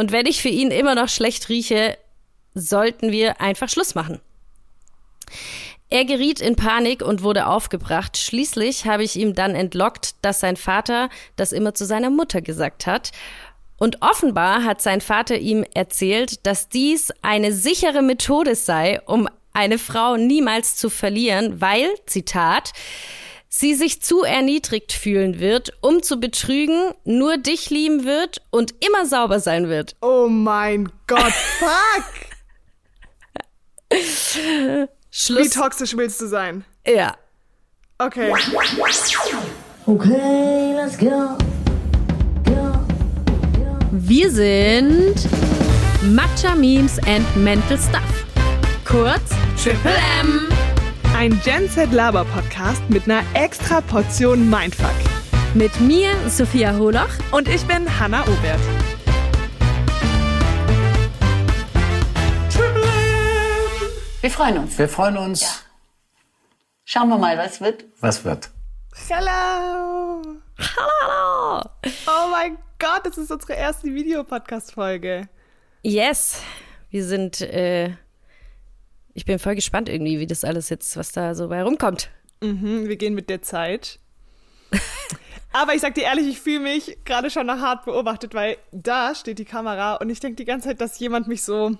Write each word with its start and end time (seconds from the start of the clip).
Und 0.00 0.12
wenn 0.12 0.24
ich 0.24 0.40
für 0.40 0.48
ihn 0.48 0.70
immer 0.70 0.94
noch 0.94 1.10
schlecht 1.10 1.50
rieche, 1.50 1.98
sollten 2.54 3.12
wir 3.12 3.42
einfach 3.42 3.68
Schluss 3.68 3.94
machen. 3.94 4.18
Er 5.90 6.06
geriet 6.06 6.40
in 6.40 6.56
Panik 6.56 7.02
und 7.02 7.22
wurde 7.22 7.46
aufgebracht. 7.46 8.16
Schließlich 8.16 8.86
habe 8.86 9.04
ich 9.04 9.16
ihm 9.16 9.34
dann 9.34 9.54
entlockt, 9.54 10.14
dass 10.22 10.40
sein 10.40 10.56
Vater 10.56 11.10
das 11.36 11.52
immer 11.52 11.74
zu 11.74 11.84
seiner 11.84 12.08
Mutter 12.08 12.40
gesagt 12.40 12.86
hat. 12.86 13.10
Und 13.76 14.00
offenbar 14.00 14.64
hat 14.64 14.80
sein 14.80 15.02
Vater 15.02 15.36
ihm 15.36 15.66
erzählt, 15.74 16.46
dass 16.46 16.70
dies 16.70 17.12
eine 17.20 17.52
sichere 17.52 18.00
Methode 18.00 18.54
sei, 18.54 19.02
um 19.02 19.28
eine 19.52 19.76
Frau 19.76 20.16
niemals 20.16 20.76
zu 20.76 20.88
verlieren, 20.88 21.60
weil, 21.60 21.90
Zitat, 22.06 22.72
sie 23.50 23.74
sich 23.74 24.00
zu 24.00 24.22
erniedrigt 24.22 24.92
fühlen 24.92 25.40
wird, 25.40 25.72
um 25.82 26.02
zu 26.02 26.18
betrügen, 26.18 26.94
nur 27.04 27.36
dich 27.36 27.68
lieben 27.68 28.04
wird 28.04 28.40
und 28.50 28.74
immer 28.82 29.04
sauber 29.04 29.40
sein 29.40 29.68
wird. 29.68 29.96
Oh 30.00 30.28
mein 30.28 30.90
Gott, 31.06 31.34
fuck! 31.58 32.04
Schluss. 35.10 35.44
Wie 35.44 35.48
toxisch 35.48 35.96
willst 35.96 36.20
du 36.20 36.26
sein? 36.28 36.64
Ja. 36.86 37.16
Okay. 37.98 38.32
Okay, 39.86 40.74
let's 40.76 40.96
go. 40.96 41.36
Go. 42.44 42.72
Wir 43.90 44.30
sind 44.30 45.16
Matcha 46.02 46.54
Memes 46.54 46.98
and 47.00 47.36
Mental 47.36 47.76
Stuff. 47.76 48.24
Kurz 48.84 49.30
Triple 49.60 49.96
M. 50.20 50.48
Ein 51.20 51.38
Gen 51.44 51.68
Z 51.68 51.92
Laber 51.92 52.24
Podcast 52.24 52.80
mit 52.88 53.04
einer 53.04 53.22
extra 53.34 53.82
Portion 53.82 54.48
Mindfuck. 54.48 54.94
Mit 55.52 55.78
mir, 55.78 56.14
Sophia 56.30 56.74
Holoch. 56.78 57.10
Und 57.30 57.46
ich 57.46 57.62
bin 57.66 58.00
Hanna 58.00 58.22
Obert. 58.22 58.58
Wir 64.22 64.30
freuen 64.30 64.56
uns. 64.56 64.78
Wir 64.78 64.88
freuen 64.88 65.18
uns. 65.18 65.62
Schauen 66.86 67.10
wir 67.10 67.18
mal, 67.18 67.36
was 67.36 67.60
wird. 67.60 67.84
Was 68.00 68.24
wird? 68.24 68.48
Hello! 69.06 70.22
Hallo. 70.58 71.70
Oh 71.84 72.30
mein 72.30 72.56
Gott, 72.78 73.04
das 73.04 73.18
ist 73.18 73.30
unsere 73.30 73.52
erste 73.52 73.94
Videopodcast-Folge. 73.94 75.28
Yes. 75.82 76.40
Wir 76.88 77.04
sind, 77.04 77.42
äh, 77.42 77.90
ich 79.14 79.24
bin 79.24 79.38
voll 79.38 79.54
gespannt 79.54 79.88
irgendwie, 79.88 80.18
wie 80.20 80.26
das 80.26 80.44
alles 80.44 80.68
jetzt, 80.68 80.96
was 80.96 81.12
da 81.12 81.34
so 81.34 81.48
bei 81.48 81.62
rumkommt. 81.62 82.10
Mhm, 82.42 82.88
wir 82.88 82.96
gehen 82.96 83.14
mit 83.14 83.28
der 83.30 83.42
Zeit. 83.42 83.98
Aber 85.52 85.74
ich 85.74 85.80
sag 85.80 85.94
dir 85.94 86.04
ehrlich, 86.04 86.28
ich 86.28 86.40
fühle 86.40 86.60
mich 86.60 86.98
gerade 87.04 87.28
schon 87.28 87.46
noch 87.46 87.58
hart 87.58 87.84
beobachtet, 87.84 88.34
weil 88.34 88.56
da 88.70 89.14
steht 89.16 89.38
die 89.40 89.44
Kamera 89.44 89.96
und 89.96 90.08
ich 90.10 90.20
denke 90.20 90.36
die 90.36 90.44
ganze 90.44 90.68
Zeit, 90.68 90.80
dass 90.80 90.98
jemand 91.00 91.26
mich 91.26 91.42
so 91.42 91.76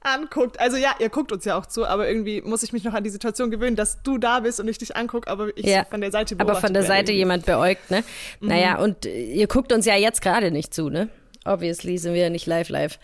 anguckt. 0.00 0.60
Also 0.60 0.76
ja, 0.76 0.94
ihr 1.00 1.08
guckt 1.08 1.32
uns 1.32 1.44
ja 1.46 1.58
auch 1.58 1.66
zu, 1.66 1.86
aber 1.86 2.06
irgendwie 2.06 2.42
muss 2.42 2.62
ich 2.62 2.72
mich 2.74 2.84
noch 2.84 2.92
an 2.92 3.02
die 3.02 3.10
Situation 3.10 3.50
gewöhnen, 3.50 3.76
dass 3.76 4.02
du 4.02 4.18
da 4.18 4.40
bist 4.40 4.60
und 4.60 4.68
ich 4.68 4.76
dich 4.78 4.94
angucke, 4.94 5.28
aber 5.30 5.56
ich 5.56 5.64
Ja. 5.66 5.84
von 5.84 6.00
der 6.02 6.12
Seite 6.12 6.34
Aber 6.34 6.44
beobachtet 6.44 6.66
von 6.66 6.74
der 6.74 6.82
Seite 6.84 7.12
irgendwie. 7.12 7.18
jemand 7.18 7.46
beäugt, 7.46 7.90
ne? 7.90 8.04
Naja, 8.40 8.78
und 8.78 9.06
äh, 9.06 9.24
ihr 9.32 9.46
guckt 9.46 9.72
uns 9.72 9.86
ja 9.86 9.96
jetzt 9.96 10.20
gerade 10.20 10.50
nicht 10.50 10.74
zu, 10.74 10.90
ne? 10.90 11.08
Obviously 11.46 11.96
sind 11.98 12.12
wir 12.14 12.28
nicht 12.30 12.46
live 12.46 12.68
live. 12.68 12.98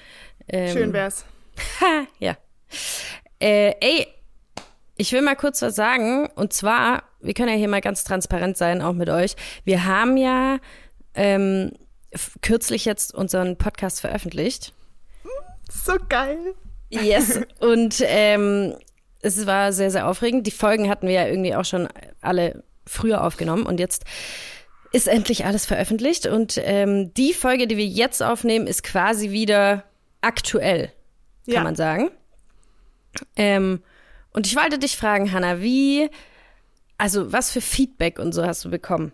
Ähm, 0.49 0.73
Schön 0.73 0.93
wär's. 0.93 1.25
Ja. 2.19 2.37
Äh, 3.43 3.75
ey, 3.81 4.07
ich 4.97 5.13
will 5.13 5.23
mal 5.23 5.35
kurz 5.37 5.61
was 5.63 5.75
sagen. 5.75 6.29
Und 6.37 6.53
zwar, 6.53 7.03
wir 7.21 7.35
können 7.35 7.49
ja 7.49 7.57
hier 7.57 7.69
mal 7.69 7.81
ganz 7.81 8.05
transparent 8.05 8.57
sein, 8.57 8.81
auch 8.83 8.93
mit 8.93 9.09
euch. 9.09 9.35
Wir 9.65 9.85
haben 9.85 10.17
ja 10.17 10.59
ähm, 11.15 11.73
kürzlich 12.41 12.85
jetzt 12.85 13.15
unseren 13.15 13.57
Podcast 13.57 14.01
veröffentlicht. 14.01 14.73
So 15.71 15.95
geil. 16.09 16.55
Yes. 16.91 17.41
Und 17.61 18.03
ähm, 18.07 18.75
es 19.23 19.47
war 19.47 19.73
sehr, 19.73 19.91
sehr 19.91 20.07
aufregend. 20.07 20.47
Die 20.47 20.51
Folgen 20.53 20.89
hatten 20.89 21.07
wir 21.07 21.15
ja 21.15 21.27
irgendwie 21.27 21.55
auch 21.55 21.65
schon 21.65 21.89
alle 22.21 22.63
früher 22.87 23.25
aufgenommen 23.25 23.65
und 23.65 23.79
jetzt 23.79 24.05
ist 24.93 25.07
endlich 25.07 25.45
alles 25.47 25.65
veröffentlicht. 25.65 26.27
Und 26.27 26.61
ähm, 26.63 27.15
die 27.15 27.33
Folge, 27.33 27.67
die 27.69 27.77
wir 27.77 27.87
jetzt 27.87 28.23
aufnehmen, 28.23 28.67
ist 28.67 28.83
quasi 28.83 29.31
wieder 29.31 29.85
aktuell, 30.21 30.87
kann 31.47 31.55
Ja. 31.55 31.63
man 31.63 31.77
sagen. 31.77 32.11
Ähm, 33.37 33.83
und 34.33 34.47
ich 34.47 34.57
wollte 34.57 34.79
dich 34.79 34.97
fragen, 34.97 35.33
Hanna, 35.33 35.61
wie, 35.61 36.09
also 36.99 37.33
was 37.33 37.51
für 37.51 37.61
Feedback 37.61 38.19
und 38.19 38.33
so 38.33 38.45
hast 38.45 38.65
du 38.65 38.71
bekommen? 38.71 39.13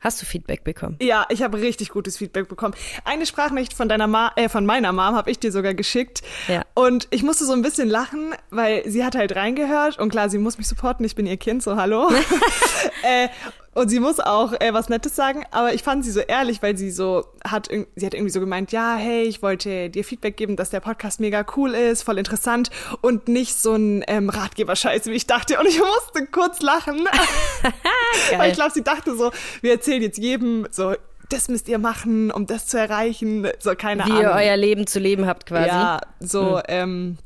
Hast 0.00 0.20
du 0.20 0.26
Feedback 0.26 0.62
bekommen? 0.62 0.96
Ja, 1.00 1.26
ich 1.30 1.42
habe 1.42 1.58
richtig 1.58 1.88
gutes 1.88 2.18
Feedback 2.18 2.48
bekommen. 2.48 2.74
Eine 3.04 3.26
Sprachnachricht 3.26 3.72
von 3.72 3.88
deiner 3.88 4.06
Ma 4.06 4.30
äh, 4.36 4.48
von 4.48 4.66
meiner 4.66 4.92
Mom 4.92 5.16
habe 5.16 5.30
ich 5.30 5.38
dir 5.38 5.50
sogar 5.50 5.74
geschickt. 5.74 6.22
Ja. 6.48 6.62
Und 6.74 7.08
ich 7.10 7.22
musste 7.22 7.44
so 7.44 7.52
ein 7.54 7.62
bisschen 7.62 7.88
lachen, 7.88 8.34
weil 8.50 8.88
sie 8.88 9.04
hat 9.04 9.16
halt 9.16 9.34
reingehört 9.34 9.98
und 9.98 10.10
klar, 10.10 10.28
sie 10.28 10.38
muss 10.38 10.58
mich 10.58 10.68
supporten, 10.68 11.04
ich 11.04 11.14
bin 11.14 11.26
ihr 11.26 11.38
Kind, 11.38 11.62
so 11.62 11.76
hallo. 11.76 12.10
äh, 13.02 13.28
und 13.76 13.90
sie 13.90 14.00
muss 14.00 14.20
auch 14.20 14.54
äh, 14.54 14.72
was 14.72 14.88
Nettes 14.88 15.14
sagen, 15.14 15.44
aber 15.50 15.74
ich 15.74 15.82
fand 15.82 16.02
sie 16.02 16.10
so 16.10 16.20
ehrlich, 16.20 16.62
weil 16.62 16.78
sie 16.78 16.90
so 16.90 17.26
hat, 17.44 17.68
sie 17.68 18.06
hat 18.06 18.14
irgendwie 18.14 18.30
so 18.30 18.40
gemeint, 18.40 18.72
ja, 18.72 18.96
hey, 18.96 19.24
ich 19.24 19.42
wollte 19.42 19.90
dir 19.90 20.02
Feedback 20.02 20.38
geben, 20.38 20.56
dass 20.56 20.70
der 20.70 20.80
Podcast 20.80 21.20
mega 21.20 21.44
cool 21.56 21.74
ist, 21.74 22.02
voll 22.02 22.16
interessant 22.16 22.70
und 23.02 23.28
nicht 23.28 23.54
so 23.54 23.74
ein 23.74 24.02
ähm, 24.08 24.30
Ratgeber-Scheiß, 24.30 25.06
wie 25.06 25.12
ich 25.12 25.26
dachte. 25.26 25.60
Und 25.60 25.66
ich 25.66 25.78
musste 25.78 26.26
kurz 26.32 26.62
lachen. 26.62 27.00
Weil 28.38 28.50
ich 28.50 28.56
glaube, 28.56 28.72
sie 28.72 28.82
dachte 28.82 29.14
so, 29.14 29.30
wir 29.60 29.72
erzählen 29.72 30.00
jetzt 30.00 30.16
jedem 30.16 30.66
so, 30.70 30.94
das 31.28 31.48
müsst 31.48 31.68
ihr 31.68 31.78
machen, 31.78 32.30
um 32.30 32.46
das 32.46 32.66
zu 32.66 32.78
erreichen. 32.78 33.46
So, 33.58 33.74
keine 33.74 34.06
Wie 34.06 34.10
Ahnung. 34.10 34.22
ihr 34.22 34.30
euer 34.30 34.56
Leben 34.56 34.86
zu 34.86 34.98
leben 35.00 35.26
habt 35.26 35.44
quasi. 35.44 35.68
Ja, 35.68 36.00
so, 36.20 36.62
ähm, 36.66 37.18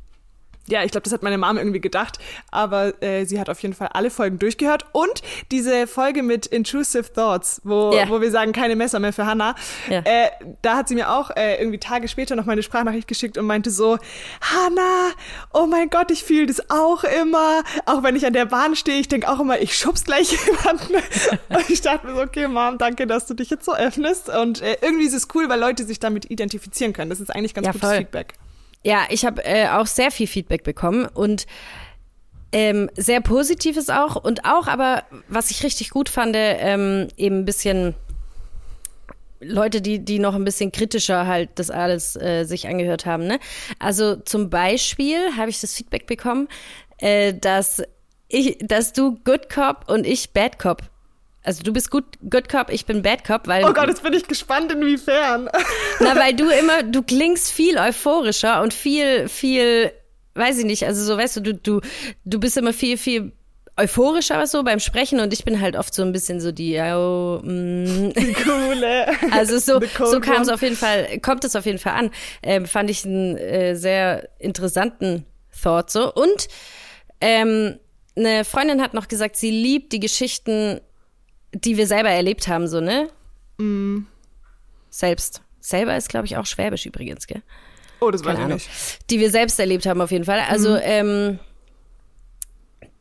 ja, 0.71 0.83
ich 0.83 0.91
glaube, 0.91 1.03
das 1.03 1.13
hat 1.13 1.21
meine 1.21 1.37
Mom 1.37 1.57
irgendwie 1.57 1.81
gedacht, 1.81 2.17
aber 2.49 3.01
äh, 3.03 3.25
sie 3.25 3.39
hat 3.39 3.49
auf 3.49 3.59
jeden 3.61 3.73
Fall 3.75 3.89
alle 3.93 4.09
Folgen 4.09 4.39
durchgehört 4.39 4.85
und 4.93 5.21
diese 5.51 5.85
Folge 5.87 6.23
mit 6.23 6.45
Intrusive 6.47 7.11
Thoughts, 7.13 7.61
wo, 7.63 7.93
Ja. 7.93 8.09
wo 8.09 8.21
wir 8.21 8.31
sagen, 8.31 8.53
keine 8.53 8.75
Messer 8.75 8.99
mehr 8.99 9.13
für 9.13 9.25
Hannah, 9.25 9.55
Ja. 9.89 9.99
äh, 9.99 10.29
da 10.61 10.77
hat 10.77 10.87
sie 10.87 10.95
mir 10.95 11.11
auch 11.11 11.29
äh, 11.35 11.55
irgendwie 11.59 11.77
Tage 11.79 12.07
später 12.07 12.35
noch 12.35 12.45
meine 12.45 12.63
Sprachnachricht 12.63 13.07
geschickt 13.07 13.37
und 13.37 13.45
meinte 13.45 13.69
so, 13.69 13.97
Hannah, 14.41 15.11
oh 15.53 15.65
mein 15.67 15.89
Gott, 15.89 16.09
ich 16.11 16.23
fühle 16.23 16.45
das 16.47 16.69
auch 16.69 17.03
immer, 17.03 17.63
auch 17.85 18.03
wenn 18.03 18.15
ich 18.15 18.25
an 18.25 18.33
der 18.33 18.45
Bahn 18.45 18.75
stehe, 18.75 18.99
ich 18.99 19.07
denke 19.07 19.29
auch 19.29 19.39
immer, 19.39 19.59
ich 19.59 19.77
schubs 19.77 20.03
gleich 20.05 20.31
jemanden. 20.45 20.95
und 21.49 21.69
ich 21.69 21.81
dachte 21.81 22.07
mir 22.07 22.15
so, 22.15 22.21
okay, 22.21 22.47
Mom, 22.47 22.77
danke, 22.77 23.07
dass 23.07 23.25
du 23.27 23.33
dich 23.33 23.49
jetzt 23.49 23.65
so 23.65 23.75
öffnest 23.75 24.29
und 24.29 24.61
äh, 24.61 24.77
irgendwie 24.81 25.05
ist 25.05 25.13
es 25.13 25.27
cool, 25.35 25.49
weil 25.49 25.59
Leute 25.59 25.83
sich 25.83 25.99
damit 25.99 26.29
identifizieren 26.31 26.93
können. 26.93 27.09
Das 27.09 27.19
ist 27.19 27.29
eigentlich 27.29 27.53
ganz 27.53 27.65
Ja, 27.67 27.73
gutes 27.73 27.87
voll. 27.89 27.97
Feedback. 27.97 28.33
Ja, 28.83 29.05
ich 29.09 29.25
habe 29.25 29.43
äh, 29.45 29.69
auch 29.69 29.85
sehr 29.85 30.11
viel 30.11 30.27
Feedback 30.27 30.63
bekommen 30.63 31.05
und 31.05 31.45
ähm, 32.51 32.89
sehr 32.97 33.21
positives 33.21 33.89
auch 33.89 34.15
und 34.15 34.45
auch 34.45 34.67
aber, 34.67 35.03
was 35.27 35.51
ich 35.51 35.63
richtig 35.63 35.89
gut 35.89 36.09
fand, 36.09 36.35
ähm, 36.37 37.07
eben 37.15 37.39
ein 37.39 37.45
bisschen 37.45 37.95
Leute, 39.39 39.81
die, 39.81 39.99
die 40.03 40.19
noch 40.19 40.35
ein 40.35 40.43
bisschen 40.43 40.71
kritischer 40.71 41.25
halt 41.25 41.49
das 41.55 41.71
alles 41.71 42.15
äh, 42.15 42.43
sich 42.43 42.67
angehört 42.67 43.05
haben. 43.05 43.25
Ne? 43.25 43.39
Also 43.79 44.15
zum 44.15 44.49
Beispiel 44.49 45.35
habe 45.35 45.49
ich 45.49 45.61
das 45.61 45.73
Feedback 45.73 46.05
bekommen, 46.05 46.47
äh, 46.97 47.33
dass 47.33 47.81
ich, 48.27 48.57
dass 48.61 48.93
du 48.93 49.17
Good 49.23 49.49
Cop 49.49 49.85
und 49.87 50.05
ich 50.05 50.31
Bad 50.31 50.59
Cop. 50.59 50.83
Also 51.43 51.63
du 51.63 51.73
bist 51.73 51.89
gut, 51.89 52.05
Good 52.29 52.49
Cop, 52.49 52.69
ich 52.69 52.85
bin 52.85 53.01
Bad 53.01 53.23
Cop, 53.23 53.47
weil 53.47 53.65
Oh 53.65 53.73
Gott, 53.73 53.87
jetzt 53.87 54.03
bin 54.03 54.13
ich 54.13 54.27
gespannt, 54.27 54.71
inwiefern. 54.71 55.49
na, 55.99 56.15
weil 56.15 56.35
du 56.35 56.49
immer, 56.49 56.83
du 56.83 57.01
klingst 57.01 57.51
viel 57.51 57.77
euphorischer 57.77 58.61
und 58.61 58.73
viel, 58.73 59.27
viel, 59.27 59.91
weiß 60.35 60.59
ich 60.59 60.65
nicht, 60.65 60.85
also 60.85 61.03
so, 61.03 61.17
weißt 61.17 61.37
du, 61.37 61.41
du, 61.41 61.53
du, 61.55 61.81
du 62.25 62.39
bist 62.39 62.57
immer 62.57 62.73
viel, 62.73 62.97
viel 62.97 63.31
euphorischer 63.75 64.45
so 64.45 64.63
beim 64.63 64.79
Sprechen 64.79 65.19
und 65.19 65.33
ich 65.33 65.43
bin 65.43 65.59
halt 65.59 65.75
oft 65.75 65.93
so 65.95 66.03
ein 66.03 66.11
bisschen 66.11 66.39
so 66.39 66.51
die, 66.51 66.77
oh, 66.77 67.41
mm. 67.41 68.13
Coole. 68.43 69.07
also 69.31 69.57
so, 69.57 69.79
so 69.97 70.19
kam 70.19 70.43
es 70.43 70.49
auf 70.49 70.61
jeden 70.61 70.75
Fall, 70.75 71.19
kommt 71.21 71.43
es 71.43 71.55
auf 71.55 71.65
jeden 71.65 71.79
Fall 71.79 71.93
an. 71.93 72.11
Ähm, 72.43 72.67
fand 72.67 72.89
ich 72.89 73.05
einen 73.05 73.37
äh, 73.37 73.75
sehr 73.75 74.29
interessanten 74.39 75.25
Thought 75.63 75.89
so 75.89 76.13
und 76.13 76.47
ähm, 77.19 77.79
eine 78.15 78.45
Freundin 78.45 78.81
hat 78.81 78.93
noch 78.93 79.07
gesagt, 79.07 79.37
sie 79.37 79.51
liebt 79.51 79.93
die 79.93 79.99
Geschichten, 79.99 80.81
die 81.53 81.77
wir 81.77 81.87
selber 81.87 82.09
erlebt 82.09 82.47
haben, 82.47 82.67
so, 82.67 82.79
ne? 82.81 83.09
Mm. 83.57 84.05
Selbst. 84.89 85.41
Selber 85.59 85.95
ist, 85.95 86.09
glaube 86.09 86.25
ich, 86.25 86.37
auch 86.37 86.45
Schwäbisch 86.45 86.85
übrigens, 86.85 87.27
gell? 87.27 87.41
Oh, 87.99 88.09
das 88.11 88.21
weiß 88.25 88.27
Keine 88.35 88.39
ich 88.39 88.45
Ahnung. 88.45 88.57
nicht. 88.57 89.09
Die 89.11 89.19
wir 89.19 89.29
selbst 89.29 89.59
erlebt 89.59 89.85
haben, 89.85 90.01
auf 90.01 90.11
jeden 90.11 90.25
Fall. 90.25 90.39
Also, 90.49 90.71
Mhm. 90.71 90.79
ähm, 90.83 91.39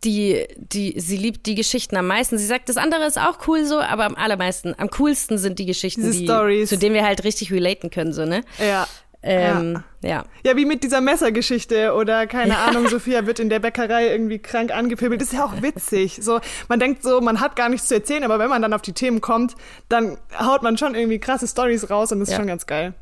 die, 0.05 0.47
die, 0.57 0.95
sie 0.99 1.17
liebt 1.19 1.45
die 1.47 1.55
Geschichten 1.55 1.97
am 1.97 2.07
meisten. 2.07 2.39
Sie 2.39 2.47
sagt, 2.47 2.69
das 2.71 2.77
andere 2.79 3.05
ist 3.05 3.19
auch 3.19 3.47
cool 3.49 3.67
so, 3.67 3.81
aber 3.81 4.05
am 4.07 4.15
allermeisten, 4.15 4.75
am 4.79 4.89
coolsten 4.91 5.37
sind 5.37 5.59
die 5.59 5.67
Geschichten, 5.67 6.03
Diese 6.03 6.19
die, 6.21 6.25
Stories. 6.25 6.69
zu 6.71 6.79
denen 6.79 6.95
wir 6.95 7.05
halt 7.05 7.23
richtig 7.25 7.53
relaten 7.53 7.91
können, 7.91 8.13
so, 8.15 8.25
ne? 8.25 8.43
Ja. 8.59 8.87
Ähm, 9.23 9.83
ja. 10.03 10.25
Ja, 10.45 10.57
wie 10.57 10.65
mit 10.65 10.83
dieser 10.83 11.03
Messergeschichte 11.03 11.93
oder 11.95 12.27
keine 12.27 12.57
Ahnung, 12.57 12.89
Sophia 12.89 13.27
wird 13.27 13.39
in 13.39 13.51
der 13.51 13.59
Bäckerei 13.59 14.09
irgendwie 14.09 14.39
krank 14.39 14.71
angepöbelt. 14.75 15.21
Das 15.21 15.29
ist 15.29 15.35
ja 15.35 15.45
auch 15.45 15.61
witzig. 15.61 16.21
So, 16.23 16.41
man 16.69 16.81
denkt 16.81 17.03
so, 17.03 17.21
man 17.21 17.41
hat 17.41 17.55
gar 17.55 17.69
nichts 17.69 17.89
zu 17.89 17.95
erzählen, 17.95 18.25
aber 18.25 18.39
wenn 18.39 18.49
man 18.49 18.63
dann 18.63 18.73
auf 18.73 18.81
die 18.81 18.95
Themen 18.95 19.21
kommt, 19.21 19.57
dann 19.91 20.17
haut 20.39 20.63
man 20.63 20.79
schon 20.79 20.95
irgendwie 20.95 21.19
krasse 21.19 21.47
Stories 21.47 21.91
raus 21.91 22.13
und 22.13 22.21
das 22.21 22.29
ist 22.29 22.33
Ja. 22.33 22.39
schon 22.39 22.47
ganz 22.47 22.67
geil. 22.67 22.95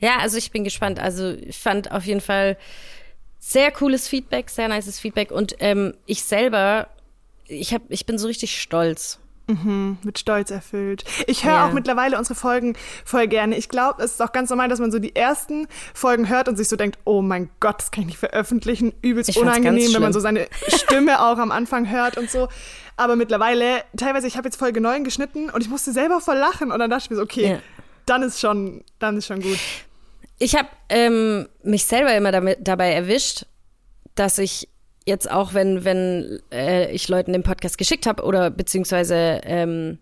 Ja, 0.00 0.16
also 0.18 0.38
ich 0.38 0.50
bin 0.50 0.64
gespannt. 0.64 0.98
Also 0.98 1.30
ich 1.30 1.58
fand 1.58 1.92
auf 1.92 2.04
jeden 2.04 2.20
Fall 2.20 2.56
sehr 3.38 3.70
cooles 3.70 4.08
Feedback, 4.08 4.50
sehr 4.50 4.66
nices 4.68 4.98
Feedback 4.98 5.30
und 5.30 5.54
ähm, 5.60 5.94
ich 6.06 6.24
selber, 6.24 6.88
ich 7.46 7.72
hab, 7.72 7.82
ich 7.90 8.06
bin 8.06 8.18
so 8.18 8.26
richtig 8.26 8.60
stolz. 8.60 9.20
Mit 10.02 10.18
Stolz 10.18 10.50
erfüllt. 10.50 11.04
Ich 11.26 11.44
höre 11.44 11.52
Ja. 11.52 11.66
auch 11.68 11.72
mittlerweile 11.72 12.18
unsere 12.18 12.34
Folgen 12.34 12.74
voll 13.04 13.26
gerne. 13.28 13.56
Ich 13.56 13.68
glaube, 13.68 14.02
es 14.02 14.12
ist 14.12 14.22
auch 14.22 14.32
ganz 14.32 14.50
normal, 14.50 14.68
dass 14.68 14.78
man 14.78 14.90
so 14.92 14.98
die 14.98 15.14
ersten 15.16 15.66
Folgen 15.94 16.28
hört 16.28 16.48
und 16.48 16.56
sich 16.56 16.68
so 16.68 16.76
denkt, 16.76 16.98
oh 17.04 17.22
mein 17.22 17.50
Gott, 17.60 17.80
das 17.80 17.90
kann 17.90 18.02
ich 18.02 18.06
nicht 18.08 18.18
veröffentlichen. 18.18 18.92
Übelst 19.02 19.30
Ich 19.30 19.38
unangenehm, 19.38 19.92
wenn 19.94 20.02
man 20.02 20.12
so 20.12 20.20
seine 20.20 20.46
Stimme 20.68 21.20
auch 21.22 21.38
am 21.38 21.50
Anfang 21.52 21.90
hört 21.90 22.16
und 22.18 22.30
so. 22.30 22.48
Aber 22.96 23.16
mittlerweile, 23.16 23.82
teilweise, 23.96 24.26
ich 24.26 24.36
habe 24.36 24.46
jetzt 24.48 24.56
Folge 24.56 24.80
9 24.80 25.02
geschnitten 25.04 25.48
und 25.50 25.60
ich 25.62 25.68
musste 25.68 25.92
selber 25.92 26.20
voll 26.20 26.36
lachen 26.36 26.70
und 26.70 26.78
dann 26.78 26.90
dachte 26.90 27.04
ich 27.04 27.10
mir 27.10 27.16
so, 27.16 27.22
okay, 27.22 27.52
Ja. 27.52 27.58
dann 28.06 28.22
ist 28.22 28.38
schon, 28.40 28.84
dann 28.98 29.16
ist 29.16 29.26
schon 29.26 29.40
gut. 29.40 29.58
Ich 30.38 30.54
habe 30.56 30.68
ähm, 30.88 31.48
mich 31.62 31.84
selber 31.86 32.14
immer 32.14 32.32
damit, 32.32 32.58
dabei 32.62 32.92
erwischt, 32.92 33.46
dass 34.14 34.38
ich 34.38 34.68
jetzt 35.06 35.30
auch, 35.30 35.54
wenn, 35.54 35.84
wenn 35.84 36.40
äh, 36.52 36.90
ich 36.92 37.08
Leuten 37.08 37.32
den 37.32 37.42
Podcast 37.42 37.78
geschickt 37.78 38.06
habe 38.06 38.22
oder 38.24 38.50
beziehungsweise 38.50 39.40
ähm, 39.44 39.98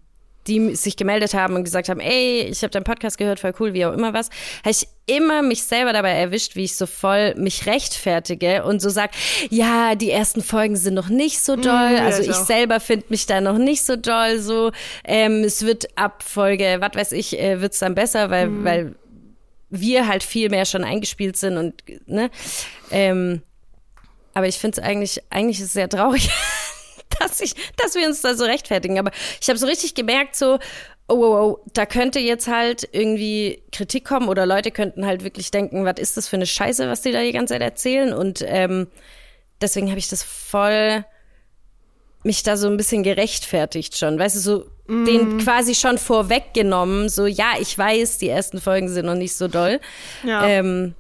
die 0.47 0.75
sich 0.75 0.97
gemeldet 0.97 1.35
haben 1.35 1.55
und 1.55 1.65
gesagt 1.65 1.91
haben, 1.91 2.01
ey, 2.01 2.43
ich 2.51 2.63
habe 2.63 2.71
deinen 2.71 2.85
Podcast 2.85 3.19
gehört, 3.19 3.39
voll 3.41 3.53
cool, 3.61 3.75
wie 3.75 3.85
auch 3.85 3.93
immer 3.93 4.15
was, 4.15 4.31
habe 4.61 4.71
ich 4.71 4.89
immer 5.07 5.43
mich 5.43 5.65
selber 5.65 5.93
dabei 5.93 6.13
erwischt, 6.13 6.57
wie 6.57 6.65
ich 6.65 6.77
so 6.77 6.87
voll 6.87 7.35
mich 7.35 7.67
rechtfertige 7.67 8.65
und 8.65 8.81
so 8.81 8.89
sag, 8.89 9.11
ja, 9.51 9.95
die 9.97 10.11
ersten 10.11 10.43
Folgen 10.43 10.77
sind 10.77 10.95
noch 10.95 11.11
nicht 11.11 11.43
so 11.43 11.57
doll, 11.57 11.65
ja, 11.95 12.05
also 12.07 12.23
ich 12.23 12.31
auch. 12.33 12.47
selber 12.47 12.81
finde 12.81 13.07
mich 13.11 13.27
da 13.27 13.43
noch 13.43 13.59
nicht 13.59 13.85
so 13.85 13.97
doll, 13.97 14.39
so, 14.39 14.73
ähm, 15.05 15.45
es 15.45 15.67
wird 15.67 15.89
ab 15.97 16.23
Folge, 16.23 16.79
was 16.81 16.95
weiß 16.95 17.13
ich, 17.13 17.39
äh, 17.39 17.61
wird's 17.61 17.79
dann 17.79 17.95
besser, 17.95 18.31
weil, 18.31 18.49
Mhm. 18.49 18.65
weil 18.65 18.95
wir 19.69 20.09
halt 20.09 20.23
viel 20.23 20.49
mehr 20.49 20.65
schon 20.65 20.85
eingespielt 20.85 21.37
sind 21.37 21.57
und 21.59 21.75
ne, 22.07 22.31
ähm, 22.91 23.43
aber 24.35 24.47
ich 24.47 24.59
finde 24.59 24.81
es 24.81 24.87
eigentlich, 24.87 25.23
eigentlich 25.31 25.59
ist 25.61 25.67
es 25.69 25.73
sehr 25.73 25.89
traurig, 25.89 26.31
dass 27.21 27.41
ich, 27.41 27.55
dass 27.77 27.95
wir 27.95 28.07
uns 28.07 28.21
da 28.23 28.35
so 28.35 28.45
rechtfertigen. 28.45 28.99
Aber 28.99 29.11
ich 29.41 29.49
habe 29.49 29.59
so 29.59 29.67
richtig 29.67 29.95
gemerkt, 29.95 30.37
so, 30.37 30.59
oh, 31.09 31.15
oh, 31.15 31.37
oh, 31.41 31.59
da 31.75 31.87
könnte 31.87 32.21
jetzt 32.21 32.47
halt 32.49 32.89
irgendwie 32.93 33.63
Kritik 33.73 34.05
kommen 34.05 34.29
oder 34.29 34.47
Leute 34.47 34.71
könnten 34.71 35.05
halt 35.07 35.25
wirklich 35.25 35.51
denken, 35.51 35.85
was 35.85 35.99
ist 35.99 36.17
das 36.17 36.29
für 36.29 36.37
eine 36.37 36.47
Scheiße, 36.47 36.89
was 36.89 37.03
die 37.03 37.13
da 37.13 37.23
die 37.23 37.33
ganze 37.33 37.55
Zeit 37.55 37.63
erzählen? 37.63 38.13
Und 38.13 38.45
ähm, 38.47 38.87
deswegen 39.61 39.89
habe 39.89 39.99
ich 39.99 40.09
das 40.09 40.23
voll 40.23 41.05
mich 42.23 42.43
da 42.43 42.57
so 42.59 42.67
ein 42.69 42.77
bisschen 42.77 43.03
gerechtfertigt 43.03 43.97
schon, 43.97 44.19
weißt 44.19 44.37
du, 44.37 44.41
so 44.41 44.67
den 44.89 45.39
quasi 45.39 45.75
schon 45.75 45.97
vorweggenommen, 45.97 47.09
so 47.09 47.25
ja, 47.27 47.53
ich 47.59 47.79
weiß, 47.79 48.19
die 48.19 48.29
ersten 48.29 48.61
Folgen 48.61 48.89
sind 48.89 49.07
noch 49.07 49.15
nicht 49.15 49.35
so 49.37 49.49
doll, 49.49 49.81
Ja. 50.23 50.47
ähm, 50.47 50.95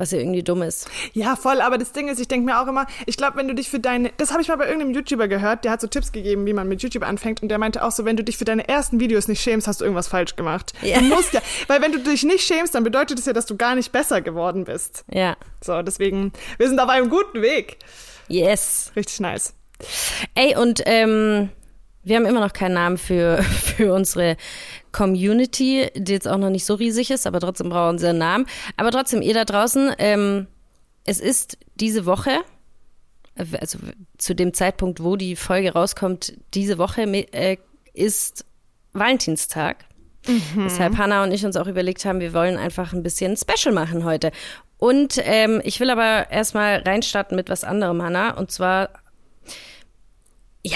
was 0.00 0.12
ja 0.12 0.18
irgendwie 0.18 0.42
dumm 0.42 0.62
ist. 0.62 0.88
Ja, 1.12 1.36
voll, 1.36 1.60
aber 1.60 1.76
das 1.76 1.92
Ding 1.92 2.08
ist, 2.08 2.18
ich 2.18 2.26
denke 2.26 2.46
mir 2.46 2.58
auch 2.58 2.66
immer, 2.66 2.86
ich 3.04 3.18
glaube, 3.18 3.36
wenn 3.36 3.46
du 3.48 3.54
dich 3.54 3.68
für 3.68 3.80
deine, 3.80 4.10
das 4.16 4.30
habe 4.32 4.40
ich 4.40 4.48
mal 4.48 4.56
bei 4.56 4.64
irgendeinem 4.66 4.94
YouTuber 4.94 5.28
gehört, 5.28 5.64
der 5.64 5.72
hat 5.72 5.82
so 5.82 5.86
Tipps 5.88 6.10
gegeben, 6.10 6.46
wie 6.46 6.54
man 6.54 6.66
mit 6.68 6.82
YouTube 6.82 7.06
anfängt 7.06 7.42
und 7.42 7.50
der 7.50 7.58
meinte 7.58 7.84
auch 7.84 7.90
so, 7.92 8.06
wenn 8.06 8.16
du 8.16 8.24
dich 8.24 8.38
für 8.38 8.46
deine 8.46 8.66
ersten 8.66 8.98
Videos 8.98 9.28
nicht 9.28 9.42
schämst, 9.42 9.68
hast 9.68 9.82
du 9.82 9.84
irgendwas 9.84 10.08
falsch 10.08 10.36
gemacht. 10.36 10.72
Ja. 10.80 10.98
Du 11.00 11.04
musst 11.04 11.34
ja, 11.34 11.42
weil 11.66 11.82
wenn 11.82 11.92
du 11.92 11.98
dich 11.98 12.22
nicht 12.22 12.46
schämst, 12.46 12.74
dann 12.74 12.82
bedeutet 12.82 13.18
das 13.18 13.26
ja, 13.26 13.34
dass 13.34 13.44
du 13.44 13.56
gar 13.58 13.74
nicht 13.74 13.92
besser 13.92 14.22
geworden 14.22 14.64
bist. 14.64 15.04
Ja, 15.12 15.36
So, 15.62 15.82
deswegen, 15.82 16.32
wir 16.56 16.66
sind 16.66 16.80
auf 16.80 16.88
einem 16.88 17.10
guten 17.10 17.42
Weg. 17.42 17.76
yes. 18.28 18.90
Richtig 18.96 19.20
nice. 19.20 19.52
Ey, 20.34 20.56
und 20.56 20.80
ähm, 20.86 21.50
wir 22.02 22.16
haben 22.16 22.26
immer 22.26 22.40
noch 22.40 22.52
keinen 22.52 22.74
Namen 22.74 22.98
für, 22.98 23.42
für 23.42 23.92
unsere 23.92 24.36
Community, 24.92 25.88
die 25.94 26.12
jetzt 26.12 26.28
auch 26.28 26.38
noch 26.38 26.50
nicht 26.50 26.64
so 26.64 26.74
riesig 26.74 27.10
ist, 27.10 27.26
aber 27.26 27.40
trotzdem 27.40 27.70
brauchen 27.70 27.98
sie 27.98 28.08
einen 28.08 28.18
Namen. 28.18 28.46
Aber 28.76 28.90
trotzdem, 28.90 29.22
ihr 29.22 29.34
da 29.34 29.44
draußen, 29.44 29.92
ähm, 29.98 30.46
es 31.04 31.20
ist 31.20 31.58
diese 31.76 32.06
Woche, 32.06 32.40
also 33.58 33.78
zu 34.18 34.34
dem 34.34 34.52
Zeitpunkt, 34.52 35.02
wo 35.02 35.16
die 35.16 35.36
Folge 35.36 35.72
rauskommt, 35.72 36.34
diese 36.54 36.78
Woche 36.78 37.02
äh, 37.02 37.56
ist 37.94 38.44
Valentinstag. 38.92 39.84
Weshalb 40.54 40.98
Hannah 40.98 41.24
und 41.24 41.32
ich 41.32 41.46
uns 41.46 41.56
auch 41.56 41.66
überlegt 41.66 42.04
haben, 42.04 42.20
wir 42.20 42.34
wollen 42.34 42.58
einfach 42.58 42.92
ein 42.92 43.02
bisschen 43.02 43.38
Special 43.38 43.74
machen 43.74 44.04
heute. 44.04 44.32
Und 44.76 45.18
ähm, 45.24 45.60
ich 45.64 45.80
will 45.80 45.90
aber 45.90 46.30
erstmal 46.30 46.82
reinstarten 46.82 47.36
mit 47.36 47.48
was 47.48 47.64
anderem, 47.64 48.02
Hannah. 48.02 48.36
Und 48.36 48.50
zwar 48.50 48.90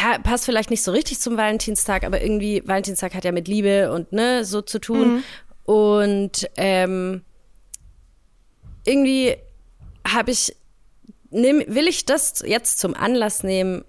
ja, 0.04 0.18
passt 0.18 0.44
vielleicht 0.44 0.70
nicht 0.70 0.82
so 0.82 0.92
richtig 0.92 1.20
zum 1.20 1.36
Valentinstag, 1.36 2.04
aber 2.04 2.20
irgendwie, 2.22 2.62
Valentinstag 2.66 3.14
hat 3.14 3.24
ja 3.24 3.32
mit 3.32 3.48
Liebe 3.48 3.92
und 3.92 4.12
ne, 4.12 4.44
so 4.44 4.62
zu 4.62 4.78
tun. 4.78 5.24
Und 5.64 6.48
ähm, 6.56 7.22
irgendwie 8.84 9.36
habe 10.06 10.30
ich, 10.30 10.54
nimm, 11.30 11.62
will 11.66 11.88
ich 11.88 12.04
das 12.04 12.42
jetzt 12.46 12.78
zum 12.78 12.94
Anlass 12.94 13.42
nehmen, 13.42 13.84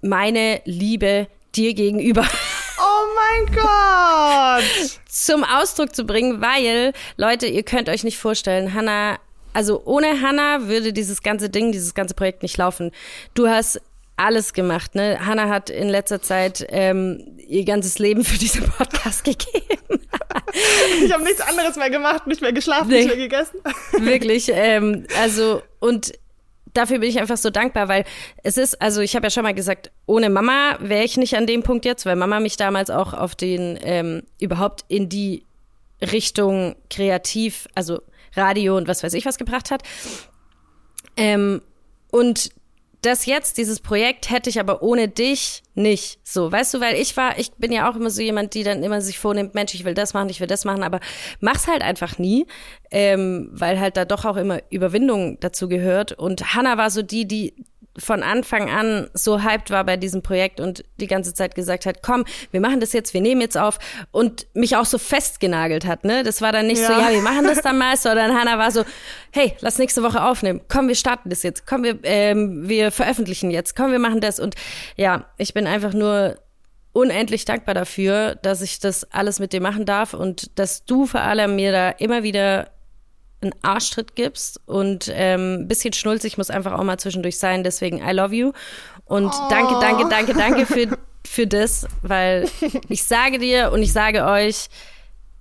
meine 0.00 0.62
Liebe 0.64 1.28
dir 1.54 1.74
gegenüber 1.74 2.26
Oh 2.78 3.06
mein 3.14 3.54
Gott! 3.54 4.98
zum 5.06 5.44
Ausdruck 5.44 5.94
zu 5.94 6.04
bringen, 6.04 6.40
weil, 6.40 6.92
Leute, 7.16 7.46
ihr 7.46 7.62
könnt 7.62 7.88
euch 7.88 8.02
nicht 8.02 8.18
vorstellen, 8.18 8.74
Hannah, 8.74 9.18
also 9.52 9.82
ohne 9.84 10.22
Hannah 10.22 10.66
würde 10.66 10.92
dieses 10.92 11.22
ganze 11.22 11.50
Ding, 11.50 11.72
dieses 11.72 11.94
ganze 11.94 12.14
Projekt 12.14 12.42
nicht 12.42 12.56
laufen. 12.56 12.90
Du 13.34 13.48
hast 13.48 13.80
alles 14.16 14.52
gemacht, 14.52 14.94
ne? 14.94 15.18
Hannah 15.24 15.48
hat 15.48 15.70
in 15.70 15.88
letzter 15.88 16.20
Zeit 16.22 16.64
ähm, 16.68 17.36
ihr 17.48 17.64
ganzes 17.64 17.98
Leben 17.98 18.24
für 18.24 18.38
diesen 18.38 18.62
Podcast 18.70 19.24
gegeben. 19.24 20.00
Ich 21.04 21.12
habe 21.12 21.24
nichts 21.24 21.40
anderes 21.40 21.76
mehr 21.76 21.90
gemacht, 21.90 22.26
nicht 22.26 22.40
mehr 22.42 22.52
geschlafen, 22.52 22.88
Nee. 22.88 23.04
nicht 23.06 23.08
mehr 23.08 23.16
gegessen. 23.16 23.58
Wirklich, 23.98 24.50
ähm, 24.52 25.06
also 25.20 25.62
und 25.80 26.12
dafür 26.74 26.98
bin 27.00 27.08
ich 27.08 27.18
einfach 27.20 27.36
so 27.36 27.50
dankbar, 27.50 27.88
weil 27.88 28.04
es 28.42 28.56
ist, 28.56 28.80
also 28.80 29.00
ich 29.00 29.16
habe 29.16 29.26
ja 29.26 29.30
schon 29.30 29.42
mal 29.42 29.54
gesagt, 29.54 29.90
ohne 30.06 30.30
Mama 30.30 30.76
wäre 30.80 31.04
ich 31.04 31.16
nicht 31.16 31.36
an 31.36 31.46
dem 31.46 31.62
Punkt 31.62 31.84
jetzt, 31.84 32.06
weil 32.06 32.16
Mama 32.16 32.40
mich 32.40 32.56
damals 32.56 32.90
auch 32.90 33.12
auf 33.14 33.34
den, 33.34 33.78
ähm, 33.82 34.22
überhaupt 34.40 34.84
in 34.88 35.08
die 35.08 35.44
Richtung 36.00 36.76
kreativ, 36.90 37.68
also 37.74 38.00
Radio 38.34 38.76
und 38.76 38.88
was 38.88 39.02
weiß 39.02 39.14
ich 39.14 39.24
was 39.26 39.38
gebracht 39.38 39.70
hat. 39.70 39.82
Ähm, 41.16 41.60
und 42.10 42.50
das 43.02 43.26
jetzt, 43.26 43.58
dieses 43.58 43.80
Projekt, 43.80 44.30
hätte 44.30 44.48
ich 44.48 44.60
aber 44.60 44.82
ohne 44.82 45.08
dich 45.08 45.62
nicht. 45.74 46.20
So, 46.22 46.50
weißt 46.50 46.74
du, 46.74 46.80
weil 46.80 46.94
ich 46.94 47.16
war, 47.16 47.38
ich 47.38 47.52
bin 47.52 47.72
ja 47.72 47.90
auch 47.90 47.96
immer 47.96 48.10
so 48.10 48.22
jemand, 48.22 48.54
die 48.54 48.62
dann 48.62 48.82
immer 48.82 49.00
sich 49.00 49.18
vornimmt, 49.18 49.54
Mensch, 49.54 49.74
ich 49.74 49.84
will 49.84 49.94
das 49.94 50.14
machen, 50.14 50.28
ich 50.28 50.40
will 50.40 50.46
das 50.46 50.64
machen, 50.64 50.82
aber 50.82 51.00
mach's 51.40 51.66
halt 51.66 51.82
einfach 51.82 52.18
nie, 52.18 52.46
ähm, 52.90 53.50
weil 53.52 53.80
halt 53.80 53.96
da 53.96 54.04
doch 54.04 54.24
auch 54.24 54.36
immer 54.36 54.60
Überwindung 54.70 55.38
dazu 55.40 55.68
gehört. 55.68 56.12
Und 56.12 56.54
Hannah 56.54 56.78
war 56.78 56.90
so 56.90 57.02
die, 57.02 57.26
die 57.26 57.54
von 57.98 58.22
Anfang 58.22 58.70
an 58.70 59.10
so 59.12 59.42
hyped 59.42 59.70
war 59.70 59.84
bei 59.84 59.96
diesem 59.96 60.22
Projekt 60.22 60.60
und 60.60 60.84
die 60.98 61.06
ganze 61.06 61.34
Zeit 61.34 61.54
gesagt 61.54 61.84
hat, 61.86 62.02
komm, 62.02 62.24
wir 62.50 62.60
machen 62.60 62.80
das 62.80 62.92
jetzt, 62.92 63.12
wir 63.12 63.20
nehmen 63.20 63.40
jetzt 63.40 63.58
auf 63.58 63.78
und 64.10 64.46
mich 64.54 64.76
auch 64.76 64.86
so 64.86 64.98
festgenagelt 64.98 65.84
hat, 65.86 66.04
ne? 66.04 66.22
Das 66.22 66.40
war 66.40 66.52
dann 66.52 66.66
nicht 66.66 66.82
so, 66.84 66.90
Ja. 66.92 67.08
ja, 67.08 67.10
wir 67.10 67.22
machen 67.22 67.44
das 67.44 67.60
dann 67.62 67.78
mal, 67.78 67.96
sondern 67.96 68.34
Hannah 68.38 68.58
war 68.58 68.70
so, 68.70 68.84
hey, 69.30 69.54
lass 69.60 69.78
nächste 69.78 70.02
Woche 70.02 70.22
aufnehmen, 70.24 70.62
komm, 70.68 70.88
wir 70.88 70.94
starten 70.94 71.28
das 71.30 71.42
jetzt, 71.42 71.66
komm, 71.66 71.84
wir, 71.84 71.98
ähm, 72.04 72.68
wir 72.68 72.90
veröffentlichen 72.90 73.50
jetzt, 73.50 73.76
komm, 73.76 73.92
wir 73.92 73.98
machen 73.98 74.20
das 74.20 74.40
und 74.40 74.54
ja, 74.96 75.26
ich 75.36 75.52
bin 75.52 75.66
einfach 75.66 75.92
nur 75.92 76.36
unendlich 76.92 77.44
dankbar 77.44 77.74
dafür, 77.74 78.34
dass 78.36 78.60
ich 78.60 78.78
das 78.78 79.10
alles 79.12 79.38
mit 79.38 79.52
dir 79.52 79.60
machen 79.62 79.86
darf 79.86 80.12
und 80.14 80.58
dass 80.58 80.84
du 80.84 81.06
vor 81.06 81.20
allem 81.22 81.56
mir 81.56 81.72
da 81.72 81.90
immer 81.90 82.22
wieder 82.22 82.68
einen 83.42 83.54
Arschtritt 83.62 84.14
gibst 84.14 84.60
und 84.66 85.10
ähm, 85.12 85.62
ein 85.62 85.68
bisschen 85.68 85.92
schnulzig 85.92 86.38
muss 86.38 86.50
einfach 86.50 86.72
auch 86.72 86.84
mal 86.84 86.98
zwischendurch 86.98 87.38
sein. 87.38 87.64
Deswegen 87.64 87.98
I 87.98 88.12
love 88.12 88.34
you 88.34 88.52
und 89.04 89.32
danke, 89.50 89.74
danke, 89.80 90.08
danke, 90.08 90.34
danke 90.34 90.66
für, 90.66 90.98
für 91.26 91.46
das, 91.46 91.86
weil 92.02 92.48
ich 92.88 93.04
sage 93.04 93.38
dir 93.38 93.72
und 93.72 93.82
ich 93.82 93.92
sage 93.92 94.24
euch, 94.24 94.68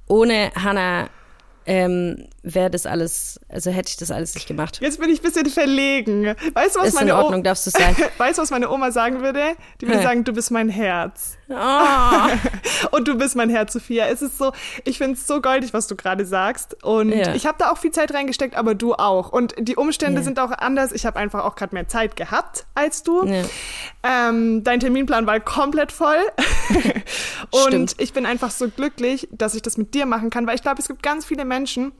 ohne 0.08 0.52
Hannah 0.56 1.10
ähm, 1.66 2.28
wäre 2.44 2.72
das 2.72 2.86
alles, 2.88 3.40
also 3.50 3.70
hätte 3.70 3.90
ich 3.90 3.98
das 3.98 4.10
alles 4.10 4.34
nicht 4.34 4.48
gemacht. 4.48 4.80
Jetzt 4.82 5.00
bin 5.00 5.10
ich 5.12 5.20
ein 5.20 5.24
bisschen 5.24 5.46
verlegen. 5.48 6.26
Weißt 6.54 6.76
du, 6.76 6.80
was 6.80 6.88
Ist 6.88 6.94
in 6.94 7.00
meine 7.08 7.16
Ordnung, 7.16 7.36
Oma, 7.36 7.44
darfst 7.44 7.68
du 7.68 7.70
sein. 7.72 7.96
weißt 8.18 8.40
du, 8.40 8.42
was 8.42 8.50
meine 8.50 8.70
Oma 8.72 8.92
sagen 8.92 9.22
würde? 9.22 9.42
Die 9.80 9.88
würde 9.88 10.02
sagen, 10.02 10.24
du 10.24 10.34
bist 10.34 10.50
mein 10.50 10.68
Herz. 10.70 11.38
Oh, 11.50 11.56
Und 12.98 13.08
du 13.08 13.16
bist 13.16 13.36
mein 13.36 13.50
Herz, 13.50 13.74
Sophia. 13.74 14.08
Es 14.08 14.22
ist 14.24 14.38
so, 14.40 14.54
ich 14.86 14.98
finde 14.98 15.14
es 15.14 15.28
so 15.28 15.40
goldig, 15.42 15.74
was 15.74 15.86
du 15.88 15.96
gerade 15.96 16.26
sagst. 16.26 16.84
Und 16.84 17.10
Ja. 17.12 17.36
ich 17.36 17.46
habe 17.46 17.58
da 17.60 17.72
auch 17.72 17.78
viel 17.78 17.92
Zeit 17.92 18.14
reingesteckt, 18.14 18.56
aber 18.56 18.74
du 18.74 18.94
auch. 18.96 19.32
Und 19.32 19.54
die 19.60 19.76
Umstände 19.76 20.22
Ja. 20.22 20.24
sind 20.24 20.40
auch 20.40 20.52
anders. 20.52 20.92
Ich 20.94 21.06
habe 21.06 21.20
einfach 21.20 21.44
auch 21.46 21.56
gerade 21.56 21.76
mehr 21.76 21.88
Zeit 21.88 22.16
gehabt 22.16 22.66
als 22.74 23.04
du. 23.04 23.24
Ähm, 24.04 24.64
dein 24.64 24.80
Terminplan 24.80 25.28
war 25.28 25.40
komplett 25.40 25.92
voll. 25.92 26.18
Und 27.52 27.68
Stimmt. 27.68 27.96
ich 28.00 28.14
bin 28.14 28.26
einfach 28.26 28.50
so 28.52 28.68
glücklich, 28.70 29.28
dass 29.32 29.54
ich 29.56 29.62
das 29.62 29.78
mit 29.78 29.94
dir 29.94 30.06
machen 30.06 30.30
kann, 30.30 30.48
weil 30.48 30.56
ich 30.56 30.62
glaube, 30.62 30.80
es 30.82 30.88
gibt 30.88 31.04
ganz 31.04 31.26
viele 31.26 31.46
Menschen, 31.46 31.92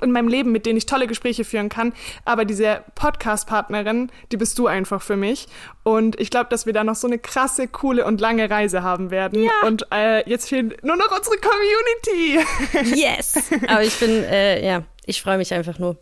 in 0.00 0.12
meinem 0.12 0.28
Leben, 0.28 0.52
mit 0.52 0.66
denen 0.66 0.76
ich 0.76 0.86
tolle 0.86 1.06
Gespräche 1.06 1.44
führen 1.44 1.68
kann. 1.68 1.92
Aber 2.24 2.44
diese 2.44 2.82
Podcast-Partnerin, 2.94 4.10
die 4.32 4.36
bist 4.36 4.58
du 4.58 4.66
einfach 4.66 5.00
für 5.02 5.16
mich. 5.16 5.46
Und 5.84 6.18
ich 6.20 6.30
glaube, 6.30 6.48
dass 6.50 6.66
wir 6.66 6.72
da 6.72 6.84
noch 6.84 6.96
so 6.96 7.06
eine 7.06 7.18
krasse, 7.18 7.68
coole 7.68 8.04
und 8.04 8.20
lange 8.20 8.50
Reise 8.50 8.82
haben 8.82 9.10
werden. 9.10 9.44
Ja. 9.44 9.50
Und 9.64 9.86
äh, 9.92 10.28
jetzt 10.28 10.48
fehlt 10.48 10.84
nur 10.84 10.96
noch 10.96 11.16
unsere 11.16 11.36
Community. 11.36 12.96
Yes! 12.96 13.34
Aber 13.68 13.82
ich 13.82 13.98
bin, 13.98 14.10
äh, 14.10 14.66
ja, 14.66 14.82
ich 15.06 15.22
freue 15.22 15.38
mich 15.38 15.54
einfach 15.54 15.78
nur. 15.78 15.96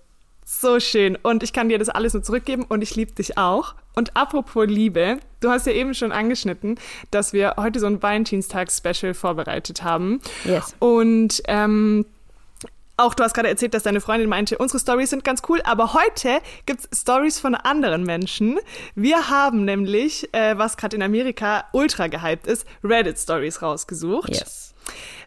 So 0.45 0.79
schön. 0.79 1.17
Und 1.17 1.43
ich 1.43 1.53
kann 1.53 1.69
dir 1.69 1.79
das 1.79 1.89
alles 1.89 2.13
nur 2.13 2.23
zurückgeben 2.23 2.65
und 2.69 2.83
ich 2.83 2.95
liebe 2.97 3.13
dich 3.13 3.39
auch. 3.39 3.75
Und 3.95 4.17
apropos 4.17 4.67
Liebe, 4.67 5.19
du 5.41 5.51
hast 5.51 5.67
ja 5.67 5.73
eben 5.73 5.95
schon 5.95 6.13
angeschnitten, 6.13 6.79
dass 7.11 7.33
wir 7.33 7.55
heute 7.59 7.81
so 7.81 7.87
ein 7.87 8.03
Valentinstags-Special 8.03 9.15
vorbereitet 9.15 9.83
haben. 9.83 10.21
Yes. 10.45 10.75
Und 10.81 11.43
ähm, 11.47 12.05
auch 12.97 13.15
du 13.15 13.25
hast 13.25 13.35
gerade 13.35 13.49
erzählt, 13.49 13.75
dass 13.75 13.83
deine 13.83 14.01
Freundin 14.01 14.29
meinte, 14.29 14.59
unsere 14.59 14.79
Stories 14.79 15.11
sind 15.11 15.25
ganz 15.25 15.43
cool, 15.49 15.61
aber 15.65 15.95
heute 15.95 16.41
gibt's 16.67 16.89
Stories 16.93 17.39
von 17.39 17.55
anderen 17.55 18.05
Menschen. 18.05 18.59
Wir 18.95 19.31
haben 19.31 19.65
nämlich, 19.65 20.33
äh, 20.33 20.57
was 20.57 20.77
gerade 20.77 20.97
in 20.97 21.03
Amerika 21.03 21.65
ultra 21.73 22.07
gehypt 22.07 22.47
ist, 22.47 22.67
Reddit-Stories 22.85 23.63
rausgesucht. 23.63 24.31
Yes. 24.31 24.75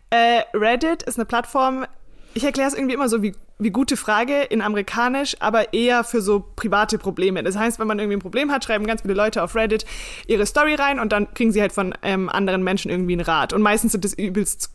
Äh, 0.09 0.43
Reddit 0.53 1.03
ist 1.03 1.17
eine 1.17 1.25
Plattform, 1.25 1.85
ich 2.33 2.43
erkläre 2.43 2.69
es 2.69 2.75
irgendwie 2.75 2.93
immer 2.93 3.09
so 3.09 3.21
wie, 3.21 3.35
wie 3.59 3.71
gute 3.71 3.97
Frage 3.97 4.43
in 4.43 4.61
amerikanisch, 4.61 5.35
aber 5.39 5.73
eher 5.73 6.03
für 6.03 6.21
so 6.21 6.45
private 6.55 6.97
Probleme. 6.97 7.43
Das 7.43 7.57
heißt, 7.57 7.79
wenn 7.79 7.87
man 7.87 7.99
irgendwie 7.99 8.17
ein 8.17 8.21
Problem 8.21 8.51
hat, 8.51 8.63
schreiben 8.63 8.85
ganz 8.85 9.01
viele 9.01 9.15
Leute 9.15 9.43
auf 9.43 9.55
Reddit 9.55 9.85
ihre 10.27 10.45
Story 10.45 10.75
rein 10.75 10.99
und 10.99 11.11
dann 11.11 11.33
kriegen 11.33 11.51
sie 11.51 11.59
halt 11.59 11.73
von 11.73 11.93
ähm, 12.03 12.29
anderen 12.29 12.63
Menschen 12.63 12.91
irgendwie 12.91 13.13
einen 13.13 13.25
Rat. 13.25 13.53
Und 13.53 13.61
meistens 13.61 13.91
sind 13.91 14.05
das 14.05 14.13
übelst 14.13 14.69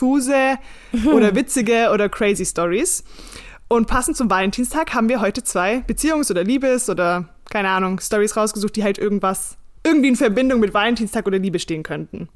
konfuse 0.00 0.58
oder 1.12 1.34
witzige 1.34 1.90
oder 1.92 2.08
crazy 2.08 2.44
Stories. 2.44 3.04
Und 3.68 3.86
passend 3.86 4.16
zum 4.16 4.28
Valentinstag 4.28 4.94
haben 4.94 5.08
wir 5.08 5.20
heute 5.20 5.44
zwei 5.44 5.84
Beziehungs- 5.86 6.30
oder 6.30 6.42
Liebes- 6.42 6.90
oder 6.90 7.28
keine 7.50 7.68
Ahnung, 7.68 8.00
Stories 8.00 8.36
rausgesucht, 8.36 8.74
die 8.76 8.84
halt 8.84 8.98
irgendwas, 8.98 9.56
irgendwie 9.84 10.08
in 10.08 10.16
Verbindung 10.16 10.60
mit 10.60 10.74
Valentinstag 10.74 11.26
oder 11.26 11.38
Liebe 11.38 11.58
stehen 11.58 11.82
könnten. 11.82 12.28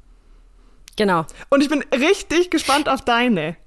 Genau. 0.97 1.25
Und 1.49 1.61
ich 1.61 1.69
bin 1.69 1.83
richtig 1.93 2.49
gespannt 2.51 2.87
auf 2.87 3.01
deine. 3.01 3.57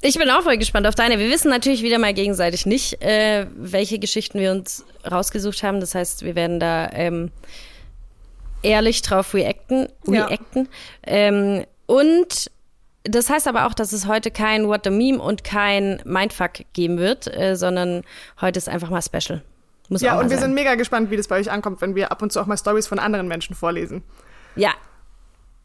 Ich 0.00 0.18
bin 0.18 0.28
auch 0.30 0.42
voll 0.42 0.58
gespannt 0.58 0.86
auf 0.88 0.96
deine. 0.96 1.20
Wir 1.20 1.30
wissen 1.30 1.48
natürlich 1.48 1.84
wieder 1.84 1.98
mal 1.98 2.12
gegenseitig 2.12 2.66
nicht, 2.66 3.00
äh, 3.02 3.46
welche 3.54 4.00
Geschichten 4.00 4.40
wir 4.40 4.50
uns 4.50 4.84
rausgesucht 5.08 5.62
haben. 5.62 5.78
Das 5.78 5.94
heißt, 5.94 6.24
wir 6.24 6.34
werden 6.34 6.58
da 6.58 6.90
ähm, 6.92 7.30
ehrlich 8.62 9.02
drauf 9.02 9.32
reacten. 9.34 9.88
Ja. 10.08 10.26
reacten. 10.26 10.68
Ähm, 11.04 11.64
und 11.86 12.50
das 13.04 13.28
heißt 13.30 13.48
aber 13.48 13.66
auch, 13.66 13.74
dass 13.74 13.92
es 13.92 14.06
heute 14.06 14.30
kein 14.30 14.68
What 14.68 14.82
the 14.84 14.90
Meme 14.90 15.20
und 15.20 15.44
kein 15.44 16.00
Mindfuck 16.04 16.52
geben 16.72 16.98
wird, 16.98 17.26
äh, 17.36 17.56
sondern 17.56 18.02
heute 18.40 18.58
ist 18.58 18.68
einfach 18.68 18.90
mal 18.90 19.02
Special. 19.02 19.42
Muss 19.88 20.00
Ja, 20.02 20.18
und 20.18 20.30
wir 20.30 20.36
sein. 20.38 20.46
sind 20.48 20.54
mega 20.54 20.74
gespannt, 20.76 21.10
wie 21.10 21.16
das 21.16 21.28
bei 21.28 21.38
euch 21.38 21.50
ankommt, 21.50 21.80
wenn 21.80 21.94
wir 21.94 22.12
ab 22.12 22.22
und 22.22 22.32
zu 22.32 22.40
auch 22.40 22.46
mal 22.46 22.56
Stories 22.56 22.86
von 22.86 22.98
anderen 22.98 23.28
Menschen 23.28 23.54
vorlesen. 23.56 24.02
Ja, 24.56 24.72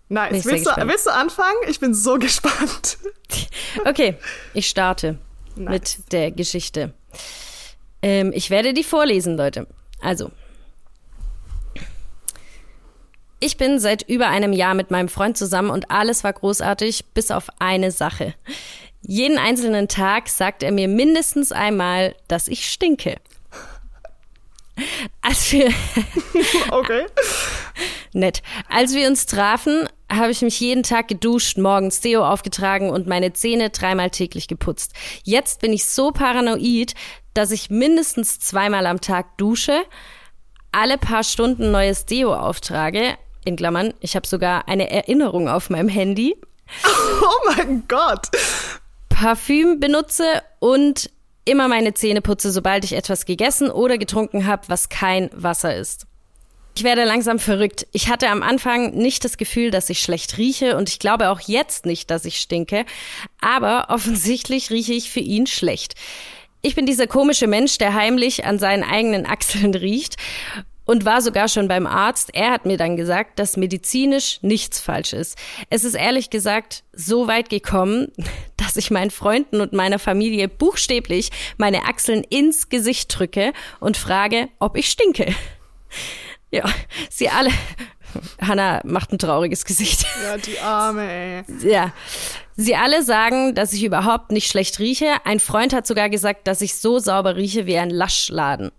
Nice. 0.10 0.46
Willst 0.46 0.66
du, 0.66 0.72
willst 0.88 1.06
du 1.06 1.12
anfangen? 1.14 1.58
Ich 1.68 1.80
bin 1.82 1.94
so 1.94 2.16
gespannt. 2.20 2.98
Okay, 3.86 4.16
ich 4.54 4.70
starte 4.70 5.18
Nice. 5.58 5.70
mit 6.00 6.12
der 6.14 6.32
Geschichte. 6.32 6.94
Ähm, 8.02 8.32
ich 8.34 8.50
werde 8.50 8.74
die 8.74 8.84
vorlesen, 8.86 9.36
Leute. 9.36 9.68
Also. 10.02 10.32
Ich 13.40 13.58
bin 13.58 13.80
seit 13.80 14.02
über 14.04 14.30
einem 14.30 14.52
Jahr 14.52 14.74
mit 14.74 14.90
meinem 14.90 15.10
Freund 15.10 15.38
zusammen 15.38 15.70
und 15.70 15.92
alles 15.92 16.24
war 16.24 16.34
großartig, 16.34 17.06
bis 17.14 17.30
auf 17.30 17.50
eine 17.60 17.92
Sache. 17.92 18.34
Jeden 19.02 19.38
einzelnen 19.38 19.88
Tag 19.88 20.28
sagt 20.28 20.64
er 20.64 20.72
mir 20.72 20.88
mindestens 20.88 21.52
einmal, 21.52 22.16
dass 22.28 22.48
ich 22.48 22.68
stinke. 22.70 23.18
Als 25.22 25.52
wir, 25.52 25.72
Okay. 26.72 27.06
Nett. 28.14 28.42
Als 28.70 28.94
wir 28.94 29.08
uns 29.08 29.26
trafen, 29.26 29.88
habe 30.12 30.32
ich 30.32 30.42
mich 30.42 30.60
jeden 30.60 30.84
Tag 30.84 31.08
geduscht, 31.08 31.58
morgens 31.58 32.00
Deo 32.00 32.26
aufgetragen 32.26 32.90
und 32.90 33.08
meine 33.08 33.34
Zähne 33.34 33.70
dreimal 33.70 34.10
täglich 34.10 34.48
geputzt. 34.48 34.94
Jetzt 35.24 35.62
bin 35.62 35.74
ich 35.74 35.86
so 35.86 36.12
paranoid, 36.12 36.94
dass 37.34 37.52
ich 37.52 37.70
mindestens 37.70 38.40
zweimal 38.40 38.88
am 38.88 39.02
Tag 39.02 39.38
dusche, 39.38 39.84
alle 40.72 40.98
paar 40.98 41.24
Stunden 41.24 41.72
neues 41.72 42.06
Deo 42.06 42.34
auftrage. 42.34 43.18
In 43.48 43.56
Klammern, 43.56 43.94
ich 44.02 44.18
habe 44.18 44.28
sogar 44.28 44.68
eine 44.68 44.90
Erinnerung 44.90 45.48
auf 45.48 45.70
meinem 45.70 45.88
Handy. 45.88 46.36
Oh 47.22 47.56
mein 47.56 47.86
Gott. 47.88 48.28
Parfüm 49.08 49.80
benutze 49.80 50.26
und 50.60 51.10
immer 51.46 51.70
meine 51.70 51.94
Zähne 51.94 52.22
putze, 52.22 52.52
sobald 52.52 52.84
ich 52.84 52.92
etwas 52.92 53.26
gegessen 53.26 53.72
oder 53.72 53.98
getrunken 53.98 54.48
habe, 54.48 54.64
was 54.68 54.90
kein 54.90 55.30
Wasser 55.34 55.74
ist. 55.78 56.08
Ich 56.76 56.84
werde 56.84 57.06
langsam 57.06 57.40
verrückt. 57.40 57.88
Ich 57.94 58.10
hatte 58.10 58.28
am 58.28 58.44
Anfang 58.44 58.92
nicht 58.96 59.24
das 59.24 59.38
Gefühl, 59.38 59.72
dass 59.72 59.90
ich 59.90 60.02
schlecht 60.02 60.38
rieche 60.38 60.76
und 60.76 60.90
ich 60.90 61.00
glaube 61.00 61.30
auch 61.30 61.40
jetzt 61.40 61.86
nicht, 61.86 62.12
dass 62.12 62.26
ich 62.26 62.40
stinke, 62.40 62.86
aber 63.40 63.86
offensichtlich 63.88 64.72
rieche 64.72 64.92
ich 64.94 65.10
für 65.10 65.22
ihn 65.22 65.48
schlecht. 65.48 65.96
Ich 66.62 66.76
bin 66.76 66.86
dieser 66.86 67.08
komische 67.08 67.48
Mensch, 67.48 67.78
der 67.78 67.94
heimlich 67.94 68.44
an 68.44 68.60
seinen 68.60 68.84
eigenen 68.84 69.26
Achseln 69.26 69.74
riecht 69.74 70.18
und 70.88 71.06
war 71.06 71.22
sogar 71.22 71.48
schon 71.48 71.68
beim 71.68 71.86
Arzt. 71.86 72.32
Er 72.34 72.50
hat 72.50 72.66
mir 72.66 72.78
dann 72.78 72.98
gesagt, 72.98 73.38
dass 73.38 73.58
medizinisch 73.58 74.40
nichts 74.42 74.80
falsch 74.80 75.14
ist. 75.14 75.38
Es 75.70 75.84
ist 75.84 75.94
ehrlich 75.94 76.32
gesagt 76.32 76.84
so 76.94 77.28
weit 77.28 77.50
gekommen, 77.50 78.12
dass 78.58 78.76
ich 78.76 78.90
meinen 78.90 79.12
Freunden 79.12 79.62
und 79.62 79.74
meiner 79.74 80.00
Familie 80.00 80.48
buchstäblich 80.48 81.30
meine 81.58 81.84
Achseln 81.84 82.24
ins 82.24 82.70
Gesicht 82.70 83.18
drücke 83.18 83.54
und 83.80 83.98
frage, 83.98 84.50
ob 84.60 84.76
ich 84.76 84.90
stinke. 84.90 85.36
Ja, 86.50 86.64
sie 87.10 87.28
alle. 87.28 87.50
Hannah 88.42 88.80
macht 88.86 89.12
ein 89.12 89.20
trauriges 89.20 89.66
Gesicht. 89.66 90.06
Ja, 90.24 90.38
die 90.38 90.58
Arme, 90.60 91.04
ey. 91.04 91.44
Ja. 91.62 91.92
Sie 92.56 92.74
alle 92.74 93.04
sagen, 93.04 93.54
dass 93.54 93.74
ich 93.74 93.84
überhaupt 93.84 94.32
nicht 94.32 94.50
schlecht 94.50 94.80
rieche. 94.80 95.18
Ein 95.26 95.42
Freund 95.42 95.74
hat 95.74 95.86
sogar 95.86 96.10
gesagt, 96.10 96.48
dass 96.48 96.62
ich 96.62 96.76
so 96.76 97.00
sauber 97.00 97.36
rieche 97.36 97.66
wie 97.66 97.78
ein 97.78 97.90
Laschladen. 97.90 98.72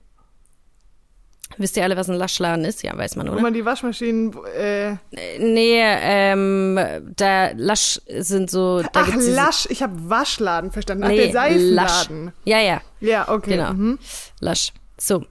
Wisst 1.58 1.76
ihr 1.76 1.82
alle, 1.82 1.96
was 1.96 2.08
ein 2.08 2.14
Laschladen 2.14 2.64
ist? 2.64 2.82
Ja, 2.84 2.96
weiß 2.96 3.16
man, 3.16 3.26
Wo 3.26 3.32
oder? 3.32 3.42
man 3.42 3.52
die 3.52 3.64
Waschmaschinen, 3.64 4.32
äh, 4.56 4.94
Nee, 5.38 5.80
ähm, 5.82 6.78
da 7.16 7.50
Lasch 7.56 8.00
sind 8.08 8.48
so. 8.50 8.80
Da 8.80 8.88
ach, 8.94 9.08
Lasch, 9.16 9.66
ich 9.68 9.82
habe 9.82 9.94
Waschladen 10.08 10.70
verstanden. 10.70 11.04
Ach, 11.04 11.08
Nee, 11.08 11.16
der 11.16 11.32
Seifenladen. 11.32 12.24
Lasch. 12.26 12.34
Ja, 12.44 12.60
ja. 12.60 12.80
Ja, 13.00 13.28
okay. 13.28 13.56
Genau. 13.56 13.72
Mhm. 13.72 13.98
Lasch. 14.40 14.72
So. 14.96 15.24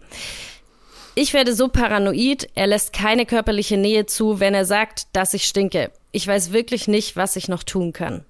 Ich 1.16 1.34
werde 1.34 1.56
so 1.56 1.70
paranoid, 1.70 2.50
er 2.54 2.68
lässt 2.68 2.94
keine 2.94 3.26
körperliche 3.26 3.78
Nähe 3.78 4.06
zu, 4.06 4.40
wenn 4.40 4.54
er 4.54 4.66
sagt, 4.66 5.08
dass 5.14 5.34
ich 5.34 5.46
stinke. 5.46 5.92
Ich 6.12 6.28
weiß 6.28 6.52
wirklich 6.52 6.88
nicht, 6.88 7.16
was 7.16 7.36
ich 7.38 7.48
noch 7.48 7.64
tun 7.64 7.92
kann. 7.94 8.24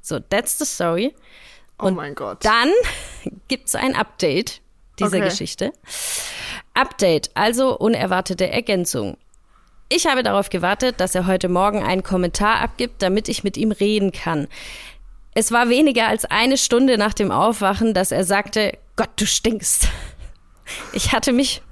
So, 0.00 0.18
that's 0.18 0.58
the 0.58 0.64
story. 0.64 1.14
Oh 1.78 1.90
mein 1.90 2.14
Gott. 2.14 2.44
Dann 2.44 2.70
gibt's 3.48 3.74
ein 3.74 3.94
Update 3.94 4.61
dieser 4.98 5.18
Okay. 5.18 5.28
Geschichte. 5.28 5.72
Update, 6.74 7.30
also 7.34 7.76
unerwartete 7.76 8.48
Ergänzung. 8.50 9.16
Ich 9.88 10.06
habe 10.06 10.22
darauf 10.22 10.48
gewartet, 10.48 11.00
dass 11.00 11.14
er 11.14 11.26
heute 11.26 11.48
Morgen 11.48 11.82
einen 11.82 12.02
Kommentar 12.02 12.60
abgibt, 12.60 13.02
damit 13.02 13.28
ich 13.28 13.44
mit 13.44 13.56
ihm 13.58 13.72
reden 13.72 14.10
kann. 14.10 14.48
Es 15.34 15.52
war 15.52 15.68
weniger 15.68 16.08
als 16.08 16.24
eine 16.24 16.56
Stunde 16.56 16.96
nach 16.96 17.12
dem 17.14 17.30
Aufwachen, 17.30 17.94
dass 17.94 18.10
er 18.10 18.24
sagte, 18.24 18.78
Gott, 18.96 19.10
du 19.16 19.26
stinkst. 19.26 19.88
Ich 20.92 21.12
hatte 21.12 21.32
mich, 21.32 21.62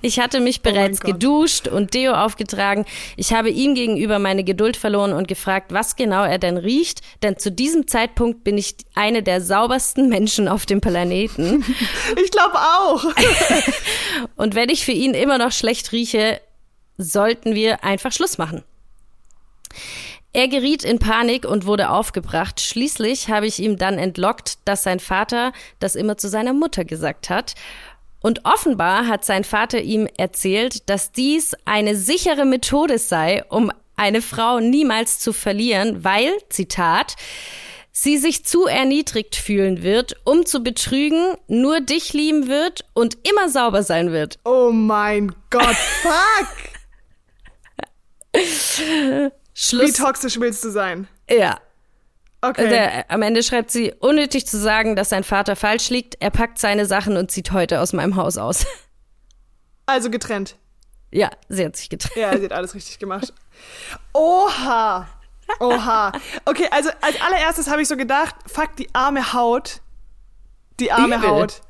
ich 0.00 0.18
hatte 0.18 0.40
mich 0.40 0.62
bereits 0.62 1.00
Gott. 1.00 1.12
geduscht 1.12 1.68
und 1.68 1.94
Deo 1.94 2.12
aufgetragen. 2.12 2.84
Ich 3.16 3.32
habe 3.32 3.50
ihm 3.50 3.74
gegenüber 3.74 4.18
meine 4.18 4.44
Geduld 4.44 4.76
verloren 4.76 5.12
und 5.12 5.28
gefragt, 5.28 5.72
was 5.72 5.96
genau 5.96 6.24
er 6.24 6.38
denn 6.38 6.56
riecht, 6.56 7.00
denn 7.22 7.38
zu 7.38 7.50
diesem 7.50 7.86
Zeitpunkt 7.86 8.44
bin 8.44 8.58
ich 8.58 8.76
eine 8.94 9.22
der 9.22 9.40
saubersten 9.40 10.08
Menschen 10.10 10.48
auf 10.48 10.66
dem 10.66 10.80
Planeten. 10.80 11.64
Ich 12.22 12.30
glaube 12.30 12.56
auch. 12.56 13.04
Und 14.36 14.54
wenn 14.54 14.68
ich 14.68 14.84
für 14.84 14.92
ihn 14.92 15.14
immer 15.14 15.38
noch 15.38 15.52
schlecht 15.52 15.92
rieche, 15.92 16.40
sollten 16.98 17.54
wir 17.54 17.84
einfach 17.84 18.12
Schluss 18.12 18.38
machen. 18.38 18.62
Er 20.32 20.48
geriet 20.48 20.84
in 20.84 20.98
Panik 20.98 21.46
und 21.46 21.64
wurde 21.64 21.88
aufgebracht. 21.88 22.60
Schließlich 22.60 23.30
habe 23.30 23.46
ich 23.46 23.58
ihm 23.58 23.78
dann 23.78 23.98
entlockt, 23.98 24.58
dass 24.66 24.82
sein 24.82 25.00
Vater 25.00 25.52
das 25.78 25.94
immer 25.94 26.18
zu 26.18 26.28
seiner 26.28 26.52
Mutter 26.52 26.84
gesagt 26.84 27.30
hat. 27.30 27.54
Und 28.26 28.44
offenbar 28.44 29.06
hat 29.06 29.24
sein 29.24 29.44
Vater 29.44 29.80
ihm 29.82 30.08
erzählt, 30.16 30.90
dass 30.90 31.12
dies 31.12 31.54
eine 31.64 31.94
sichere 31.94 32.44
Methode 32.44 32.98
sei, 32.98 33.44
um 33.50 33.70
eine 33.94 34.20
Frau 34.20 34.58
niemals 34.58 35.20
zu 35.20 35.32
verlieren, 35.32 36.02
weil, 36.02 36.32
Zitat, 36.48 37.14
sie 37.92 38.18
sich 38.18 38.44
zu 38.44 38.66
erniedrigt 38.66 39.36
fühlen 39.36 39.84
wird, 39.84 40.16
um 40.24 40.44
zu 40.44 40.64
betrügen, 40.64 41.36
nur 41.46 41.78
dich 41.80 42.14
lieben 42.14 42.48
wird 42.48 42.84
und 42.94 43.16
immer 43.28 43.48
sauber 43.48 43.84
sein 43.84 44.10
wird. 44.10 44.40
Oh 44.44 44.72
mein 44.72 45.32
Gott, 45.50 45.76
fuck. 46.02 46.48
Wie 48.34 49.30
Schluss. 49.54 49.92
toxisch 49.92 50.40
willst 50.40 50.64
du 50.64 50.70
sein? 50.70 51.06
Ja. 51.30 51.60
Okay. 52.42 52.68
Der, 52.68 53.10
am 53.10 53.22
Ende 53.22 53.42
schreibt 53.42 53.70
sie, 53.70 53.92
unnötig 53.98 54.46
zu 54.46 54.58
sagen, 54.58 54.94
dass 54.94 55.08
sein 55.08 55.24
Vater 55.24 55.56
falsch 55.56 55.90
liegt. 55.90 56.16
Er 56.20 56.30
packt 56.30 56.58
seine 56.58 56.86
Sachen 56.86 57.16
und 57.16 57.30
zieht 57.30 57.50
heute 57.52 57.80
aus 57.80 57.92
meinem 57.92 58.16
Haus 58.16 58.38
aus. 58.38 58.66
Also 59.88 60.10
getrennt. 60.10 60.56
ja, 61.12 61.30
sie 61.48 61.64
hat 61.64 61.76
sich 61.76 61.88
getrennt. 61.88 62.16
Ja, 62.16 62.36
sie 62.36 62.44
hat 62.46 62.52
alles 62.52 62.74
richtig 62.74 62.98
gemacht. 62.98 63.32
Oha. 64.12 65.06
Oha. 65.60 66.12
Okay, 66.44 66.66
also 66.72 66.90
als 67.00 67.20
allererstes 67.20 67.70
habe 67.70 67.82
ich 67.82 67.86
so 67.88 67.96
gedacht, 67.96 68.34
fuck, 68.46 68.74
die 68.76 68.92
arme 68.92 69.32
Haut. 69.32 69.80
Die 70.80 70.90
arme 70.90 71.16
Übel. 71.18 71.28
Haut. 71.28 71.60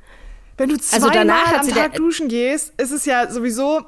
Wenn 0.57 0.71
du 0.71 0.77
Also 0.77 1.11
zweimal 1.11 1.45
hat 1.45 1.61
am 1.61 1.69
Tag 1.69 1.95
duschen 1.95 2.29
gehst, 2.29 2.73
ist 2.81 2.91
es 2.91 3.05
ja 3.05 3.31
sowieso, 3.31 3.85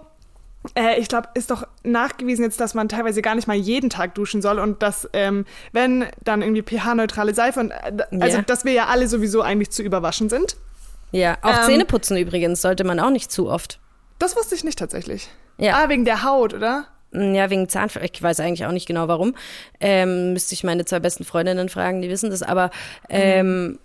äh, 0.74 0.98
ich 0.98 1.08
glaube, 1.08 1.28
ist 1.34 1.50
doch 1.50 1.66
nachgewiesen 1.82 2.44
jetzt, 2.44 2.60
dass 2.60 2.74
man 2.74 2.88
teilweise 2.88 3.22
gar 3.22 3.34
nicht 3.34 3.48
mal 3.48 3.56
jeden 3.56 3.90
Tag 3.90 4.14
duschen 4.14 4.42
soll 4.42 4.58
und 4.58 4.82
dass, 4.82 5.08
ähm, 5.12 5.44
wenn, 5.72 6.06
dann 6.24 6.42
irgendwie 6.42 6.62
pH-neutrale 6.62 7.34
Seife 7.34 7.60
und, 7.60 7.70
äh, 7.70 7.92
also, 8.20 8.38
Ja. 8.38 8.42
dass 8.42 8.64
wir 8.64 8.72
ja 8.72 8.86
alle 8.86 9.08
sowieso 9.08 9.42
eigentlich 9.42 9.70
zu 9.70 9.82
überwaschen 9.82 10.28
sind. 10.28 10.56
Ja, 11.10 11.38
auch 11.42 11.50
Ähm, 11.60 11.64
Zähneputzen 11.66 12.16
übrigens 12.16 12.60
sollte 12.62 12.84
man 12.84 13.00
auch 13.00 13.10
nicht 13.10 13.32
zu 13.32 13.48
oft. 13.48 13.80
Das 14.18 14.36
wusste 14.36 14.54
ich 14.54 14.64
nicht 14.64 14.78
tatsächlich. 14.78 15.28
Ja. 15.56 15.76
Ah, 15.82 15.88
wegen 15.88 16.04
der 16.04 16.22
Haut, 16.22 16.52
oder? 16.54 16.86
Ja, 17.12 17.48
wegen 17.48 17.68
Zahnfleisch. 17.68 18.10
Ich 18.12 18.22
weiß 18.22 18.40
eigentlich 18.40 18.66
auch 18.66 18.72
nicht 18.72 18.86
genau 18.86 19.08
warum. 19.08 19.34
Ähm, 19.80 20.34
müsste 20.34 20.52
ich 20.54 20.62
meine 20.64 20.84
zwei 20.84 21.00
besten 21.00 21.24
Freundinnen 21.24 21.68
fragen, 21.70 22.02
die 22.02 22.10
wissen 22.10 22.28
das. 22.30 22.42
Aber 22.42 22.70
ähm, 23.08 23.78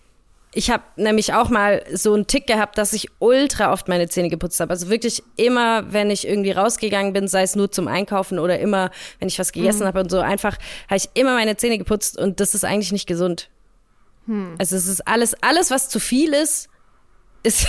ich 0.53 0.69
habe 0.69 0.83
nämlich 0.95 1.33
auch 1.33 1.49
mal 1.49 1.83
so 1.93 2.13
einen 2.13 2.27
Tick 2.27 2.47
gehabt, 2.47 2.77
dass 2.77 2.93
ich 2.93 3.09
ultra 3.19 3.71
oft 3.73 3.87
meine 3.87 4.07
Zähne 4.07 4.29
geputzt 4.29 4.59
habe. 4.59 4.71
Also 4.71 4.89
wirklich 4.89 5.23
immer, 5.35 5.91
wenn 5.91 6.11
ich 6.11 6.27
irgendwie 6.27 6.51
rausgegangen 6.51 7.13
bin, 7.13 7.27
sei 7.27 7.43
es 7.43 7.55
nur 7.55 7.71
zum 7.71 7.87
Einkaufen 7.87 8.39
oder 8.39 8.59
immer, 8.59 8.91
wenn 9.19 9.27
ich 9.27 9.39
was 9.39 9.51
gegessen 9.51 9.85
habe 9.85 9.99
und 9.99 10.11
so, 10.11 10.19
einfach 10.19 10.57
habe 10.87 10.97
ich 10.97 11.09
immer 11.15 11.33
meine 11.33 11.57
Zähne 11.57 11.77
geputzt 11.77 12.17
und 12.17 12.39
das 12.39 12.53
ist 12.53 12.65
eigentlich 12.65 12.91
nicht 12.91 13.07
gesund. 13.07 13.49
Also 14.57 14.75
es 14.77 14.87
ist 14.87 15.05
alles, 15.07 15.35
alles, 15.41 15.69
was 15.69 15.89
zu 15.89 15.99
viel 15.99 16.33
ist, 16.33 16.69
ist 17.43 17.67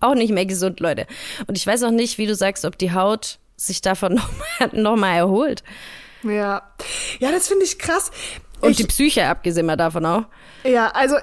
auch 0.00 0.14
nicht 0.14 0.32
mehr 0.32 0.44
gesund, 0.44 0.80
Leute. 0.80 1.06
Und 1.46 1.56
ich 1.56 1.66
weiß 1.66 1.84
auch 1.84 1.90
nicht, 1.90 2.18
wie 2.18 2.26
du 2.26 2.34
sagst, 2.34 2.64
ob 2.64 2.76
die 2.76 2.92
Haut 2.92 3.38
sich 3.56 3.80
davon 3.80 4.14
nochmal 4.60 4.82
noch 4.82 4.96
mal 4.96 5.16
erholt. 5.16 5.62
Ja. 6.22 6.62
Ja, 7.18 7.30
das 7.30 7.48
finde 7.48 7.64
ich 7.64 7.78
krass. 7.78 8.10
Und 8.60 8.72
ich, 8.72 8.76
die 8.76 8.84
Psyche, 8.84 9.26
abgesehen 9.26 9.66
mal 9.66 9.76
davon 9.76 10.04
auch. 10.04 10.24
Ja, 10.64 10.88
also 10.88 11.16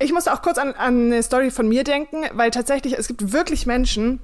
ich 0.00 0.12
musste 0.12 0.32
auch 0.32 0.42
kurz 0.42 0.58
an, 0.58 0.72
an 0.72 1.06
eine 1.06 1.22
Story 1.22 1.50
von 1.50 1.68
mir 1.68 1.84
denken, 1.84 2.24
weil 2.32 2.50
tatsächlich, 2.50 2.98
es 2.98 3.06
gibt 3.06 3.32
wirklich 3.32 3.66
Menschen, 3.66 4.20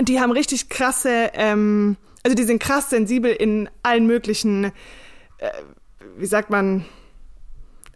die 0.00 0.20
haben 0.20 0.32
richtig 0.32 0.68
krasse, 0.68 1.30
ähm, 1.34 1.96
also 2.22 2.34
die 2.34 2.44
sind 2.44 2.60
krass 2.60 2.90
sensibel 2.90 3.30
in 3.30 3.68
allen 3.82 4.06
möglichen, 4.06 4.64
äh, 4.64 5.50
wie 6.16 6.26
sagt 6.26 6.50
man, 6.50 6.84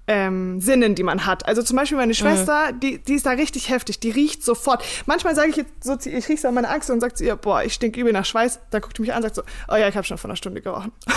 ähm, 0.06 0.60
Sinnen, 0.60 0.94
die 0.94 1.02
man 1.02 1.24
hat. 1.24 1.46
Also 1.46 1.62
zum 1.62 1.76
Beispiel 1.76 1.96
meine 1.96 2.14
Schwester, 2.14 2.72
die, 2.72 2.98
die 2.98 3.14
ist 3.14 3.26
da 3.26 3.30
richtig 3.30 3.70
heftig, 3.70 4.00
die 4.00 4.10
riecht 4.10 4.44
sofort. 4.44 4.84
Manchmal 5.06 5.34
sage 5.34 5.50
ich 5.50 5.56
jetzt 5.56 5.82
so, 5.82 5.96
ich 6.04 6.28
riech 6.28 6.40
so 6.40 6.48
an 6.48 6.54
meine 6.54 6.68
Achse 6.68 6.92
und 6.92 7.00
sagt 7.00 7.16
zu 7.16 7.24
ihr, 7.24 7.36
boah, 7.36 7.62
ich 7.62 7.72
stink 7.72 7.96
übel 7.96 8.12
nach 8.12 8.26
Schweiß. 8.26 8.60
Da 8.70 8.80
guckt 8.80 8.98
die 8.98 9.02
mich 9.02 9.12
an 9.12 9.18
und 9.18 9.22
sagt 9.22 9.36
so, 9.36 9.42
oh 9.68 9.76
ja, 9.76 9.88
ich 9.88 9.96
habe 9.96 10.06
schon 10.06 10.18
vor 10.18 10.28
einer 10.28 10.36
Stunde 10.36 10.60
gerochen. 10.60 10.92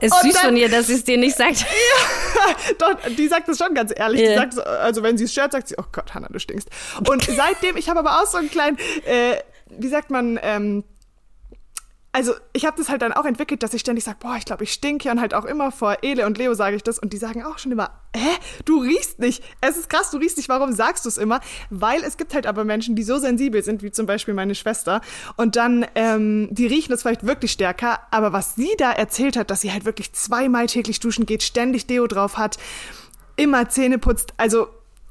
Ist 0.00 0.12
Und 0.14 0.22
süß 0.22 0.34
dann- 0.34 0.44
von 0.46 0.56
ihr, 0.56 0.68
dass 0.68 0.86
sie 0.88 0.94
es 0.94 1.04
dir 1.04 1.18
nicht 1.18 1.36
sagt. 1.36 1.64
Doch, 2.78 2.94
die 3.16 3.28
sagt 3.28 3.48
das 3.48 3.58
schon 3.58 3.74
ganz 3.74 3.92
ehrlich. 3.94 4.20
Die 4.20 4.26
Ja. 4.28 4.36
sagt, 4.36 4.54
so, 4.54 4.62
also 4.62 5.02
wenn 5.02 5.16
sie 5.18 5.24
es 5.24 5.32
stört, 5.32 5.52
sagt 5.52 5.68
sie, 5.68 5.74
oh 5.78 5.84
Gott, 5.92 6.14
Hannah, 6.14 6.28
du 6.30 6.38
stinkst. 6.38 6.68
Und 7.08 7.22
seitdem, 7.24 7.76
ich 7.76 7.88
habe 7.88 8.00
aber 8.00 8.20
auch 8.22 8.26
so 8.26 8.38
einen 8.38 8.50
kleinen, 8.50 8.78
äh, 9.06 9.36
wie 9.70 9.88
sagt 9.88 10.10
man, 10.10 10.38
ähm, 10.42 10.84
also 12.12 12.32
ich 12.52 12.64
habe 12.64 12.76
das 12.76 12.88
halt 12.88 13.02
dann 13.02 13.12
auch 13.12 13.26
entwickelt, 13.26 13.62
dass 13.62 13.74
ich 13.74 13.80
ständig 13.80 14.04
sage, 14.04 14.16
boah, 14.20 14.36
ich 14.36 14.44
glaube, 14.44 14.64
ich 14.64 14.72
stinke 14.72 15.10
und 15.10 15.20
halt 15.20 15.34
auch 15.34 15.44
immer 15.44 15.70
vor 15.70 15.98
Ele 16.02 16.26
und 16.26 16.38
Leo 16.38 16.54
sage 16.54 16.74
ich 16.74 16.82
das 16.82 16.98
und 16.98 17.12
die 17.12 17.18
sagen 17.18 17.44
auch 17.44 17.58
schon 17.58 17.70
immer, 17.70 17.90
hä, 18.16 18.30
du 18.64 18.80
riechst 18.80 19.18
nicht. 19.18 19.44
Es 19.60 19.76
ist 19.76 19.90
krass, 19.90 20.10
du 20.10 20.16
riechst 20.16 20.38
nicht, 20.38 20.48
warum 20.48 20.72
sagst 20.72 21.04
du 21.04 21.10
es 21.10 21.18
immer? 21.18 21.40
Weil 21.70 22.02
es 22.02 22.16
gibt 22.16 22.34
halt 22.34 22.46
aber 22.46 22.64
Menschen, 22.64 22.96
die 22.96 23.02
so 23.02 23.18
sensibel 23.18 23.62
sind, 23.62 23.82
wie 23.82 23.90
zum 23.90 24.06
Beispiel 24.06 24.34
meine 24.34 24.54
Schwester 24.54 25.02
und 25.36 25.56
dann, 25.56 25.86
ähm, 25.94 26.48
die 26.50 26.66
riechen 26.66 26.90
das 26.90 27.02
vielleicht 27.02 27.26
wirklich 27.26 27.52
stärker, 27.52 28.00
aber 28.10 28.32
was 28.32 28.54
sie 28.54 28.70
da 28.78 28.90
erzählt 28.90 29.36
hat, 29.36 29.50
dass 29.50 29.60
sie 29.60 29.72
halt 29.72 29.84
wirklich 29.84 30.12
zweimal 30.12 30.66
täglich 30.66 31.00
duschen 31.00 31.26
geht, 31.26 31.42
ständig 31.42 31.86
Deo 31.86 32.06
drauf 32.06 32.38
hat, 32.38 32.56
immer 33.36 33.68
Zähne 33.68 33.98
putzt, 33.98 34.32
also 34.38 34.68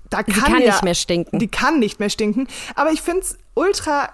da 0.09 0.23
kann, 0.23 0.53
kann 0.53 0.61
ja, 0.61 0.71
nicht 0.71 0.83
mehr 0.83 0.95
stinken. 0.95 1.39
Die 1.39 1.47
kann 1.47 1.79
nicht 1.79 1.99
mehr 1.99 2.09
stinken. 2.09 2.47
Aber 2.75 2.91
ich 2.91 3.01
find's 3.01 3.37
ultra 3.55 4.09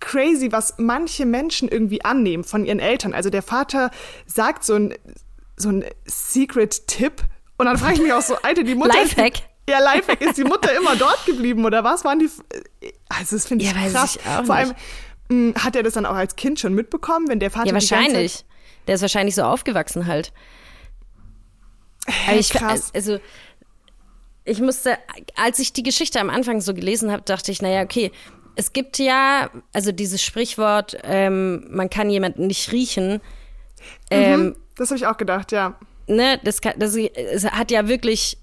crazy, 0.00 0.52
was 0.52 0.74
manche 0.78 1.26
Menschen 1.26 1.68
irgendwie 1.68 2.04
annehmen 2.04 2.44
von 2.44 2.64
ihren 2.64 2.80
Eltern. 2.80 3.14
Also 3.14 3.30
der 3.30 3.42
Vater 3.42 3.90
sagt 4.26 4.64
so 4.64 4.74
ein, 4.74 4.94
so 5.56 5.70
ein 5.70 5.84
Secret-Tipp 6.06 7.22
und 7.58 7.66
dann 7.66 7.78
frage 7.78 7.94
ich 7.94 8.02
mich 8.02 8.12
auch 8.12 8.22
so, 8.22 8.36
Alter, 8.42 8.62
die 8.62 8.74
Mutter 8.74 8.94
Lifehack. 8.94 9.34
Ist 9.34 9.42
ja, 9.68 9.78
Lifehack. 9.80 10.20
Ist 10.20 10.36
die 10.38 10.44
Mutter 10.44 10.76
immer 10.76 10.94
dort 10.96 11.24
geblieben 11.26 11.64
oder 11.64 11.82
was? 11.82 12.04
Waren 12.04 12.18
die... 12.18 12.30
Also 13.08 13.36
das 13.36 13.46
finde 13.46 13.64
ich 13.64 13.72
Ja, 13.72 13.88
krass. 13.88 14.16
ich 14.16 14.26
auch 14.28 14.44
Vor 14.44 14.54
allem, 14.54 14.74
mh, 15.28 15.64
hat 15.64 15.74
er 15.74 15.82
das 15.82 15.94
dann 15.94 16.06
auch 16.06 16.14
als 16.14 16.36
Kind 16.36 16.60
schon 16.60 16.74
mitbekommen, 16.74 17.28
wenn 17.28 17.40
der 17.40 17.50
Vater 17.50 17.68
Ja, 17.68 17.74
wahrscheinlich. 17.74 18.36
Zeit, 18.36 18.44
Der 18.86 18.94
ist 18.96 19.02
wahrscheinlich 19.02 19.34
so 19.34 19.42
aufgewachsen 19.42 20.06
halt. 20.06 20.32
Aber 22.28 22.36
ich, 22.38 22.50
krass. 22.50 22.90
Also, 22.94 23.18
ich 24.44 24.60
musste, 24.60 24.96
als 25.34 25.58
ich 25.58 25.72
die 25.72 25.82
Geschichte 25.82 26.20
am 26.20 26.30
Anfang 26.30 26.60
so 26.60 26.72
gelesen 26.72 27.10
habe, 27.10 27.22
dachte 27.22 27.50
ich, 27.50 27.60
naja, 27.60 27.82
okay, 27.82 28.12
es 28.56 28.72
gibt 28.72 28.98
ja, 28.98 29.50
also 29.72 29.92
dieses 29.92 30.22
Sprichwort, 30.22 30.96
ähm, 31.04 31.66
man 31.70 31.88
kann 31.90 32.10
jemanden 32.10 32.46
nicht 32.46 32.72
riechen. 32.72 33.20
Ähm, 34.10 34.56
Das 34.76 34.90
habe 34.90 34.98
ich 34.98 35.06
auch 35.06 35.16
gedacht, 35.16 35.52
ja. 35.52 35.78
ne, 36.06 36.40
das, 36.42 36.60
kann, 36.60 36.74
das 36.78 36.96
es 36.96 37.44
hat 37.44 37.70
ja 37.70 37.86
wirklich 37.88 38.38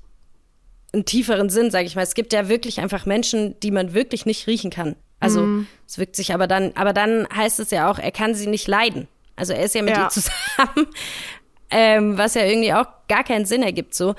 einen 0.94 1.06
tieferen 1.06 1.50
Sinn, 1.50 1.72
sage 1.72 1.86
ich 1.88 1.96
mal. 1.96 2.04
Es 2.04 2.14
gibt 2.14 2.32
ja 2.34 2.48
wirklich 2.48 2.80
einfach 2.80 3.06
Menschen, 3.06 3.60
die 3.62 3.72
man 3.72 3.94
wirklich 3.94 4.26
nicht 4.26 4.48
riechen 4.48 4.70
kann. 4.72 4.96
Also 5.20 5.48
es 5.88 5.98
wirkt 5.98 6.16
sich 6.18 6.34
aber 6.34 6.48
dann, 6.48 6.74
aber 6.76 6.92
dann 6.92 7.28
heißt 7.34 7.60
es 7.62 7.72
ja 7.72 7.90
auch, 7.90 7.98
er 7.98 8.12
kann 8.12 8.36
sie 8.36 8.48
nicht 8.48 8.68
leiden. 8.68 9.08
Also 9.38 9.54
er 9.54 9.64
ist 9.64 9.74
ja 9.74 9.82
mit 9.82 9.96
Ja. 9.96 10.04
ihr 10.04 10.10
zusammen, 10.10 10.88
ähm, 11.72 12.18
was 12.18 12.34
ja 12.36 12.44
irgendwie 12.46 12.74
auch 12.74 12.86
gar 13.08 13.24
keinen 13.24 13.46
Sinn 13.46 13.64
ergibt 13.64 13.96
so. 13.96 14.16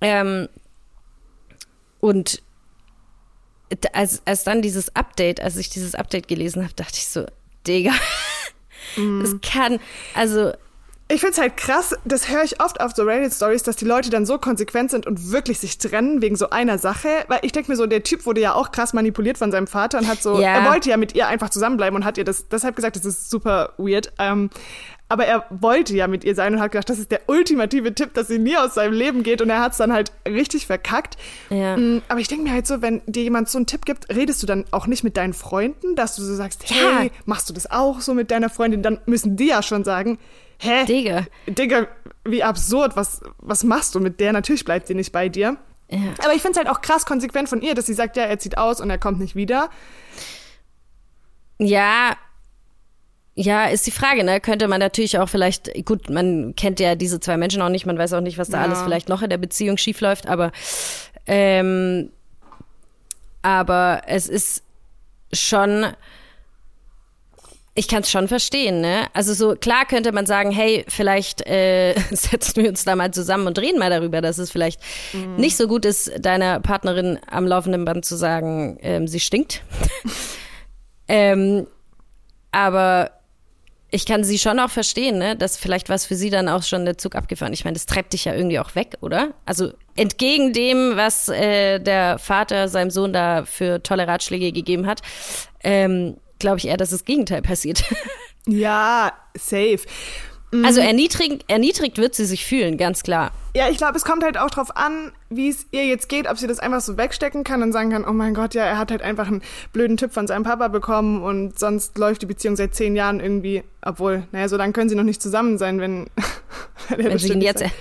Ähm, 0.00 0.48
und 2.00 2.42
als, 3.92 4.22
als 4.24 4.44
dann 4.44 4.62
dieses 4.62 4.94
Update, 4.96 5.40
als 5.40 5.56
ich 5.56 5.68
dieses 5.68 5.94
Update 5.94 6.28
gelesen 6.28 6.62
habe, 6.62 6.74
dachte 6.74 6.94
ich 6.94 7.06
so, 7.06 7.26
Digga, 7.66 7.92
das 8.96 9.34
kann, 9.42 9.80
also 10.14 10.52
Ich 11.10 11.22
find's 11.22 11.38
halt 11.38 11.56
krass, 11.56 11.96
das 12.04 12.28
höre 12.28 12.44
ich 12.44 12.60
oft 12.62 12.82
auf 12.82 12.92
so 12.94 13.02
Reddit-Stories, 13.02 13.62
dass 13.62 13.76
die 13.76 13.86
Leute 13.86 14.10
dann 14.10 14.26
so 14.26 14.36
konsequent 14.36 14.90
sind 14.90 15.06
und 15.06 15.30
wirklich 15.32 15.58
sich 15.58 15.78
trennen 15.78 16.20
wegen 16.20 16.36
so 16.36 16.50
einer 16.50 16.76
Sache. 16.76 17.08
Weil 17.28 17.38
ich 17.42 17.52
denke 17.52 17.70
mir 17.70 17.76
so, 17.78 17.86
der 17.86 18.02
Typ 18.02 18.26
wurde 18.26 18.42
ja 18.42 18.52
auch 18.52 18.72
krass 18.72 18.92
manipuliert 18.92 19.38
von 19.38 19.50
seinem 19.50 19.66
Vater 19.68 19.98
und 19.98 20.06
hat 20.06 20.22
so, 20.22 20.38
Ja. 20.38 20.50
er 20.58 20.70
wollte 20.70 20.90
ja 20.90 20.98
mit 20.98 21.14
ihr 21.14 21.26
einfach 21.26 21.48
zusammenbleiben 21.48 21.96
und 21.96 22.04
hat 22.04 22.18
ihr 22.18 22.24
das 22.24 22.48
deshalb 22.48 22.76
gesagt, 22.76 22.96
das 22.96 23.06
ist 23.06 23.30
super 23.30 23.72
weird. 23.78 24.12
Ähm, 24.18 24.50
aber 25.08 25.24
er 25.24 25.46
wollte 25.48 25.96
ja 25.96 26.06
mit 26.08 26.24
ihr 26.24 26.34
sein 26.34 26.52
und 26.54 26.60
hat 26.60 26.72
gedacht, 26.72 26.90
das 26.90 26.98
ist 26.98 27.10
der 27.10 27.22
ultimative 27.28 27.94
Tipp, 27.94 28.12
dass 28.12 28.28
sie 28.28 28.38
nie 28.38 28.58
aus 28.58 28.74
seinem 28.74 28.92
Leben 28.92 29.22
geht 29.22 29.40
und 29.40 29.48
er 29.48 29.60
hat's 29.62 29.78
dann 29.78 29.94
halt 29.94 30.12
richtig 30.28 30.66
verkackt. 30.66 31.16
Ja. 31.48 31.78
Mm, 31.78 32.02
Aber 32.10 32.20
ich 32.20 32.28
denke 32.28 32.44
mir 32.44 32.52
halt 32.52 32.66
so, 32.66 32.82
wenn 32.82 33.00
dir 33.06 33.22
jemand 33.22 33.48
so 33.48 33.56
einen 33.56 33.64
Tipp 33.64 33.86
gibt, 33.86 34.14
redest 34.14 34.42
du 34.42 34.46
dann 34.46 34.66
auch 34.72 34.86
nicht 34.86 35.04
mit 35.04 35.16
deinen 35.16 35.32
Freunden, 35.32 35.96
dass 35.96 36.16
du 36.16 36.22
so 36.22 36.34
sagst, 36.34 36.68
Ja. 36.68 36.98
hey, 36.98 37.10
machst 37.24 37.48
du 37.48 37.54
das 37.54 37.70
auch 37.70 38.02
so 38.02 38.12
mit 38.12 38.30
deiner 38.30 38.50
Freundin? 38.50 38.82
Dann 38.82 39.00
müssen 39.06 39.36
die 39.36 39.46
ja 39.46 39.62
schon 39.62 39.82
sagen, 39.82 40.18
hä? 40.58 40.84
Digga. 40.84 41.26
Digga, 41.46 41.86
wie 42.24 42.42
absurd, 42.42 42.96
was, 42.96 43.20
was 43.38 43.64
machst 43.64 43.94
du 43.94 44.00
mit 44.00 44.20
der? 44.20 44.32
Natürlich 44.32 44.64
bleibt 44.64 44.88
die 44.88 44.94
nicht 44.94 45.12
bei 45.12 45.28
dir. 45.28 45.56
Ja. 45.90 45.98
Aber 46.22 46.34
ich 46.34 46.42
finde 46.42 46.58
es 46.60 46.66
halt 46.66 46.68
auch 46.68 46.82
krass 46.82 47.06
konsequent 47.06 47.48
von 47.48 47.62
ihr, 47.62 47.74
dass 47.74 47.86
sie 47.86 47.94
sagt, 47.94 48.16
ja, 48.16 48.24
er 48.24 48.38
zieht 48.38 48.58
aus 48.58 48.80
und 48.80 48.90
er 48.90 48.98
kommt 48.98 49.18
nicht 49.20 49.34
wieder. 49.36 49.70
Ja, 51.58 52.16
ja, 53.34 53.66
ist 53.66 53.86
die 53.86 53.92
Frage, 53.92 54.24
ne? 54.24 54.40
Könnte 54.40 54.66
man 54.66 54.80
natürlich 54.80 55.18
auch 55.18 55.28
vielleicht, 55.28 55.70
gut, 55.84 56.10
man 56.10 56.54
kennt 56.56 56.80
ja 56.80 56.96
diese 56.96 57.20
zwei 57.20 57.36
Menschen 57.36 57.62
auch 57.62 57.68
nicht, 57.68 57.86
man 57.86 57.96
weiß 57.96 58.12
auch 58.14 58.20
nicht, 58.20 58.36
was 58.36 58.48
da 58.50 58.58
Ja. 58.58 58.64
alles 58.64 58.82
vielleicht 58.82 59.08
noch 59.08 59.22
in 59.22 59.30
der 59.30 59.38
Beziehung 59.38 59.76
schiefläuft, 59.76 60.26
aber 60.26 60.50
ähm, 61.26 62.10
aber 63.42 64.02
es 64.06 64.28
ist 64.28 64.64
schon, 65.32 65.86
ich 67.78 67.86
kann 67.86 68.02
es 68.02 68.10
schon 68.10 68.26
verstehen, 68.26 68.80
ne? 68.80 69.06
Also 69.12 69.32
so 69.34 69.54
klar 69.54 69.86
könnte 69.86 70.10
man 70.10 70.26
sagen, 70.26 70.50
hey, 70.50 70.84
vielleicht 70.88 71.46
äh, 71.46 71.94
setzen 72.10 72.60
wir 72.60 72.70
uns 72.70 72.84
da 72.84 72.96
mal 72.96 73.12
zusammen 73.12 73.46
und 73.46 73.56
reden 73.56 73.78
mal 73.78 73.88
darüber, 73.88 74.20
dass 74.20 74.38
es 74.38 74.50
vielleicht 74.50 74.80
nicht 75.36 75.56
so 75.56 75.68
gut 75.68 75.84
ist, 75.84 76.10
deiner 76.18 76.58
Partnerin 76.58 77.20
am 77.30 77.46
laufenden 77.46 77.84
Band 77.84 78.04
zu 78.04 78.16
sagen, 78.16 78.78
ähm, 78.82 79.06
sie 79.06 79.20
stinkt. 79.20 79.62
ähm, 81.08 81.68
aber 82.50 83.12
ich 83.92 84.06
kann 84.06 84.24
sie 84.24 84.40
schon 84.40 84.58
auch 84.58 84.70
verstehen, 84.70 85.18
ne? 85.18 85.36
dass 85.36 85.56
vielleicht 85.56 85.88
was 85.88 86.04
für 86.04 86.16
sie 86.16 86.30
dann 86.30 86.48
auch 86.48 86.64
schon 86.64 86.84
der 86.84 86.98
Zug 86.98 87.14
abgefahren. 87.14 87.52
Ich 87.52 87.64
meine, 87.64 87.74
das 87.74 87.86
treibt 87.86 88.12
dich 88.12 88.24
ja 88.24 88.34
irgendwie 88.34 88.58
auch 88.58 88.74
weg, 88.74 88.96
oder? 89.02 89.34
Also 89.46 89.72
entgegen 89.94 90.52
dem, 90.52 90.96
was 90.96 91.28
äh, 91.28 91.78
der 91.78 92.18
Vater 92.18 92.66
seinem 92.66 92.90
Sohn 92.90 93.12
da 93.12 93.44
für 93.44 93.84
tolle 93.84 94.08
Ratschläge 94.08 94.50
gegeben 94.50 94.88
hat, 94.88 95.00
ähm, 95.62 96.16
glaube 96.38 96.58
ich 96.58 96.68
eher, 96.68 96.76
dass 96.76 96.90
das 96.90 97.04
Gegenteil 97.04 97.42
passiert. 97.42 97.84
Ja, 98.50 99.12
safe. 99.36 99.80
Also 100.64 100.80
erniedrigt, 100.80 101.44
erniedrigt 101.48 101.98
wird 101.98 102.14
sie 102.14 102.24
sich 102.24 102.46
fühlen, 102.46 102.78
ganz 102.78 103.02
klar. 103.02 103.32
Ja, 103.54 103.68
ich 103.68 103.76
glaube, 103.76 103.96
es 103.98 104.04
kommt 104.04 104.24
halt 104.24 104.38
auch 104.38 104.48
drauf 104.48 104.74
an, 104.74 105.12
wie 105.28 105.50
es 105.50 105.66
ihr 105.72 105.84
jetzt 105.84 106.08
geht, 106.08 106.26
ob 106.26 106.38
sie 106.38 106.46
das 106.46 106.58
einfach 106.58 106.80
so 106.80 106.96
wegstecken 106.96 107.44
kann 107.44 107.62
und 107.62 107.72
sagen 107.72 107.90
kann, 107.90 108.06
oh 108.08 108.14
mein 108.14 108.32
Gott, 108.32 108.54
ja, 108.54 108.64
er 108.64 108.78
hat 108.78 108.90
halt 108.90 109.02
einfach 109.02 109.26
einen 109.26 109.42
blöden 109.74 109.98
Tipp 109.98 110.14
von 110.14 110.26
seinem 110.26 110.44
Papa 110.44 110.68
bekommen 110.68 111.22
und 111.22 111.58
sonst 111.58 111.98
läuft 111.98 112.22
die 112.22 112.26
Beziehung 112.26 112.56
seit 112.56 112.74
zehn 112.74 112.96
Jahren 112.96 113.20
irgendwie, 113.20 113.62
obwohl, 113.82 114.26
naja, 114.32 114.48
so 114.48 114.56
lange 114.56 114.72
können 114.72 114.88
sie 114.88 114.96
noch 114.96 115.04
nicht 115.04 115.20
zusammen 115.20 115.58
sein, 115.58 115.80
wenn, 115.80 116.06
wenn, 116.88 117.04
Wenn 117.04 117.18
sie 117.18 117.32
ihn 117.34 117.42
jetzt. 117.42 117.60
ist. 117.60 117.72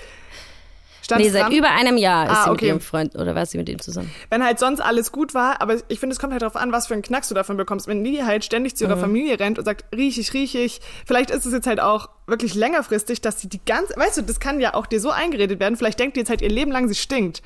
Stand's 1.07 1.25
Nee, 1.25 1.31
seit 1.31 1.43
dran? 1.43 1.51
über 1.53 1.69
einem 1.71 1.95
Jahr 1.95 2.25
ist 2.25 2.31
Ah, 2.31 2.43
sie 2.43 2.49
mit 2.49 2.57
okay. 2.59 2.67
ihrem 2.67 2.81
Freund 2.81 3.15
oder 3.15 3.33
war 3.33 3.45
sie 3.45 3.57
mit 3.57 3.69
ihm 3.69 3.79
zusammen? 3.79 4.11
wenn 4.29 4.43
halt 4.43 4.59
sonst 4.59 4.81
alles 4.81 5.13
gut 5.13 5.33
war, 5.33 5.61
aber 5.61 5.77
ich 5.87 5.99
finde, 6.01 6.13
es 6.13 6.19
kommt 6.19 6.33
halt 6.33 6.41
darauf 6.41 6.57
an, 6.57 6.71
was 6.73 6.87
für 6.87 6.93
einen 6.95 7.01
Knacks 7.03 7.29
du 7.29 7.33
davon 7.33 7.55
bekommst. 7.55 7.87
Wenn 7.87 8.03
Lili 8.03 8.17
halt 8.19 8.43
ständig 8.43 8.75
zu 8.75 8.83
ihrer 8.83 8.97
Mhm. 8.97 9.01
Familie 9.01 9.39
rennt 9.39 9.57
und 9.57 9.63
sagt, 9.65 9.85
riech 9.95 10.17
ich, 10.19 10.33
riech 10.33 10.53
ich, 10.55 10.81
vielleicht 11.05 11.29
ist 11.31 11.45
es 11.45 11.53
jetzt 11.53 11.65
halt 11.65 11.79
auch 11.79 12.09
wirklich 12.27 12.53
längerfristig, 12.55 13.21
dass 13.21 13.39
sie 13.39 13.47
die 13.47 13.61
ganze, 13.65 13.95
weißt 13.95 14.17
du, 14.17 14.21
das 14.23 14.39
kann 14.41 14.59
ja 14.59 14.73
auch 14.73 14.85
dir 14.85 14.99
so 14.99 15.09
eingeredet 15.11 15.59
werden, 15.61 15.77
vielleicht 15.77 15.99
denkt 15.99 16.17
die 16.17 16.19
jetzt 16.19 16.29
halt 16.29 16.41
ihr 16.41 16.49
Leben 16.49 16.71
lang, 16.71 16.89
sie 16.89 16.95
stinkt. 16.95 17.41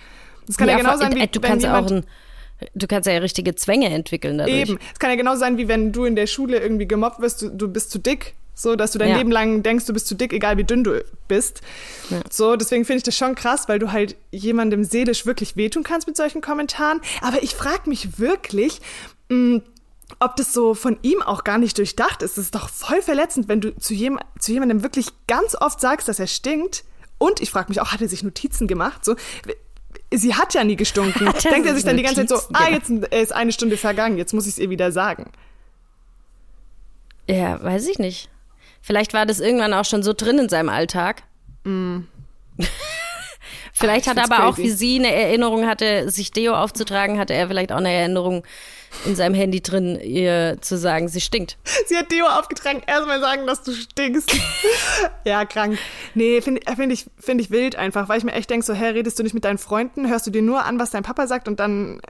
Das 0.47 0.57
kann 0.57 0.67
ja, 0.67 0.77
genau 0.77 0.89
voll- 0.89 0.97
sein, 0.99 1.15
wie 1.15 1.21
äh, 1.21 1.27
du 1.27 1.41
wenn 1.43 1.49
kannst 1.51 1.63
jemand, 1.65 1.87
auch 1.91 1.95
ein, 1.97 2.05
du 2.73 2.87
kannst 2.87 3.07
ja 3.07 3.17
richtige 3.19 3.53
Zwänge 3.55 3.89
entwickeln 3.89 4.39
dadurch. 4.39 4.55
Eben. 4.55 4.79
Es 4.91 4.99
kann 4.99 5.11
ja 5.11 5.15
genau 5.15 5.35
sein, 5.35 5.57
wie 5.59 5.67
wenn 5.67 5.91
du 5.91 6.05
in 6.05 6.15
der 6.15 6.25
Schule 6.27 6.57
irgendwie 6.57 6.87
gemobbt 6.87 7.21
wirst, 7.21 7.43
du, 7.43 7.49
du 7.49 7.67
bist 7.67 7.91
zu 7.91 7.99
dick. 7.99 8.33
So, 8.61 8.75
dass 8.75 8.91
du 8.91 8.99
dein 8.99 9.09
Ja. 9.09 9.17
Leben 9.17 9.31
lang 9.31 9.63
denkst, 9.63 9.85
du 9.85 9.93
bist 9.93 10.07
zu 10.07 10.15
dick, 10.15 10.33
egal 10.33 10.57
wie 10.57 10.63
dünn 10.63 10.83
du 10.83 11.03
bist. 11.27 11.61
So, 12.29 12.55
deswegen 12.55 12.85
finde 12.85 12.97
ich 12.97 13.03
das 13.03 13.17
schon 13.17 13.33
krass, 13.35 13.67
weil 13.67 13.79
du 13.79 13.91
halt 13.91 14.15
jemandem 14.31 14.83
seelisch 14.83 15.25
wirklich 15.25 15.55
wehtun 15.55 15.83
kannst 15.83 16.07
mit 16.07 16.15
solchen 16.15 16.41
Kommentaren. 16.41 17.01
Aber 17.21 17.41
ich 17.41 17.55
frage 17.55 17.89
mich 17.89 18.19
wirklich, 18.19 18.79
mh, 19.29 19.61
ob 20.19 20.35
das 20.35 20.53
so 20.53 20.73
von 20.73 20.99
ihm 21.01 21.21
auch 21.21 21.43
gar 21.43 21.57
nicht 21.57 21.77
durchdacht 21.77 22.21
ist. 22.21 22.37
Das 22.37 22.45
ist 22.45 22.55
doch 22.55 22.69
voll 22.69 23.01
verletzend, 23.01 23.47
wenn 23.47 23.61
du 23.61 23.75
zu, 23.77 23.93
jem 23.93 24.19
zu 24.39 24.51
jemandem 24.51 24.83
wirklich 24.83 25.07
ganz 25.27 25.55
oft 25.55 25.79
sagst, 25.81 26.07
dass 26.07 26.19
er 26.19 26.27
stinkt. 26.27 26.83
Und 27.17 27.39
ich 27.39 27.49
frage 27.49 27.69
mich 27.69 27.79
auch, 27.81 27.91
hat 27.91 28.01
er 28.01 28.09
sich 28.09 28.23
Notizen 28.23 28.67
gemacht? 28.67 29.05
So, 29.05 29.15
sie 30.13 30.35
hat 30.35 30.53
ja 30.53 30.63
nie 30.63 30.75
gestunken. 30.75 31.31
Denkt 31.43 31.67
er 31.67 31.75
sich 31.75 31.83
dann 31.83 31.97
die 31.97 32.03
ganze 32.03 32.25
Zeit 32.25 32.29
so, 32.29 32.47
ah, 32.53 32.69
jetzt 32.69 32.89
ist 32.89 33.33
eine 33.33 33.51
Stunde 33.51 33.77
vergangen, 33.77 34.17
jetzt 34.17 34.33
muss 34.33 34.45
ich 34.45 34.53
es 34.53 34.59
ihr 34.59 34.69
wieder 34.69 34.91
sagen. 34.91 35.31
Ja, 37.27 37.63
weiß 37.63 37.87
ich 37.87 37.99
nicht. 37.99 38.30
Vielleicht 38.81 39.13
war 39.13 39.25
das 39.25 39.39
irgendwann 39.39 39.73
auch 39.73 39.85
schon 39.85 40.03
so 40.03 40.13
drin 40.13 40.39
in 40.39 40.49
seinem 40.49 40.69
Alltag. 40.69 41.23
vielleicht 43.73 44.07
Ah, 44.07 44.11
hat 44.11 44.17
er 44.17 44.23
aber 44.25 44.47
auch, 44.47 44.55
crazy. 44.55 44.67
wie 44.67 44.71
sie 44.71 44.99
eine 44.99 45.13
Erinnerung 45.13 45.67
hatte, 45.67 46.09
sich 46.09 46.31
Deo 46.31 46.55
aufzutragen, 46.55 47.19
hatte 47.19 47.33
er 47.33 47.47
vielleicht 47.47 47.71
auch 47.71 47.77
eine 47.77 47.91
Erinnerung 47.91 48.43
in 49.05 49.15
seinem 49.15 49.35
Handy 49.35 49.61
drin, 49.61 49.97
ihr 50.01 50.57
zu 50.59 50.77
sagen, 50.77 51.07
sie 51.07 51.21
stinkt. 51.21 51.57
Sie 51.87 51.95
hat 51.95 52.11
Deo 52.11 52.25
aufgetragen, 52.27 52.81
erstmal 52.85 53.21
sagen, 53.21 53.47
dass 53.47 53.63
du 53.63 53.71
stinkst. 53.71 54.35
ja, 55.23 55.45
krank. 55.45 55.77
Nee, 56.13 56.41
finde 56.41 56.61
find 56.75 56.91
ich, 56.91 57.05
find 57.17 57.39
ich 57.39 57.51
wild 57.51 57.77
einfach, 57.77 58.09
weil 58.09 58.17
ich 58.17 58.25
mir 58.25 58.33
echt 58.33 58.49
denke, 58.49 58.65
so, 58.65 58.73
hä, 58.73 58.87
redest 58.89 59.17
du 59.17 59.23
nicht 59.23 59.33
mit 59.33 59.45
deinen 59.45 59.59
Freunden, 59.59 60.09
hörst 60.09 60.27
du 60.27 60.31
dir 60.31 60.41
nur 60.41 60.65
an, 60.65 60.77
was 60.77 60.91
dein 60.91 61.03
Papa 61.03 61.25
sagt 61.27 61.47
und 61.47 61.61
dann 61.61 61.99
äh, 61.99 62.01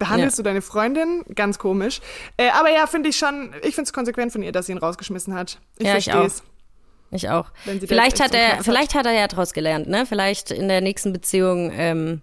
behandelst 0.00 0.38
Ja. 0.38 0.42
du 0.42 0.48
deine 0.48 0.62
Freundin? 0.62 1.22
Ganz 1.36 1.60
komisch. 1.60 2.00
Äh, 2.36 2.48
aber 2.50 2.72
ja, 2.72 2.88
finde 2.88 3.08
ich 3.10 3.16
schon, 3.16 3.54
ich 3.62 3.76
finde 3.76 3.82
es 3.88 3.92
konsequent 3.92 4.32
von 4.32 4.42
ihr, 4.42 4.50
dass 4.50 4.66
sie 4.66 4.72
ihn 4.72 4.78
rausgeschmissen 4.78 5.34
hat. 5.34 5.60
Ich 5.78 5.86
Ja, 5.86 5.92
verstehe 5.92 6.24
es. 6.24 6.42
Ich 7.12 7.28
auch. 7.28 7.46
Vielleicht 7.86 8.20
hat 8.20 8.34
er, 8.34 8.58
hat. 8.58 8.64
vielleicht 8.64 8.94
hat 8.94 9.04
er 9.06 9.12
ja 9.12 9.26
daraus 9.28 9.52
gelernt, 9.52 9.88
ne? 9.88 10.06
Vielleicht 10.06 10.50
in 10.50 10.68
der 10.68 10.80
nächsten 10.80 11.12
Beziehung 11.12 11.72
ähm, 11.74 12.22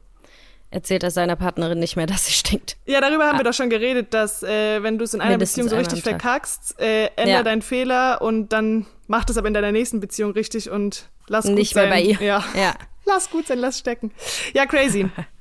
erzählt 0.72 1.04
er 1.04 1.12
seiner 1.12 1.36
Partnerin 1.36 1.80
nicht 1.80 1.96
mehr, 1.98 2.06
dass 2.14 2.26
sie 2.26 2.34
stinkt. 2.34 2.78
Ja, 2.86 3.00
darüber 3.02 3.28
haben 3.28 3.38
wir 3.38 3.44
doch 3.46 3.54
schon 3.54 3.70
geredet, 3.70 4.14
dass 4.14 4.44
äh, 4.44 4.82
wenn 4.84 4.98
du 4.98 5.04
es 5.06 5.14
in 5.14 5.22
einer 5.22 5.32
Mindestens 5.32 5.66
Beziehung 5.66 5.70
so 5.70 5.76
richtig 5.90 6.04
verkackst, 6.04 6.80
äh, 6.80 7.08
änder 7.16 7.32
Ja. 7.32 7.44
deinen 7.44 7.62
Fehler 7.62 8.22
und 8.22 8.50
dann 8.50 8.86
mach 9.08 9.24
das 9.26 9.38
aber 9.38 9.48
in 9.50 9.54
deiner 9.54 9.72
nächsten 9.72 10.00
Beziehung 10.00 10.32
richtig 10.32 10.70
und 10.70 11.10
lass 11.28 11.46
gut 11.46 11.56
Nicht 11.56 11.76
mehr 11.76 11.84
sein. 11.84 11.92
bei 11.92 12.02
ihr. 12.02 12.22
Ja. 12.22 12.44
Ja. 12.56 12.74
Lass 13.06 13.30
gut 13.30 13.48
sein, 13.48 13.60
lass 13.60 13.80
stecken. 13.80 14.12
Ja, 14.54 14.66
crazy. 14.66 15.10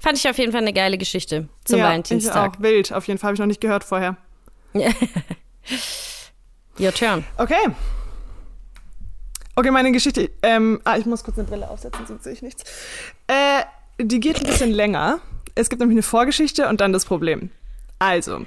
Fand 0.00 0.18
ich 0.18 0.28
auf 0.28 0.38
jeden 0.38 0.52
Fall 0.52 0.62
eine 0.62 0.72
geile 0.72 0.98
Geschichte 0.98 1.48
zum 1.64 1.78
ja, 1.78 1.86
Valentinstag. 1.86 2.52
Ich 2.54 2.58
auch. 2.58 2.62
Wild, 2.62 2.92
auf 2.92 3.06
jeden 3.06 3.18
Fall, 3.18 3.28
habe 3.28 3.34
ich 3.34 3.40
noch 3.40 3.46
nicht 3.46 3.60
gehört 3.60 3.84
vorher. 3.84 4.16
Your 6.78 6.92
turn. 6.92 7.24
Okay. 7.36 7.68
Okay, 9.56 9.70
meine 9.72 9.90
Geschichte. 9.90 10.30
Ähm, 10.42 10.80
ah, 10.84 10.96
ich 10.98 11.06
muss 11.06 11.24
kurz 11.24 11.36
eine 11.36 11.48
Brille 11.48 11.68
aufsetzen, 11.68 12.06
sonst 12.06 12.22
sehe 12.22 12.32
ich 12.32 12.42
nichts. 12.42 12.62
Äh, 13.26 13.62
die 14.00 14.20
geht 14.20 14.38
ein 14.38 14.46
bisschen 14.46 14.70
länger. 14.70 15.18
Es 15.56 15.68
gibt 15.68 15.80
nämlich 15.80 15.96
eine 15.96 16.04
Vorgeschichte 16.04 16.68
und 16.68 16.80
dann 16.80 16.92
das 16.92 17.04
Problem. 17.04 17.50
Also. 17.98 18.46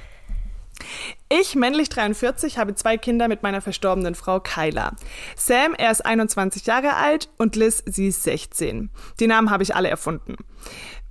Ich, 1.29 1.55
männlich 1.55 1.89
43, 1.89 2.57
habe 2.57 2.75
zwei 2.75 2.97
Kinder 2.97 3.27
mit 3.27 3.43
meiner 3.43 3.61
verstorbenen 3.61 4.15
Frau 4.15 4.39
Kyla. 4.39 4.93
Sam, 5.35 5.73
er 5.77 5.91
ist 5.91 6.05
21 6.05 6.65
Jahre 6.65 6.95
alt 6.95 7.29
und 7.37 7.55
Liz, 7.55 7.83
sie 7.85 8.07
ist 8.07 8.23
16. 8.23 8.89
Die 9.19 9.27
Namen 9.27 9.49
habe 9.49 9.63
ich 9.63 9.75
alle 9.75 9.89
erfunden. 9.89 10.37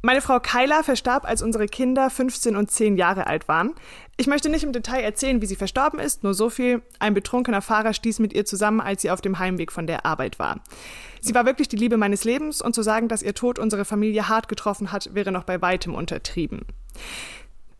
Meine 0.02 0.22
Frau 0.22 0.40
Kyla 0.40 0.82
verstarb, 0.82 1.26
als 1.26 1.42
unsere 1.42 1.66
Kinder 1.66 2.08
15 2.08 2.56
und 2.56 2.70
10 2.70 2.96
Jahre 2.96 3.26
alt 3.26 3.48
waren. 3.48 3.74
Ich 4.16 4.26
möchte 4.26 4.48
nicht 4.48 4.64
im 4.64 4.72
Detail 4.72 5.02
erzählen, 5.02 5.42
wie 5.42 5.46
sie 5.46 5.56
verstorben 5.56 6.00
ist, 6.00 6.22
nur 6.22 6.32
so 6.32 6.48
viel. 6.48 6.80
Ein 6.98 7.12
betrunkener 7.12 7.60
Fahrer 7.60 7.92
stieß 7.92 8.18
mit 8.18 8.32
ihr 8.32 8.46
zusammen, 8.46 8.80
als 8.80 9.02
sie 9.02 9.10
auf 9.10 9.20
dem 9.20 9.38
Heimweg 9.38 9.70
von 9.70 9.86
der 9.86 10.06
Arbeit 10.06 10.38
war. 10.38 10.60
Sie 11.20 11.34
war 11.34 11.44
wirklich 11.44 11.68
die 11.68 11.76
Liebe 11.76 11.98
meines 11.98 12.24
Lebens 12.24 12.62
und 12.62 12.74
zu 12.74 12.82
sagen, 12.82 13.08
dass 13.08 13.22
ihr 13.22 13.34
Tod 13.34 13.58
unsere 13.58 13.84
Familie 13.84 14.28
hart 14.28 14.48
getroffen 14.48 14.90
hat, 14.90 15.14
wäre 15.14 15.32
noch 15.32 15.44
bei 15.44 15.60
weitem 15.60 15.94
untertrieben. 15.94 16.64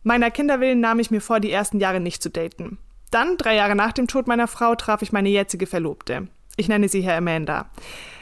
Meiner 0.03 0.29
Kinder 0.29 0.59
willen 0.59 0.79
nahm 0.79 0.99
ich 0.99 1.09
mir 1.09 1.21
vor, 1.21 1.39
die 1.39 1.51
ersten 1.51 1.79
Jahre 1.79 1.99
nicht 1.99 2.21
zu 2.21 2.29
daten. 2.29 2.77
Dann, 3.09 3.37
drei 3.37 3.55
Jahre 3.55 3.75
nach 3.75 3.93
dem 3.93 4.07
Tod 4.07 4.27
meiner 4.27 4.47
Frau, 4.47 4.75
traf 4.75 5.01
ich 5.01 5.11
meine 5.11 5.29
jetzige 5.29 5.65
Verlobte. 5.65 6.27
Ich 6.55 6.69
nenne 6.69 6.87
sie 6.87 7.01
Herr 7.01 7.17
Amanda. 7.17 7.69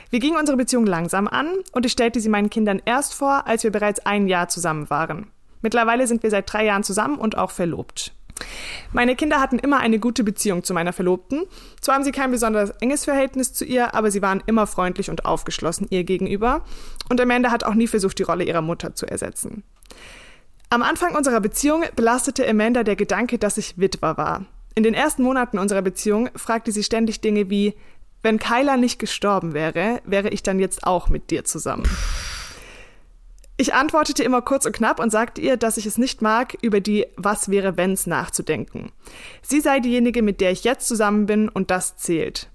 Wir 0.09 0.19
gingen 0.19 0.37
unsere 0.37 0.57
Beziehung 0.57 0.85
langsam 0.85 1.27
an 1.27 1.53
und 1.71 1.85
ich 1.85 1.91
stellte 1.91 2.19
sie 2.19 2.29
meinen 2.29 2.49
Kindern 2.49 2.81
erst 2.85 3.13
vor, 3.13 3.45
als 3.45 3.63
wir 3.63 3.71
bereits 3.71 4.05
ein 4.05 4.27
Jahr 4.27 4.47
zusammen 4.47 4.89
waren. 4.89 5.27
Mittlerweile 5.61 6.07
sind 6.07 6.23
wir 6.23 6.31
seit 6.31 6.51
drei 6.51 6.65
Jahren 6.65 6.83
zusammen 6.83 7.17
und 7.17 7.37
auch 7.37 7.51
verlobt. 7.51 8.13
Meine 8.93 9.15
Kinder 9.15 9.39
hatten 9.39 9.59
immer 9.59 9.79
eine 9.79 9.99
gute 9.99 10.23
Beziehung 10.23 10.63
zu 10.63 10.73
meiner 10.73 10.93
Verlobten. 10.93 11.43
Zwar 11.81 11.95
haben 11.95 12.03
sie 12.03 12.11
kein 12.11 12.31
besonders 12.31 12.71
enges 12.79 13.03
Verhältnis 13.03 13.53
zu 13.53 13.65
ihr, 13.65 13.93
aber 13.93 14.11
sie 14.11 14.21
waren 14.21 14.41
immer 14.45 14.65
freundlich 14.65 15.09
und 15.09 15.25
aufgeschlossen 15.25 15.87
ihr 15.89 16.05
gegenüber. 16.05 16.63
Und 17.09 17.19
Amanda 17.19 17.51
hat 17.51 17.63
auch 17.63 17.73
nie 17.73 17.87
versucht, 17.87 18.17
die 18.17 18.23
Rolle 18.23 18.45
ihrer 18.45 18.61
Mutter 18.61 18.95
zu 18.95 19.05
ersetzen. 19.05 19.63
Am 20.69 20.81
Anfang 20.83 21.15
unserer 21.15 21.41
Beziehung 21.41 21.83
belastete 21.95 22.47
Amanda 22.47 22.83
der 22.83 22.95
Gedanke, 22.95 23.37
dass 23.37 23.57
ich 23.57 23.77
Witwer 23.77 24.17
war. 24.17 24.45
In 24.75 24.83
den 24.83 24.93
ersten 24.93 25.23
Monaten 25.23 25.59
unserer 25.59 25.81
Beziehung 25.81 26.29
fragte 26.35 26.71
sie 26.71 26.83
ständig 26.83 27.21
Dinge 27.21 27.49
wie, 27.49 27.73
wenn 28.21 28.39
Kyla 28.39 28.77
nicht 28.77 28.99
gestorben 28.99 29.53
wäre, 29.53 30.01
wäre 30.05 30.29
ich 30.29 30.43
dann 30.43 30.59
jetzt 30.59 30.85
auch 30.85 31.09
mit 31.09 31.31
dir 31.31 31.45
zusammen. 31.45 31.87
Ich 33.57 33.73
antwortete 33.73 34.23
immer 34.23 34.41
kurz 34.41 34.65
und 34.65 34.71
knapp 34.71 34.99
und 34.99 35.09
sagte 35.09 35.41
ihr, 35.41 35.57
dass 35.57 35.75
ich 35.77 35.85
es 35.85 35.97
nicht 35.97 36.21
mag, 36.21 36.57
über 36.61 36.79
die 36.79 37.07
Was 37.17 37.49
wäre 37.49 37.75
wenns 37.75 38.07
nachzudenken. 38.07 38.91
Sie 39.41 39.59
sei 39.59 39.81
diejenige, 39.81 40.21
mit 40.21 40.39
der 40.39 40.51
ich 40.51 40.63
jetzt 40.63 40.87
zusammen 40.87 41.25
bin 41.25 41.49
und 41.49 41.69
das 41.69 41.97
zählt. 41.97 42.49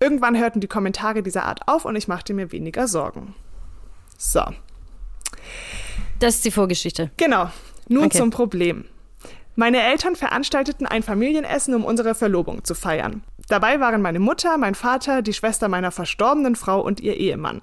Irgendwann 0.00 0.36
hörten 0.36 0.58
die 0.60 0.66
Kommentare 0.66 1.22
dieser 1.22 1.44
Art 1.44 1.68
auf 1.68 1.84
und 1.84 1.94
ich 1.94 2.08
machte 2.08 2.34
mir 2.34 2.50
weniger 2.50 2.88
Sorgen. 2.88 3.34
So. 4.18 4.42
Das 6.18 6.36
ist 6.36 6.44
die 6.44 6.50
Vorgeschichte. 6.50 7.10
Genau. 7.16 7.50
Nun 7.88 8.06
Okay. 8.06 8.18
zum 8.18 8.30
Problem. 8.30 8.86
Meine 9.54 9.82
Eltern 9.82 10.16
veranstalteten 10.16 10.86
ein 10.86 11.04
Familienessen, 11.04 11.74
um 11.74 11.84
unsere 11.84 12.16
Verlobung 12.16 12.64
zu 12.64 12.74
feiern. 12.74 13.22
Dabei 13.48 13.80
waren 13.80 14.02
meine 14.02 14.20
Mutter, 14.20 14.56
mein 14.56 14.74
Vater, 14.74 15.22
die 15.22 15.32
Schwester 15.32 15.68
meiner 15.68 15.90
verstorbenen 15.90 16.56
Frau 16.56 16.80
und 16.80 17.00
ihr 17.00 17.16
Ehemann. 17.16 17.60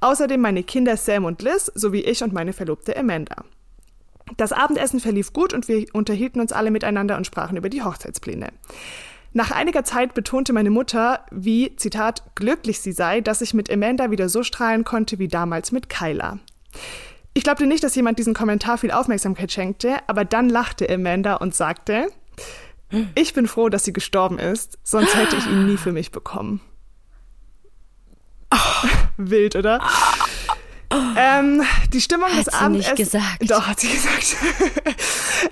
Außerdem 0.00 0.40
meine 0.40 0.62
Kinder 0.62 0.96
Sam 0.96 1.24
und 1.24 1.42
Liz 1.42 1.70
sowie 1.74 2.00
ich 2.00 2.22
und 2.22 2.32
meine 2.32 2.52
Verlobte 2.52 2.96
Amanda. 2.96 3.44
Das 4.36 4.52
Abendessen 4.52 5.00
verlief 5.00 5.32
gut 5.32 5.52
und 5.52 5.68
wir 5.68 5.86
unterhielten 5.92 6.40
uns 6.40 6.52
alle 6.52 6.70
miteinander 6.70 7.16
und 7.16 7.26
sprachen 7.26 7.56
über 7.56 7.68
die 7.68 7.82
Hochzeitspläne. 7.82 8.48
Nach 9.32 9.50
einiger 9.50 9.84
Zeit 9.84 10.14
betonte 10.14 10.52
meine 10.52 10.70
Mutter, 10.70 11.20
wie, 11.30 11.76
Zitat, 11.76 12.22
glücklich 12.34 12.80
sie 12.80 12.92
sei, 12.92 13.20
dass 13.20 13.42
ich 13.42 13.54
mit 13.54 13.70
Amanda 13.70 14.10
wieder 14.10 14.28
so 14.28 14.42
strahlen 14.42 14.84
konnte 14.84 15.18
wie 15.18 15.28
damals 15.28 15.72
mit 15.72 15.88
Kyla. 15.88 16.38
Ich 17.34 17.44
glaubte 17.44 17.66
nicht, 17.66 17.84
dass 17.84 17.94
jemand 17.94 18.18
diesen 18.18 18.32
Kommentar 18.32 18.78
viel 18.78 18.90
Aufmerksamkeit 18.90 19.52
schenkte, 19.52 19.96
aber 20.06 20.24
dann 20.24 20.48
lachte 20.48 20.88
Amanda 20.88 21.34
und 21.34 21.54
sagte, 21.54 22.08
ich 23.14 23.34
bin 23.34 23.46
froh, 23.46 23.68
dass 23.68 23.84
sie 23.84 23.92
gestorben 23.92 24.38
ist, 24.38 24.78
sonst 24.82 25.14
hätte 25.16 25.36
ich 25.36 25.46
ihn 25.46 25.66
nie 25.66 25.76
für 25.76 25.92
mich 25.92 26.10
bekommen. 26.12 26.60
Wild, 29.16 29.56
oder? 29.56 29.80
Ähm, 31.16 31.62
die 31.92 32.00
Stimmung 32.00 32.28
des 32.28 32.46
sie 32.46 32.68
nicht 32.68 32.88
Abendessens. 32.88 33.24
Doch, 33.40 33.66
hat 33.66 33.80
sie 33.80 33.88
gesagt. 33.92 34.36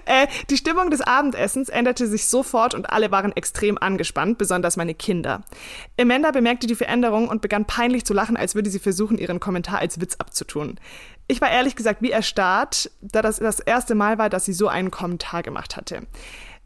äh, 0.04 0.26
die 0.48 0.56
Stimmung 0.56 0.90
des 0.90 1.00
Abendessens 1.00 1.68
änderte 1.68 2.06
sich 2.06 2.26
sofort 2.26 2.74
und 2.74 2.90
alle 2.90 3.10
waren 3.10 3.32
extrem 3.32 3.76
angespannt, 3.78 4.38
besonders 4.38 4.76
meine 4.76 4.94
Kinder. 4.94 5.42
Amanda 6.00 6.30
bemerkte 6.30 6.66
die 6.66 6.76
Veränderung 6.76 7.28
und 7.28 7.42
begann 7.42 7.64
peinlich 7.64 8.04
zu 8.04 8.14
lachen, 8.14 8.36
als 8.36 8.54
würde 8.54 8.70
sie 8.70 8.78
versuchen, 8.78 9.18
ihren 9.18 9.40
Kommentar 9.40 9.80
als 9.80 10.00
Witz 10.00 10.16
abzutun. 10.16 10.78
Ich 11.26 11.40
war 11.40 11.50
ehrlich 11.50 11.74
gesagt 11.74 12.02
wie 12.02 12.10
erstarrt, 12.10 12.90
da 13.00 13.22
das 13.22 13.38
das 13.38 13.58
erste 13.58 13.94
Mal 13.94 14.18
war, 14.18 14.30
dass 14.30 14.44
sie 14.44 14.52
so 14.52 14.68
einen 14.68 14.90
Kommentar 14.90 15.42
gemacht 15.42 15.76
hatte. 15.76 16.02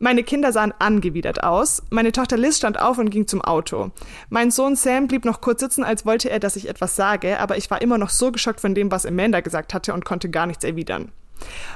Meine 0.01 0.23
Kinder 0.23 0.53
sahen 0.53 0.73
angewidert 0.79 1.43
aus. 1.43 1.83
Meine 1.91 2.13
Tochter 2.13 2.37
Liz 2.37 2.57
stand 2.57 2.79
auf 2.79 2.99
und 2.99 3.11
ging 3.11 3.27
zum 3.27 3.43
Auto. 3.43 3.91
Mein 4.29 4.51
Sohn 4.51 4.77
Sam 4.77 5.09
blieb 5.09 5.25
noch 5.25 5.41
kurz 5.41 5.61
sitzen, 5.61 5.83
als 5.83 6.07
wollte 6.07 6.31
er, 6.31 6.39
dass 6.39 6.57
ich 6.57 6.69
etwas 6.69 6.95
sage, 6.95 7.41
aber 7.41 7.57
ich 7.57 7.71
war 7.71 7.83
immer 7.83 7.99
noch 7.99 8.11
so 8.11 8.31
geschockt 8.31 8.61
von 8.61 8.75
dem, 8.75 8.93
was 8.93 9.07
Amanda 9.07 9.41
gesagt 9.41 9.75
hatte 9.75 9.93
und 9.93 10.05
konnte 10.05 10.31
gar 10.31 10.47
nichts 10.47 10.65
erwidern. 10.65 11.11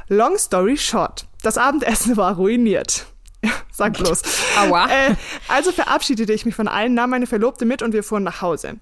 Long 0.08 0.38
story 0.38 0.76
short. 0.76 1.26
Das 1.42 1.58
Abendessen 1.58 2.16
war 2.16 2.36
ruiniert. 2.36 3.06
Sag 3.72 3.94
bloß. 3.94 4.22
Aua. 4.60 4.88
Äh, 4.88 5.16
also 5.48 5.72
verabschiedete 5.72 6.32
ich 6.32 6.46
mich 6.46 6.54
von 6.54 6.68
allen, 6.68 6.94
nahm 6.94 7.10
meine 7.10 7.26
Verlobte 7.26 7.64
mit 7.64 7.82
und 7.82 7.92
wir 7.92 8.04
fuhren 8.04 8.22
nach 8.22 8.40
Hause. 8.40 8.74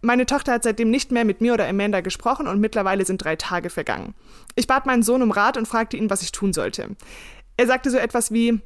Meine 0.00 0.26
Tochter 0.26 0.52
hat 0.52 0.64
seitdem 0.64 0.90
nicht 0.90 1.12
mehr 1.12 1.24
mit 1.24 1.40
mir 1.40 1.54
oder 1.54 1.68
Amanda 1.68 2.00
gesprochen 2.00 2.48
und 2.48 2.60
mittlerweile 2.60 3.04
sind 3.04 3.22
drei 3.22 3.36
Tage 3.36 3.70
vergangen. 3.70 4.14
Ich 4.56 4.66
bat 4.66 4.86
meinen 4.86 5.04
Sohn 5.04 5.22
um 5.22 5.30
Rat 5.30 5.56
und 5.56 5.68
fragte 5.68 5.96
ihn, 5.96 6.10
was 6.10 6.22
ich 6.22 6.32
tun 6.32 6.52
sollte. 6.52 6.96
Er 7.56 7.66
sagte 7.66 7.90
so 7.90 7.98
etwas 7.98 8.32
wie, 8.32 8.60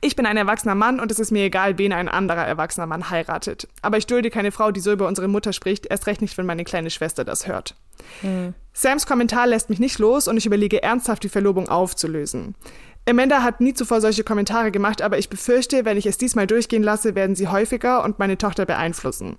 ich 0.00 0.16
bin 0.16 0.26
ein 0.26 0.36
erwachsener 0.36 0.74
Mann 0.74 1.00
und 1.00 1.10
es 1.10 1.18
ist 1.18 1.30
mir 1.30 1.44
egal, 1.44 1.78
wen 1.78 1.92
ein 1.92 2.08
anderer 2.08 2.44
erwachsener 2.44 2.86
Mann 2.86 3.10
heiratet. 3.10 3.68
Aber 3.82 3.98
ich 3.98 4.06
dulde 4.06 4.30
keine 4.30 4.52
Frau, 4.52 4.70
die 4.70 4.80
so 4.80 4.92
über 4.92 5.06
unsere 5.06 5.28
Mutter 5.28 5.52
spricht, 5.52 5.86
erst 5.86 6.06
recht 6.06 6.20
nicht, 6.20 6.36
wenn 6.38 6.46
meine 6.46 6.64
kleine 6.64 6.90
Schwester 6.90 7.24
das 7.24 7.46
hört. 7.46 7.74
Sams 8.72 9.06
Kommentar 9.06 9.46
lässt 9.46 9.70
mich 9.70 9.78
nicht 9.78 9.98
los 9.98 10.28
und 10.28 10.36
ich 10.36 10.46
überlege 10.46 10.82
ernsthaft, 10.82 11.22
die 11.22 11.28
Verlobung 11.28 11.68
aufzulösen. 11.68 12.54
Amanda 13.08 13.42
hat 13.42 13.60
nie 13.60 13.72
zuvor 13.72 14.00
solche 14.00 14.24
Kommentare 14.24 14.72
gemacht, 14.72 15.00
aber 15.00 15.16
ich 15.18 15.30
befürchte, 15.30 15.84
wenn 15.84 15.96
ich 15.96 16.06
es 16.06 16.18
diesmal 16.18 16.46
durchgehen 16.46 16.82
lasse, 16.82 17.14
werden 17.14 17.36
sie 17.36 17.48
häufiger 17.48 18.02
und 18.04 18.18
meine 18.18 18.36
Tochter 18.36 18.66
beeinflussen. 18.66 19.36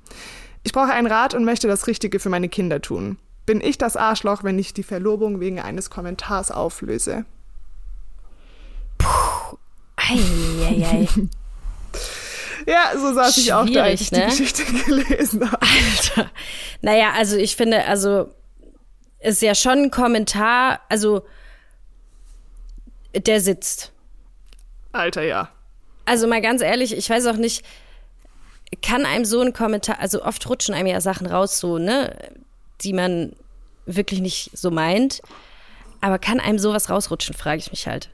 Ich 0.63 0.71
brauche 0.71 0.91
einen 0.91 1.07
Rat 1.07 1.33
und 1.33 1.43
möchte 1.43 1.67
das 1.67 1.87
Richtige 1.87 2.19
für 2.19 2.29
meine 2.29 2.49
Kinder 2.49 2.81
tun. 2.81 3.17
Bin 3.45 3.61
ich 3.61 3.77
das 3.77 3.95
Arschloch, 3.95 4.43
wenn 4.43 4.57
ich 4.57 4.73
die 4.73 4.83
Verlobung 4.83 5.39
wegen 5.39 5.59
eines 5.59 5.89
Kommentars 5.89 6.51
auflöse? 6.51 7.25
Eieiei. 9.97 11.07
Ja, 12.67 12.91
so 12.99 13.13
saß 13.13 13.37
ich 13.37 13.53
auch 13.53 13.65
da, 13.65 13.83
als 13.83 14.01
ich 14.01 14.07
Schwierig, 14.07 14.11
ne? 14.11 14.29
die 14.29 14.43
Geschichte 14.43 14.63
gelesen 14.85 15.49
habe. 15.49 15.61
Alter. 15.61 16.29
Naja, 16.81 17.13
also 17.15 17.37
ich 17.37 17.55
finde, 17.55 17.85
also 17.85 18.29
ist 19.21 19.41
ja 19.41 19.55
schon 19.55 19.83
ein 19.83 19.91
Kommentar, 19.91 20.81
also 20.89 21.25
der 23.15 23.39
sitzt. 23.39 23.93
Alter, 24.91 25.23
ja. 25.23 25.49
Also 26.03 26.27
mal 26.27 26.41
ganz 26.41 26.61
ehrlich, 26.61 26.95
ich 26.95 27.09
weiß 27.09 27.27
auch 27.27 27.37
nicht, 27.37 27.63
kann 28.81 29.05
einem 29.05 29.23
so 29.23 29.39
ein 29.39 29.53
Kommentar, 29.53 29.99
also 29.99 30.23
oft 30.23 30.47
rutschen 30.49 30.75
einem 30.75 30.87
ja 30.87 30.99
Sachen 30.99 31.25
raus, 31.25 31.59
so, 31.59 31.77
ne, 31.77 32.17
die 32.81 32.91
man 32.91 33.31
wirklich 33.85 34.19
nicht 34.19 34.51
so 34.53 34.71
meint. 34.71 35.21
Aber 36.01 36.19
kann 36.19 36.41
einem 36.41 36.59
sowas 36.59 36.89
rausrutschen, 36.89 37.33
frage 37.33 37.59
ich 37.59 37.71
mich 37.71 37.87
halt. 37.87 38.09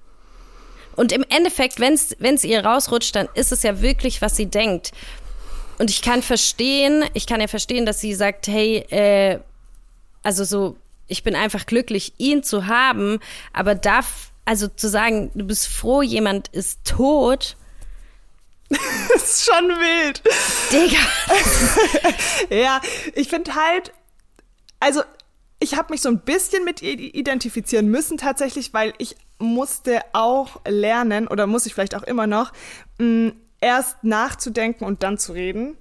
Und 0.96 1.12
im 1.12 1.26
Endeffekt, 1.30 1.80
wenn 1.80 1.94
es 1.94 2.44
ihr 2.44 2.66
rausrutscht, 2.66 3.16
dann 3.16 3.28
ist 3.34 3.52
es 3.52 3.64
ja 3.64 3.82
wirklich, 3.82 4.22
was 4.22 4.36
sie 4.36 4.46
denkt. 4.46 4.92
Und 5.80 5.90
ich 5.90 6.02
kann 6.02 6.22
verstehen, 6.22 7.04
ich 7.14 7.26
kann 7.26 7.42
ja 7.42 7.48
verstehen, 7.48 7.86
dass 7.86 8.00
sie 8.00 8.14
sagt, 8.14 8.48
hey, 8.48 8.78
äh, 8.90 9.40
also 10.22 10.44
so, 10.44 10.78
ich 11.08 11.24
bin 11.24 11.36
einfach 11.36 11.66
glücklich, 11.66 12.14
ihn 12.18 12.44
zu 12.44 12.68
haben, 12.68 13.20
aber 13.52 13.76
darf, 13.76 14.32
also 14.46 14.68
zu 14.68 14.88
sagen, 14.88 15.32
du 15.34 15.46
bist 15.46 15.68
froh, 15.68 16.02
jemand 16.02 16.48
ist 16.50 16.86
tot, 16.86 17.58
Das 19.14 19.24
ist 19.24 19.46
schon 19.46 19.70
wild. 19.70 20.22
Digga. 20.72 21.00
Ja, 22.56 22.82
ich 23.16 23.30
finde 23.30 23.56
halt, 23.56 23.94
also 24.80 25.04
ich 25.60 25.76
habe 25.76 25.94
mich 25.94 26.02
so 26.02 26.10
ein 26.10 26.20
bisschen 26.20 26.66
mit 26.66 26.82
ihr 26.82 26.98
identifizieren 26.98 27.88
müssen 27.88 28.18
tatsächlich, 28.18 28.74
weil 28.74 28.94
ich 28.98 29.16
musste 29.40 30.02
auch 30.14 30.62
lernen 30.68 31.28
oder 31.28 31.48
muss 31.48 31.66
ich 31.66 31.74
vielleicht 31.74 31.96
auch 31.96 32.04
immer 32.04 32.28
noch, 32.28 32.52
mh, 32.98 33.34
erst 33.62 34.04
nachzudenken 34.04 34.86
und 34.86 35.04
dann 35.04 35.18
zu 35.18 35.34
reden. 35.34 35.78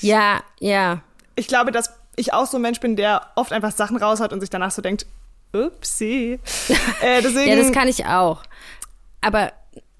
Ja, 0.00 0.42
ja. 0.60 1.02
Ich 1.34 1.48
glaube, 1.48 1.72
dass 1.72 1.92
ich 2.16 2.32
auch 2.32 2.46
so 2.46 2.58
ein 2.58 2.62
Mensch 2.62 2.80
bin, 2.80 2.96
der 2.96 3.30
oft 3.36 3.52
einfach 3.52 3.72
Sachen 3.72 3.96
raushaut 3.96 4.32
und 4.32 4.40
sich 4.40 4.50
danach 4.50 4.70
so 4.70 4.82
denkt, 4.82 5.06
upsie. 5.52 6.40
äh, 7.02 7.22
deswegen, 7.22 7.50
Ja, 7.50 7.56
das 7.56 7.72
kann 7.72 7.88
ich 7.88 8.06
auch. 8.06 8.42
Aber, 9.20 9.52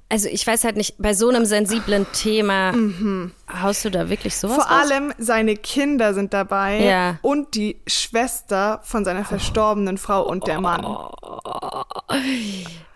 also 0.08 0.28
ich 0.28 0.46
weiß 0.46 0.64
halt 0.64 0.76
nicht, 0.76 0.94
bei 0.98 1.14
so 1.14 1.28
einem 1.28 1.44
sensiblen 1.44 2.06
Thema 2.12 2.72
haust 3.62 3.84
du 3.84 3.90
da 3.90 4.08
wirklich 4.08 4.36
sowas 4.36 4.56
Mhm. 4.58 4.60
Vor 4.62 4.70
raus? 4.70 4.90
allem 4.90 5.12
seine 5.18 5.56
Kinder 5.56 6.14
sind 6.14 6.32
dabei 6.32 6.80
Ja. 6.84 7.18
und 7.22 7.54
die 7.54 7.80
Schwester 7.86 8.80
von 8.84 9.04
seiner 9.04 9.24
verstorbenen 9.24 9.98
Frau 9.98 10.22
und 10.26 10.46
der 10.46 10.60
Mann. 10.60 10.84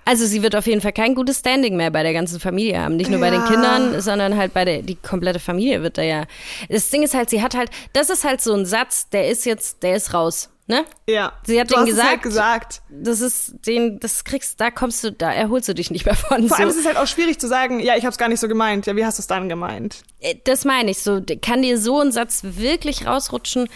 Also 0.05 0.27
sie 0.27 0.43
wird 0.43 0.57
auf 0.57 0.67
jeden 0.67 0.81
Fall 0.81 0.93
kein 0.93 1.15
gutes 1.15 1.39
Standing 1.39 1.77
mehr 1.77 1.91
bei 1.91 2.03
der 2.03 2.13
ganzen 2.13 2.41
Familie 2.41 2.81
haben. 2.81 2.97
Nicht 2.97 3.11
nur 3.11 3.21
bei 3.21 3.31
den 3.31 3.43
Ja. 3.43 3.47
Kindern, 3.47 4.01
sondern 4.01 4.37
halt 4.37 4.53
bei 4.55 4.65
der, 4.65 4.83
die 4.83 4.97
komplette 4.97 5.39
Familie 5.39 5.83
wird 5.83 5.99
da 5.99 6.03
ja. 6.03 6.25
Das 6.69 6.91
Ding 6.91 7.03
ist 7.03 7.15
halt, 7.15 7.31
sie 7.31 7.43
hat 7.43 7.55
halt, 7.55 7.71
das 7.93 8.11
ist 8.11 8.25
halt 8.25 8.41
so 8.41 8.53
ein 8.55 8.67
Satz, 8.67 9.09
der 9.11 9.29
ist 9.29 9.45
jetzt, 9.47 9.83
der 9.83 9.95
ist 9.97 10.13
raus, 10.15 10.49
ne? 10.71 10.87
Ja. 11.07 11.33
Sie 11.45 11.61
hat 11.61 11.71
du 11.71 11.75
denen 11.75 11.87
hast 11.89 11.93
es 11.99 12.03
halt 12.03 12.23
gesagt- 12.23 12.81
gesagt. 12.81 12.83
Das 12.89 13.21
ist, 13.21 13.55
den, 13.67 14.01
das 14.01 14.25
kriegst, 14.25 14.59
da 14.61 14.71
kommst 14.71 15.05
du, 15.05 15.13
da 15.13 15.31
erholst 15.33 15.69
du 15.69 15.75
dich 15.75 15.91
nicht 15.91 16.07
mehr 16.07 16.15
von. 16.15 16.49
Vor 16.49 16.59
allem 16.59 16.69
ist 16.71 16.77
So. 16.77 16.81
es 16.81 16.87
halt 16.87 16.97
auch 16.97 17.07
schwierig 17.07 17.39
zu 17.39 17.47
sagen, 17.49 17.81
ja, 17.81 17.97
ich 17.97 18.05
habe 18.05 18.13
es 18.13 18.17
gar 18.19 18.29
nicht 18.29 18.41
so 18.41 18.49
gemeint. 18.49 18.87
Ja, 18.87 18.97
wie 18.97 19.05
hast 19.05 19.19
du 19.19 19.21
es 19.21 19.27
dann 19.27 19.51
gemeint? 19.51 20.03
Äh, 20.21 20.37
Das 20.45 20.65
meine 20.65 20.91
ich 20.93 21.03
so. 21.03 21.21
Kann 21.43 21.61
dir 21.61 21.79
so 21.79 22.01
ein 22.01 22.13
Satz 22.13 22.41
wirklich 22.43 23.07
rausrutschen? 23.07 23.69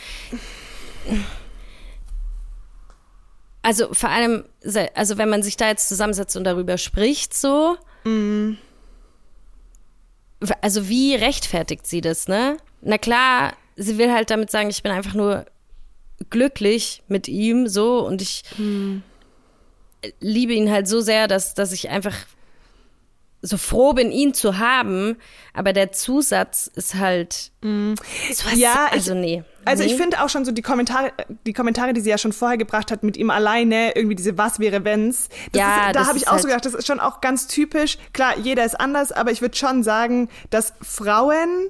Also 3.63 3.93
vor 3.95 4.11
allem, 4.11 4.45
also 4.95 5.17
wenn 5.17 5.29
man 5.31 5.43
sich 5.43 5.57
da 5.57 5.69
jetzt 5.69 5.89
zusammensetzt 5.89 6.37
und 6.37 6.45
darüber 6.45 6.77
spricht, 6.79 7.35
so. 7.35 7.77
Mhm. 8.05 8.59
Also 10.61 10.89
wie 10.89 11.15
rechtfertigt 11.15 11.87
sie 11.87 12.03
das, 12.03 12.29
ne? 12.29 12.59
Na 12.83 12.99
klar, 12.99 13.55
sie 13.77 13.97
will 13.97 14.13
halt 14.13 14.29
damit 14.31 14.51
sagen, 14.51 14.69
ich 14.69 14.83
bin 14.83 14.93
einfach 14.93 15.15
nur 15.15 15.47
glücklich 16.31 17.03
mit 17.09 17.29
ihm, 17.29 17.67
so 17.69 18.07
und 18.07 18.23
ich 18.23 18.43
Mhm. 18.59 19.03
liebe 20.21 20.53
ihn 20.53 20.71
halt 20.71 20.87
so 20.89 21.01
sehr, 21.01 21.29
dass, 21.29 21.55
dass 21.55 21.73
ich 21.73 21.89
einfach 21.89 22.15
so 23.47 23.59
froh 23.59 23.93
bin, 23.93 24.11
ihn 24.11 24.33
zu 24.33 24.59
haben, 24.59 25.17
aber 25.53 25.75
der 25.75 25.93
Zusatz 25.93 26.67
ist 26.77 26.95
halt 26.95 27.33
sowas, 27.33 27.53
Mhm. 27.63 27.95
Ja, 28.55 28.87
ich- 28.89 28.93
also 28.93 29.15
nee. 29.15 29.45
Also 29.67 29.83
nee. 29.83 29.91
ich 29.91 29.97
finde 29.97 30.23
auch 30.23 30.31
schon 30.31 30.47
so 30.47 30.53
die 30.53 30.63
Kommentare, 30.63 31.13
die 31.47 31.53
Kommentare, 31.53 31.93
die 31.93 32.01
sie 32.01 32.09
ja 32.11 32.17
schon 32.17 32.33
vorher 32.33 32.57
gebracht 32.57 32.91
hat 32.91 33.03
mit 33.03 33.19
ihm 33.19 33.29
alleine, 33.31 33.95
irgendwie 33.97 34.15
diese 34.17 34.39
Was 34.39 34.61
wäre 34.61 34.85
wenn's. 34.85 35.29
Das 35.53 35.61
Ja, 35.61 35.87
ist, 35.89 35.97
da 35.97 36.07
habe 36.07 36.17
ich 36.17 36.27
auch 36.29 36.33
halt- 36.33 36.43
so 36.43 36.49
gedacht, 36.49 36.65
das 36.65 36.75
ist 36.75 36.87
schon 36.87 37.01
auch 37.01 37.21
ganz 37.21 37.47
typisch. 37.47 37.99
Klar, 38.15 38.39
jeder 38.39 38.65
ist 38.65 38.79
anders, 38.81 39.13
aber 39.13 39.31
ich 39.31 39.43
würde 39.43 39.57
schon 39.57 39.83
sagen, 39.83 40.29
dass 40.49 40.73
Frauen 40.81 41.69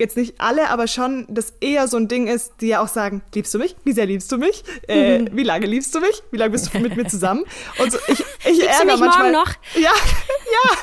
jetzt 0.00 0.16
nicht 0.16 0.40
alle, 0.40 0.70
aber 0.70 0.88
schon 0.88 1.26
das 1.28 1.52
eher 1.60 1.86
so 1.86 1.96
ein 1.96 2.08
Ding 2.08 2.26
ist, 2.26 2.54
die 2.60 2.68
ja 2.68 2.80
auch 2.82 2.88
sagen, 2.88 3.22
liebst 3.34 3.54
du 3.54 3.58
mich? 3.58 3.76
Wie 3.84 3.92
sehr 3.92 4.06
liebst 4.06 4.32
du 4.32 4.38
mich? 4.38 4.64
Äh, 4.88 5.20
Mhm. 5.20 5.28
wie 5.32 5.44
lange 5.44 5.66
liebst 5.66 5.94
du 5.94 6.00
mich? 6.00 6.22
Wie 6.32 6.36
lange 6.38 6.50
bist 6.50 6.74
du 6.74 6.78
mit 6.80 6.96
mir 6.96 7.06
zusammen? 7.06 7.44
Und 7.78 7.92
so, 7.92 7.98
ich, 8.08 8.20
ich 8.20 8.44
Liebst 8.44 8.60
du 8.62 8.66
ärgere 8.66 8.84
mich 8.86 8.96
morgen 9.00 9.00
manchmal, 9.00 9.32
noch? 9.32 9.50
Ja, 9.76 9.92
ja. 9.92 10.76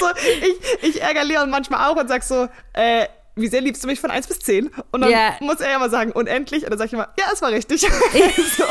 So, 0.00 0.06
ich, 0.82 0.94
ich 0.96 1.02
ärgere 1.02 1.24
Leon 1.24 1.50
manchmal 1.50 1.88
auch 1.90 1.96
und 1.96 2.08
sag 2.08 2.22
so, 2.24 2.48
äh, 2.72 3.06
wie 3.34 3.48
sehr 3.48 3.60
liebst 3.62 3.82
du 3.82 3.86
mich 3.86 3.98
von 4.00 4.10
1 4.10 4.26
bis 4.26 4.40
10? 4.40 4.70
Und 4.90 5.00
dann 5.00 5.10
Ja. 5.10 5.36
muss 5.40 5.60
er 5.60 5.70
ja 5.70 5.78
mal 5.78 5.88
sagen, 5.90 6.12
unendlich. 6.12 6.64
Und 6.64 6.70
dann 6.70 6.78
sag 6.78 6.86
ich 6.86 6.92
immer, 6.92 7.08
ja, 7.18 7.26
es 7.32 7.40
war 7.40 7.50
richtig. 7.50 7.80
so, 8.56 8.64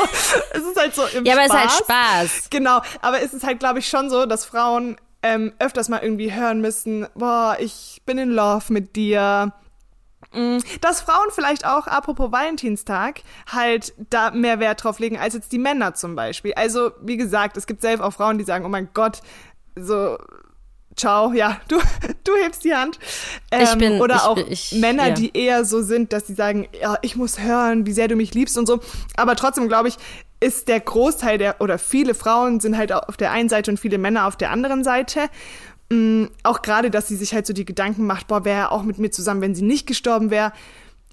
es 0.52 0.62
ist 0.62 0.76
halt 0.76 0.94
so 0.94 1.02
im 1.16 1.24
Ja, 1.24 1.34
aber 1.34 1.42
es 1.44 1.50
Spaß. 1.52 1.64
ist 1.80 1.88
halt 1.88 2.28
Spaß. 2.30 2.50
Genau, 2.50 2.80
aber 3.00 3.22
es 3.22 3.32
ist 3.34 3.44
halt, 3.44 3.58
glaube 3.60 3.78
ich, 3.80 3.88
schon 3.88 4.08
so, 4.10 4.26
dass 4.26 4.44
Frauen 4.44 4.96
ähm, 5.24 5.52
öfters 5.58 5.88
mal 5.88 6.00
irgendwie 6.02 6.32
hören 6.32 6.60
müssen, 6.60 7.06
boah, 7.14 7.56
ich 7.60 8.02
bin 8.06 8.18
in 8.18 8.30
Love 8.30 8.64
mit 8.72 8.94
dir. 8.96 9.52
Mm, 10.34 10.58
Dass 10.80 11.00
Frauen 11.00 11.26
vielleicht 11.30 11.66
auch, 11.66 11.86
apropos 11.86 12.32
Valentinstag, 12.32 13.20
halt 13.50 13.92
da 14.10 14.30
mehr 14.30 14.60
Wert 14.60 14.84
drauf 14.84 14.98
legen 14.98 15.18
als 15.18 15.34
jetzt 15.34 15.52
die 15.52 15.58
Männer 15.58 15.94
zum 15.94 16.14
Beispiel. 16.16 16.52
Also, 16.54 16.92
wie 17.02 17.16
gesagt, 17.16 17.56
es 17.56 17.66
gibt 17.66 17.82
selbst 17.82 18.02
auch 18.02 18.12
Frauen, 18.12 18.38
die 18.38 18.44
sagen, 18.44 18.64
oh 18.64 18.68
mein 18.68 18.88
Gott, 18.94 19.20
so, 19.76 20.18
ciao, 20.96 21.32
ja, 21.32 21.60
du, 21.68 21.78
du 22.24 22.32
hebst 22.42 22.64
die 22.64 22.74
Hand. 22.74 22.98
Ähm, 23.50 23.62
Ich 23.62 23.78
bin- 23.78 24.00
oder 24.00 24.16
ich- 24.16 24.22
auch 24.22 24.36
ich- 24.36 24.72
Männer, 24.72 25.08
ja. 25.08 25.14
die 25.14 25.36
eher 25.36 25.64
so 25.64 25.82
sind, 25.82 26.12
dass 26.12 26.26
sie 26.26 26.34
sagen, 26.34 26.68
ja, 26.80 26.96
ich 27.02 27.16
muss 27.16 27.38
hören, 27.40 27.86
wie 27.86 27.92
sehr 27.92 28.08
du 28.08 28.16
mich 28.16 28.34
liebst 28.34 28.56
und 28.58 28.66
so. 28.66 28.80
Aber 29.16 29.36
trotzdem, 29.36 29.68
glaube 29.68 29.88
ich, 29.88 29.96
ist 30.40 30.66
der 30.66 30.80
Großteil 30.80 31.38
der, 31.38 31.60
oder 31.60 31.78
viele 31.78 32.14
Frauen 32.14 32.58
sind 32.58 32.76
halt 32.76 32.92
auf 32.92 33.16
der 33.16 33.30
einen 33.30 33.48
Seite 33.48 33.70
und 33.70 33.78
viele 33.78 33.96
Männer 33.98 34.26
auf 34.26 34.36
der 34.36 34.50
anderen 34.50 34.82
Seite. 34.82 35.28
Mm, 35.92 36.26
auch 36.42 36.62
gerade, 36.62 36.90
dass 36.90 37.08
sie 37.08 37.16
sich 37.16 37.34
halt 37.34 37.46
so 37.46 37.52
die 37.52 37.64
Gedanken 37.66 38.06
macht, 38.06 38.26
boah, 38.28 38.44
wäre 38.44 38.58
er 38.60 38.72
auch 38.72 38.82
mit 38.82 38.98
mir 38.98 39.10
zusammen, 39.10 39.40
wenn 39.42 39.54
sie 39.54 39.62
nicht 39.62 39.86
gestorben 39.86 40.30
wäre. 40.30 40.52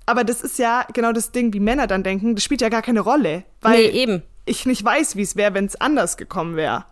Aber 0.05 0.23
das 0.23 0.41
ist 0.41 0.57
ja 0.57 0.85
genau 0.93 1.11
das 1.11 1.31
Ding, 1.31 1.53
wie 1.53 1.59
Männer 1.59 1.85
dann 1.87 2.03
denken, 2.03 2.35
das 2.35 2.43
spielt 2.43 2.61
ja 2.61 2.69
gar 2.69 2.81
keine 2.81 3.01
Rolle. 3.01 3.43
Weil 3.61 3.79
Nee, 3.83 3.89
eben. 3.89 4.23
ich 4.45 4.65
nicht 4.65 4.83
weiß, 4.83 5.15
wie 5.17 5.21
es 5.21 5.35
wäre, 5.35 5.53
wenn 5.53 5.65
es 5.65 5.79
anders 5.79 6.15
gekommen 6.17 6.55
wäre. 6.55 6.85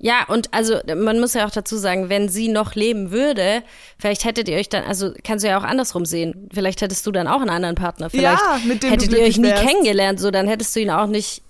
Ja, 0.00 0.24
und 0.26 0.52
also 0.52 0.80
man 0.96 1.20
muss 1.20 1.34
ja 1.34 1.46
auch 1.46 1.50
dazu 1.52 1.76
sagen, 1.76 2.08
wenn 2.08 2.28
sie 2.28 2.48
noch 2.48 2.74
leben 2.74 3.10
würde, 3.12 3.62
vielleicht 3.98 4.24
hättet 4.24 4.48
ihr 4.48 4.56
euch 4.56 4.68
dann, 4.68 4.82
also 4.84 5.12
kannst 5.22 5.44
du 5.44 5.48
ja 5.48 5.56
auch 5.58 5.62
andersrum 5.62 6.04
sehen. 6.04 6.48
Vielleicht 6.52 6.80
hättest 6.80 7.06
du 7.06 7.12
dann 7.12 7.28
auch 7.28 7.40
einen 7.40 7.50
anderen 7.50 7.76
Partner. 7.76 8.10
Vielleicht 8.10 8.42
Ja, 8.42 8.58
mit 8.66 8.82
dem 8.82 8.88
du 8.90 8.94
hättet 8.96 9.12
ihr 9.12 9.22
euch 9.24 9.38
nie 9.38 9.44
wärst. 9.48 9.62
kennengelernt, 9.62 10.18
so 10.18 10.30
dann 10.32 10.48
hättest 10.48 10.74
du 10.74 10.80
ihn 10.80 10.90
auch 10.90 11.06
nicht 11.06 11.42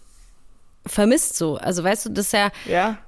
vermisst 0.87 1.37
so. 1.37 1.57
Also 1.57 1.83
weißt 1.85 2.05
du, 2.07 2.11
das 2.11 2.27
ist 2.27 2.33
ja 2.33 2.51
Ja. 2.67 2.99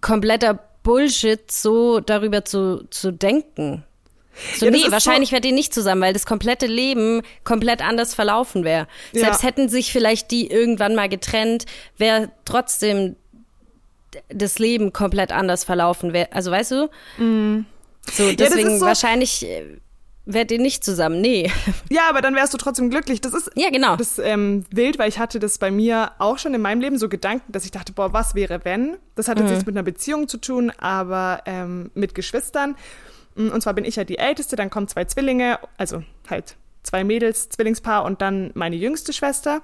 kompletter 0.00 0.58
Bullshit, 0.82 1.50
so 1.50 2.00
darüber 2.00 2.44
zu, 2.44 2.86
zu 2.90 3.12
denken. 3.12 3.84
So, 4.56 4.66
Ja, 4.66 4.70
nee, 4.70 4.84
wahrscheinlich 4.90 5.30
so- 5.30 5.34
wärt 5.34 5.44
ihr 5.44 5.52
nicht 5.52 5.74
zusammen, 5.74 6.00
weil 6.02 6.12
das 6.12 6.24
komplette 6.24 6.66
Leben 6.66 7.22
komplett 7.44 7.82
anders 7.86 8.14
verlaufen 8.14 8.64
wäre. 8.64 8.86
Ja. 9.12 9.20
Selbst 9.24 9.42
hätten 9.42 9.68
sich 9.68 9.92
vielleicht 9.92 10.30
die 10.30 10.46
irgendwann 10.50 10.94
mal 10.94 11.08
getrennt, 11.08 11.66
wäre 11.98 12.30
trotzdem 12.44 13.16
das 14.28 14.58
Leben 14.58 14.92
komplett 14.92 15.30
anders 15.32 15.64
verlaufen. 15.64 16.12
Wär, 16.12 16.28
also 16.34 16.50
weißt 16.50 16.70
du? 16.72 16.88
So, 17.18 17.22
Mhm. 17.22 17.66
das 18.06 18.36
deswegen 18.36 18.70
ist 18.72 18.80
so- 18.80 18.86
wahrscheinlich 18.86 19.46
äh, 19.46 19.76
wärt 20.26 20.50
ihr 20.52 20.58
nicht 20.60 20.84
zusammen. 20.84 21.20
Nee. 21.20 21.50
Ja, 21.90 22.02
aber 22.08 22.20
dann 22.20 22.34
wärst 22.36 22.54
du 22.54 22.58
trotzdem 22.58 22.88
glücklich. 22.90 23.20
Das 23.20 23.34
ist 23.34 23.50
Ja, 23.56 23.70
genau. 23.70 23.96
das 23.96 24.18
ähm, 24.18 24.64
wild, 24.70 24.98
weil 24.98 25.08
ich 25.08 25.18
hatte 25.18 25.38
das 25.40 25.58
bei 25.58 25.70
mir 25.70 26.12
auch 26.18 26.38
schon 26.38 26.54
in 26.54 26.60
meinem 26.62 26.80
Leben 26.80 26.98
so 26.98 27.08
Gedanken, 27.08 27.50
dass 27.52 27.64
ich 27.64 27.70
dachte, 27.72 27.92
boah, 27.92 28.12
was 28.12 28.34
wäre 28.34 28.60
wenn? 28.64 28.96
Das 29.16 29.26
hat 29.28 29.38
jetzt 29.38 29.46
Mhm. 29.46 29.50
nichts 29.52 29.66
mit 29.66 29.74
einer 29.76 29.82
Beziehung 29.82 30.28
zu 30.28 30.38
tun, 30.38 30.70
aber 30.78 31.42
ähm, 31.46 31.90
mit 31.94 32.14
Geschwistern. 32.14 32.76
Mm, 33.34 33.48
Und 33.48 33.60
zwar 33.62 33.74
bin 33.74 33.84
ich 33.84 33.96
ja 33.96 34.04
die 34.04 34.18
Älteste, 34.18 34.54
dann 34.56 34.70
kommen 34.70 34.86
zwei 34.88 35.04
Zwillinge, 35.04 35.58
also 35.78 36.02
halt 36.28 36.56
zwei 36.82 37.02
Mädels, 37.04 37.48
Zwillingspaar 37.48 38.04
und 38.04 38.22
dann 38.22 38.50
meine 38.54 38.76
jüngste 38.76 39.12
Schwester. 39.12 39.62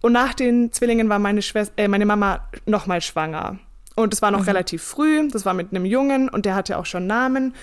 Und 0.00 0.12
nach 0.12 0.32
den 0.34 0.72
Zwillingen 0.72 1.08
war 1.08 1.18
meine, 1.18 1.42
Schwester, 1.42 1.72
äh, 1.76 1.88
meine 1.88 2.06
Mama 2.06 2.48
nochmal 2.66 3.00
schwanger. 3.00 3.58
Und 3.96 4.14
es 4.14 4.22
war 4.22 4.30
noch 4.30 4.46
relativ 4.46 4.82
früh, 4.84 5.28
das 5.28 5.44
war 5.44 5.54
mit 5.54 5.72
einem 5.72 5.84
Jungen 5.84 6.28
und 6.28 6.46
der 6.46 6.54
hatte 6.54 6.78
auch 6.78 6.86
schon 6.86 7.08
Namen. 7.08 7.54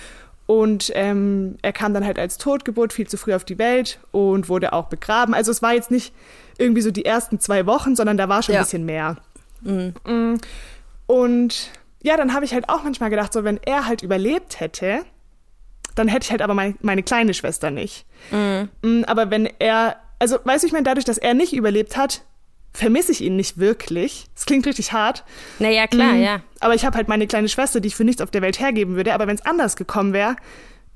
Und 0.46 0.92
ähm, 0.94 1.56
er 1.62 1.72
kam 1.72 1.92
dann 1.92 2.04
halt 2.06 2.18
als 2.20 2.38
Totgeburt 2.38 2.92
viel 2.92 3.08
zu 3.08 3.16
früh 3.16 3.34
auf 3.34 3.44
die 3.44 3.58
Welt 3.58 3.98
und 4.12 4.48
wurde 4.48 4.72
auch 4.72 4.86
begraben. 4.86 5.34
Also 5.34 5.50
es 5.50 5.60
war 5.60 5.74
jetzt 5.74 5.90
nicht 5.90 6.14
irgendwie 6.56 6.82
so 6.82 6.90
die 6.92 7.04
ersten 7.04 7.40
zwei 7.40 7.66
Wochen, 7.66 7.96
sondern 7.96 8.16
da 8.16 8.28
war 8.28 8.42
schon 8.42 8.54
Ja. 8.54 8.60
ein 8.60 8.64
bisschen 8.64 8.84
mehr. 8.86 9.16
Mm. 9.62 10.34
Und 11.06 11.70
ja, 12.02 12.16
dann 12.16 12.32
habe 12.32 12.44
ich 12.44 12.54
halt 12.54 12.68
auch 12.68 12.82
manchmal 12.84 13.10
gedacht, 13.10 13.32
so 13.32 13.42
wenn 13.44 13.58
er 13.64 13.86
halt 13.86 14.02
überlebt 14.02 14.60
hätte, 14.60 15.00
dann 15.94 16.08
hätte 16.08 16.24
ich 16.24 16.30
halt 16.30 16.42
aber 16.42 16.54
meine, 16.54 16.74
meine 16.80 17.02
kleine 17.02 17.34
Schwester 17.34 17.70
nicht. 17.70 18.06
Mm, 18.30 19.02
Aber 19.06 19.30
wenn 19.30 19.48
er, 19.58 19.96
also 20.18 20.38
weißt 20.44 20.62
du, 20.62 20.66
ich 20.66 20.72
meine, 20.72 20.84
dadurch, 20.84 21.04
dass 21.04 21.18
er 21.18 21.34
nicht 21.34 21.52
überlebt 21.54 21.96
hat, 21.96 22.22
vermisse 22.76 23.12
ich 23.12 23.20
ihn 23.22 23.36
nicht 23.36 23.58
wirklich. 23.58 24.26
Es 24.36 24.46
klingt 24.46 24.66
richtig 24.66 24.92
hart. 24.92 25.24
Naja, 25.58 25.86
klar, 25.86 26.12
Mm, 26.12 26.22
ja. 26.22 26.40
Aber 26.60 26.74
ich 26.74 26.84
habe 26.84 26.96
halt 26.96 27.08
meine 27.08 27.26
kleine 27.26 27.48
Schwester, 27.48 27.80
die 27.80 27.88
ich 27.88 27.96
für 27.96 28.04
nichts 28.04 28.22
auf 28.22 28.30
der 28.30 28.42
Welt 28.42 28.60
hergeben 28.60 28.96
würde. 28.96 29.14
Aber 29.14 29.26
wenn 29.26 29.34
es 29.36 29.44
anders 29.46 29.76
gekommen 29.76 30.12
wäre, 30.12 30.36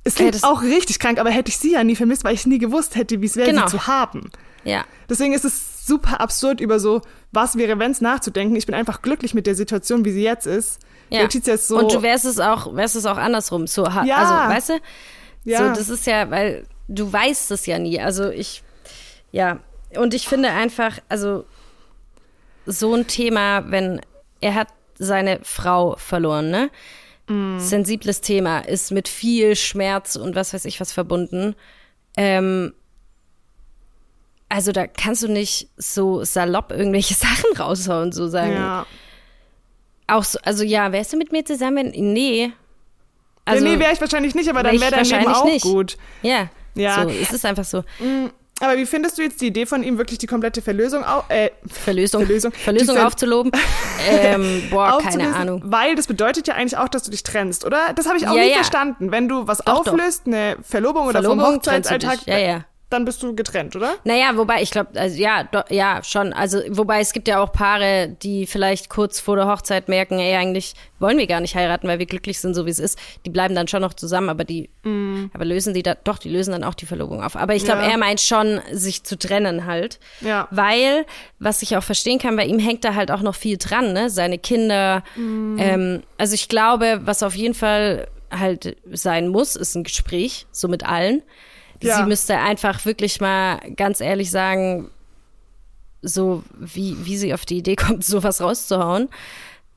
es 0.04 0.14
Ja, 0.14 0.18
klingt 0.20 0.34
das- 0.36 0.44
auch 0.44 0.62
richtig 0.62 0.98
krank, 0.98 1.18
aber 1.18 1.30
hätte 1.30 1.48
ich 1.50 1.58
sie 1.58 1.72
ja 1.72 1.84
nie 1.84 1.96
vermisst, 1.96 2.24
weil 2.24 2.34
ich 2.34 2.46
nie 2.46 2.58
gewusst 2.58 2.96
hätte, 2.96 3.20
wie 3.20 3.26
es 3.26 3.36
wäre, 3.36 3.50
Genau. 3.50 3.66
sie 3.66 3.76
zu 3.76 3.86
haben. 3.86 4.30
Ja. 4.64 4.84
Deswegen 5.08 5.32
ist 5.32 5.44
es 5.44 5.86
super 5.86 6.20
absurd, 6.20 6.60
über 6.60 6.78
so, 6.80 7.00
was 7.32 7.56
wäre, 7.56 7.78
wenn 7.78 7.90
es 7.90 8.00
nachzudenken. 8.00 8.54
Ich 8.56 8.66
bin 8.66 8.74
einfach 8.74 9.02
glücklich 9.02 9.34
mit 9.34 9.46
der 9.46 9.54
Situation, 9.54 10.04
wie 10.04 10.12
sie 10.12 10.22
jetzt 10.22 10.46
ist. 10.46 10.80
Ja. 11.08 11.22
Letizia 11.22 11.54
ist 11.54 11.66
so, 11.68 11.78
Und 11.78 11.92
du 11.92 12.02
wärst 12.02 12.24
es 12.24 12.38
auch, 12.38 12.74
wärst 12.76 12.94
es 12.94 13.04
auch 13.06 13.16
andersrum. 13.16 13.66
So, 13.66 13.84
Ja. 13.86 14.16
also, 14.16 14.54
weißt 14.54 14.68
du? 14.70 14.72
Ja. 15.44 15.58
So, 15.58 15.74
das 15.80 15.88
ist 15.88 16.06
ja, 16.06 16.30
weil 16.30 16.64
du 16.88 17.10
weißt 17.12 17.50
es 17.50 17.66
ja 17.66 17.78
nie. 17.78 17.98
Also 18.00 18.28
ich, 18.28 18.62
ja. 19.32 19.58
Und 19.96 20.14
ich 20.14 20.28
finde 20.28 20.50
einfach, 20.50 20.98
also 21.08 21.44
so 22.70 22.94
ein 22.94 23.06
Thema, 23.06 23.70
wenn 23.70 24.00
er 24.40 24.54
hat 24.54 24.68
seine 24.98 25.40
Frau 25.42 25.96
verloren, 25.96 26.50
ne? 26.50 26.70
Sensibles 27.58 28.22
Thema, 28.22 28.58
ist 28.58 28.90
mit 28.90 29.06
viel 29.06 29.54
Schmerz 29.54 30.16
und 30.16 30.34
was 30.34 30.52
weiß 30.52 30.64
ich 30.64 30.80
was 30.80 30.90
verbunden. 30.90 31.54
Ähm, 32.16 32.74
also 34.48 34.72
da 34.72 34.88
kannst 34.88 35.22
du 35.22 35.28
nicht 35.28 35.68
so 35.76 36.24
salopp 36.24 36.72
irgendwelche 36.72 37.14
Sachen 37.26 37.56
raushauen, 37.56 38.10
so 38.10 38.26
sagen. 38.26 38.54
ja. 38.54 38.84
Auch 40.08 40.24
so, 40.24 40.40
also 40.42 40.64
ja, 40.64 40.90
wärst 40.90 41.12
du 41.12 41.18
mit 41.18 41.30
mir 41.30 41.44
zusammen? 41.44 41.92
Nee. 41.94 42.50
Also, 43.44 43.64
nee, 43.64 43.78
wäre 43.78 43.92
ich 43.92 44.00
wahrscheinlich 44.00 44.34
nicht, 44.34 44.48
aber 44.50 44.64
dann 44.64 44.80
wäre 44.80 44.90
dein 44.90 45.04
Leben 45.04 45.28
auch 45.28 45.44
nicht. 45.44 45.62
gut. 45.62 45.98
ja. 46.22 46.50
Ja. 46.74 47.02
So, 47.02 47.08
es 47.10 47.32
ist 47.32 47.44
einfach 47.44 47.64
so. 47.64 47.84
Aber 48.60 48.76
wie 48.76 48.86
findest 48.86 49.18
du 49.18 49.22
jetzt 49.22 49.40
die 49.40 49.46
Idee 49.48 49.66
von 49.66 49.82
ihm, 49.82 49.98
wirklich 49.98 50.18
die 50.18 50.26
komplette 50.26 50.60
Verlösung, 50.62 51.02
au 51.04 51.24
äh, 51.28 51.50
Verlösung, 51.66 52.24
Verlösung. 52.26 52.52
Verlösung 52.52 52.96
Ver- 52.96 53.06
aufzuloben. 53.06 53.50
ähm, 54.08 54.62
boah, 54.70 54.98
keine? 55.02 55.34
Ahnung. 55.34 55.62
Weil 55.64 55.94
das 55.94 56.06
bedeutet 56.06 56.46
ja 56.46 56.54
eigentlich 56.54 56.76
auch, 56.76 56.88
dass 56.88 57.02
du 57.02 57.10
dich 57.10 57.22
trennst, 57.22 57.64
oder? 57.64 57.92
Das 57.94 58.06
habe 58.06 58.18
ich 58.18 58.28
auch 58.28 58.34
Ja, 58.34 58.42
nie 58.42 58.48
ja. 58.50 58.54
verstanden. 58.56 59.10
Wenn 59.10 59.28
du 59.28 59.46
was 59.46 59.58
Doch, 59.58 59.84
doch. 59.84 59.92
auflöst, 59.92 60.22
eine 60.26 60.56
Verlobung 60.62 61.06
oder 61.06 61.22
vom 61.22 61.38
Verlobung 61.38 61.52
du 61.52 61.56
Hochzeitsalltag. 61.56 62.18
Ja, 62.26 62.38
ja. 62.38 62.64
Dann 62.90 63.04
bist 63.04 63.22
du 63.22 63.34
getrennt, 63.34 63.74
oder? 63.76 63.94
Naja, 64.04 64.32
wobei, 64.36 64.62
ich 64.62 64.70
glaube, 64.70 64.90
also 64.98 65.16
ja, 65.16 65.44
do, 65.44 65.60
ja, 65.70 66.00
schon. 66.02 66.32
Also, 66.32 66.60
wobei 66.68 67.00
es 67.00 67.12
gibt 67.12 67.28
ja 67.28 67.40
auch 67.42 67.52
Paare, 67.52 68.08
die 68.22 68.46
vielleicht 68.46 68.90
kurz 68.90 69.20
vor 69.20 69.36
der 69.36 69.46
Hochzeit 69.46 69.88
merken, 69.88 70.18
ey, 70.18 70.34
eigentlich 70.36 70.74
wollen 70.98 71.16
wir 71.16 71.26
gar 71.26 71.40
nicht 71.40 71.54
heiraten, 71.54 71.86
weil 71.88 71.98
wir 71.98 72.06
glücklich 72.06 72.40
sind, 72.40 72.54
so 72.54 72.66
wie 72.66 72.70
es 72.70 72.78
ist. 72.78 72.98
Die 73.24 73.30
bleiben 73.30 73.54
dann 73.54 73.68
schon 73.68 73.80
noch 73.80 73.94
zusammen, 73.94 74.28
aber 74.28 74.44
die, 74.44 74.68
aber 75.32 75.44
lösen 75.44 75.72
die 75.72 75.82
da, 75.82 75.94
doch, 75.94 76.18
die 76.18 76.28
lösen 76.28 76.52
dann 76.52 76.64
auch 76.64 76.74
die 76.74 76.86
Verlobung 76.86 77.22
auf. 77.22 77.36
Aber 77.36 77.54
ich 77.54 77.64
glaube, 77.64 77.82
Ja. 77.82 77.90
er 77.90 77.96
meint 77.98 78.20
schon, 78.20 78.60
sich 78.72 79.04
zu 79.04 79.16
trennen 79.16 79.66
halt. 79.66 79.98
Ja. 80.20 80.48
Weil, 80.50 81.06
was 81.38 81.62
ich 81.62 81.76
auch 81.76 81.84
verstehen 81.84 82.18
kann, 82.18 82.36
bei 82.36 82.44
ihm 82.44 82.58
hängt 82.58 82.84
da 82.84 82.94
halt 82.94 83.10
auch 83.10 83.22
noch 83.22 83.34
viel 83.36 83.56
dran, 83.56 83.92
ne? 83.92 84.10
Seine 84.10 84.38
Kinder. 84.38 85.02
Ähm, 85.16 86.02
also 86.18 86.34
ich 86.34 86.48
glaube, 86.48 87.00
was 87.04 87.22
auf 87.22 87.34
jeden 87.36 87.54
Fall 87.54 88.08
halt 88.30 88.76
sein 88.92 89.28
muss, 89.28 89.56
ist 89.56 89.74
ein 89.74 89.84
Gespräch, 89.84 90.46
so 90.52 90.68
mit 90.68 90.84
allen. 90.86 91.22
Ja. 91.82 91.96
Sie 91.98 92.04
müsste 92.04 92.38
einfach 92.38 92.84
wirklich 92.84 93.20
mal 93.20 93.58
ganz 93.76 94.00
ehrlich 94.00 94.30
sagen, 94.30 94.90
so 96.02 96.42
wie, 96.58 96.96
wie 97.04 97.16
sie 97.16 97.34
auf 97.34 97.44
die 97.46 97.58
Idee 97.58 97.76
kommt, 97.76 98.04
sowas 98.04 98.40
rauszuhauen. 98.40 99.08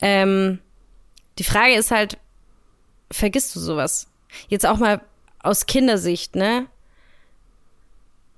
Ähm, 0.01 0.59
die 1.37 1.43
Frage 1.43 1.75
ist 1.75 1.91
halt, 1.91 2.17
vergisst 3.11 3.55
du 3.55 3.59
sowas? 3.59 4.07
Jetzt 4.47 4.65
auch 4.65 4.77
mal 4.77 5.01
aus 5.39 5.65
Kindersicht, 5.65 6.35
ne? 6.35 6.67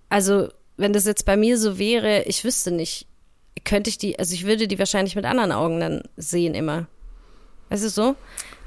Also, 0.10 0.49
wenn 0.78 0.93
das 0.93 1.06
jetzt 1.06 1.25
bei 1.25 1.38
mir 1.38 1.58
so 1.58 1.78
wäre, 1.78 2.23
ich 2.23 2.43
wüsste 2.43 2.71
nicht, 2.71 3.08
könnte 3.63 3.89
ich 3.89 3.97
die, 3.97 4.19
also 4.19 4.34
ich 4.34 4.45
würde 4.45 4.67
die 4.67 4.80
wahrscheinlich 4.80 5.15
mit 5.15 5.25
anderen 5.25 5.51
Augen 5.51 5.80
dann 5.80 6.04
sehen 6.17 6.54
immer. 6.54 6.88
Weißt 7.69 7.84
du 7.84 7.89
so? 7.89 8.15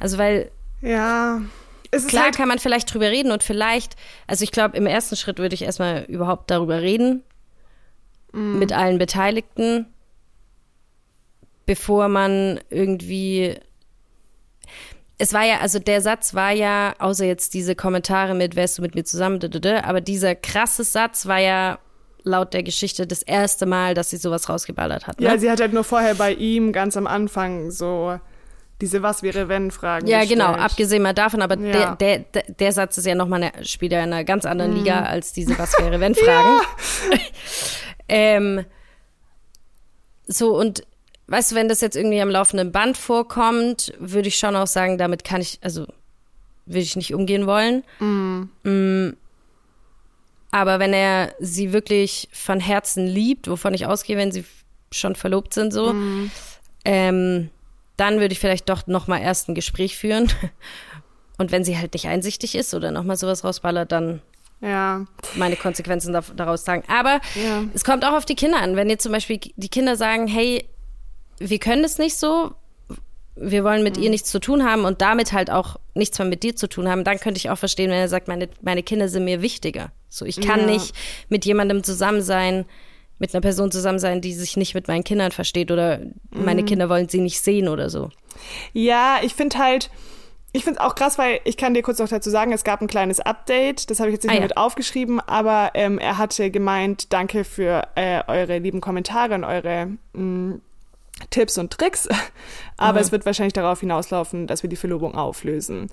Also, 0.01 0.19
weil 0.19 0.51
Ja. 0.81 1.41
Klar 1.91 2.25
halt, 2.25 2.37
kann 2.37 2.49
man 2.49 2.59
vielleicht 2.59 2.93
drüber 2.93 3.07
reden 3.07 3.33
und 3.33 3.43
vielleicht, 3.43 3.97
also 4.27 4.43
ich 4.45 4.53
glaube, 4.53 4.77
im 4.77 4.87
ersten 4.87 5.17
Schritt 5.17 5.39
würde 5.39 5.55
ich 5.55 5.63
erstmal 5.63 6.05
überhaupt 6.05 6.51
darüber 6.51 6.83
reden. 6.83 7.23
Mit 8.33 8.73
allen 8.73 8.99
Beteiligten. 8.99 9.87
Bevor 11.65 12.09
man 12.09 12.61
irgendwie. 12.71 13.57
Es 15.17 15.33
war 15.33 15.45
ja, 15.45 15.59
also 15.59 15.79
der 15.79 16.01
Satz 16.03 16.35
war 16.35 16.53
ja, 16.53 16.95
außer 16.99 17.25
jetzt 17.25 17.55
diese 17.55 17.75
Kommentare 17.75 18.35
mit, 18.35 18.55
wärst 18.55 18.79
du 18.79 18.83
mit 18.83 18.95
mir 18.95 19.05
zusammen, 19.05 19.41
aber 19.83 20.01
dieser 20.01 20.35
krasse 20.35 20.85
Satz 20.85 21.27
war 21.27 21.39
ja 21.39 21.79
laut 22.23 22.55
der 22.55 22.63
Geschichte 22.63 23.07
das 23.07 23.23
erste 23.23 23.67
Mal, 23.67 23.95
dass 23.95 24.11
sie 24.11 24.19
sowas 24.19 24.49
rausgeballert 24.49 25.07
hat. 25.07 25.19
Ne? 25.19 25.27
ja, 25.27 25.39
sie 25.39 25.51
hat 25.51 25.61
halt 25.61 25.73
nur 25.73 25.85
vorher 25.85 26.15
bei 26.15 26.33
ihm 26.33 26.73
ganz 26.73 26.97
am 26.97 27.07
Anfang 27.07 27.71
so 27.71 28.21
diese 28.81 29.03
Was 29.03 29.23
wäre 29.23 29.49
wenn 29.49 29.71
Fragen 29.71 30.07
Ja, 30.07 30.21
gestellt. 30.21 30.39
genau, 30.41 30.53
abgesehen 30.53 31.03
mal 31.03 31.13
davon, 31.15 31.43
aber 31.43 31.59
Ja. 31.59 31.95
der, 31.97 32.19
der, 32.21 32.43
der 32.45 32.73
Satz 32.73 32.97
ist 32.99 33.07
ja 33.07 33.15
nochmal 33.15 33.43
eine, 33.43 33.65
spielt 33.65 33.93
ja 33.93 33.99
in 34.05 34.13
einer 34.13 34.25
ganz 34.25 34.45
anderen 34.45 34.73
Mhm. 34.73 34.79
Liga 34.79 35.03
als 35.03 35.33
diese 35.33 35.59
Was 35.59 35.73
wäre 35.79 35.99
wenn 36.01 36.15
Fragen. 36.15 36.61
ähm, 38.09 38.65
so, 40.27 40.57
und 40.59 40.83
weißt 41.27 41.53
du, 41.53 41.57
wenn 41.57 41.69
das 41.69 41.81
jetzt 41.81 41.97
irgendwie 41.97 42.21
am 42.21 42.31
laufenden 42.31 42.71
Band 42.73 42.97
vorkommt, 42.97 43.93
würde 43.99 44.29
ich 44.29 44.37
schon 44.39 44.55
auch 44.57 44.67
sagen, 44.67 44.99
damit 44.99 45.25
kann 45.25 45.41
ich, 45.41 45.59
also 45.63 45.87
würde 46.67 46.81
ich 46.81 46.97
nicht 46.97 47.15
umgehen 47.15 47.47
wollen. 47.47 47.83
Mm. 48.63 49.15
Aber 50.51 50.79
wenn 50.79 50.93
er 50.93 51.33
sie 51.41 51.73
wirklich 51.73 52.29
von 52.33 52.61
Herzen 52.61 53.07
liebt, 53.07 53.49
wovon 53.49 53.75
ich 53.75 53.87
ausgehe, 53.87 54.17
wenn 54.17 54.33
sie 54.33 54.45
schon 54.91 55.15
verlobt 55.15 55.53
sind, 55.53 55.73
so, 55.73 55.95
ähm, 56.85 57.51
dann 57.99 58.21
würde 58.21 58.33
ich 58.33 58.41
vielleicht 58.41 58.69
doch 58.71 58.87
noch 58.87 59.07
mal 59.09 59.19
erst 59.21 59.49
ein 59.51 59.55
Gespräch 59.55 59.99
führen. 59.99 60.33
Und 61.39 61.53
wenn 61.53 61.63
sie 61.65 61.77
halt 61.79 61.93
nicht 61.93 62.07
einsichtig 62.09 62.55
ist 62.55 62.73
oder 62.75 62.91
noch 62.91 63.05
mal 63.05 63.17
sowas 63.17 63.45
rausballert, 63.45 63.93
dann 63.93 64.23
Ja. 64.61 65.05
meine 65.37 65.55
Konsequenzen 65.57 66.13
da- 66.13 66.25
daraus 66.35 66.65
sagen. 66.65 66.83
Aber 66.89 67.21
Ja. 67.35 67.63
es 67.75 67.85
kommt 67.85 68.05
auch 68.05 68.15
auf 68.15 68.25
die 68.25 68.35
Kinder 68.35 68.59
an. 68.61 68.75
Wenn 68.75 68.91
jetzt 68.91 69.03
zum 69.05 69.13
Beispiel 69.13 69.39
die 69.57 69.69
Kinder 69.69 69.95
sagen, 69.97 70.27
hey, 70.27 70.65
wir 71.39 71.59
können 71.61 71.83
das 71.85 71.99
nicht 71.99 72.17
so, 72.17 72.55
wir 73.37 73.63
wollen 73.63 73.85
mit 73.85 73.97
Mhm. 73.97 74.03
ihr 74.03 74.11
nichts 74.11 74.31
zu 74.33 74.41
tun 74.41 74.65
haben 74.65 74.85
und 74.85 75.01
damit 75.01 75.33
halt 75.33 75.49
auch 75.51 75.77
nichts 75.95 76.19
mehr 76.19 76.27
mit 76.27 76.43
dir 76.43 76.57
zu 76.57 76.69
tun 76.69 76.89
haben, 76.89 77.05
dann 77.05 77.21
könnte 77.21 77.39
ich 77.39 77.51
auch 77.51 77.59
verstehen, 77.59 77.89
wenn 77.91 77.99
er 78.01 78.09
sagt, 78.09 78.27
meine, 78.27 78.49
meine 78.63 78.83
Kinder 78.83 79.09
sind 79.09 79.25
mir 79.25 79.43
wichtiger. 79.43 79.93
So, 80.09 80.25
ich 80.25 80.41
kann 80.41 80.61
Ja. 80.61 80.67
nicht 80.67 80.93
mit 81.29 81.45
jemandem 81.45 81.85
zusammen 81.85 82.23
sein, 82.23 82.65
mit 83.19 83.35
einer 83.35 83.41
Person 83.41 83.71
zusammen 83.71 83.99
sein, 83.99 84.21
die 84.21 84.33
sich 84.33 84.57
nicht 84.57 84.75
mit 84.75 84.89
meinen 84.89 85.05
Kindern 85.05 85.33
versteht 85.33 85.71
oder 85.71 85.99
Mhm. 85.99 86.45
meine 86.45 86.65
Kinder 86.65 86.89
wollen 86.89 87.09
sie 87.09 87.21
nicht 87.21 87.41
sehen 87.43 87.69
oder 87.69 87.91
so. 87.91 88.11
Ja, 88.73 89.19
ich 89.23 89.35
finde 89.35 89.59
halt, 89.59 89.91
ich 90.53 90.65
finde 90.65 90.81
es 90.81 90.85
auch 90.87 90.95
krass, 90.95 91.19
weil 91.19 91.41
ich 91.45 91.57
kann 91.57 91.75
dir 91.75 91.83
kurz 91.83 91.99
noch 91.99 92.09
dazu 92.09 92.31
sagen, 92.31 92.53
es 92.53 92.65
gab 92.65 92.81
ein 92.81 92.87
kleines 92.87 93.21
Update, 93.21 93.91
das 93.91 93.99
habe 94.01 94.11
ich 94.11 94.15
jetzt 94.15 94.23
nicht 94.23 94.31
Ah, 94.31 94.35
mehr 94.35 94.43
ja. 94.43 94.47
mit 94.49 94.57
aufgeschrieben, 94.57 95.21
aber 95.21 95.73
ähm, 95.75 95.99
er 95.99 96.17
hatte 96.19 96.51
gemeint, 96.51 97.13
danke 97.13 97.45
für 97.45 97.87
äh, 97.97 98.23
eure 98.29 98.59
lieben 98.59 98.81
Kommentare 98.81 99.35
und 99.35 99.45
eure 99.45 99.89
mh, 100.15 100.59
Tipps 101.31 101.59
und 101.59 101.73
Tricks, 101.73 102.09
aber 102.77 103.01
es 103.01 103.11
wird 103.13 103.27
wahrscheinlich 103.27 103.53
darauf 103.53 103.81
hinauslaufen, 103.81 104.47
dass 104.47 104.63
wir 104.63 104.71
die 104.71 104.77
Verlobung 104.77 105.17
auflösen. 105.17 105.91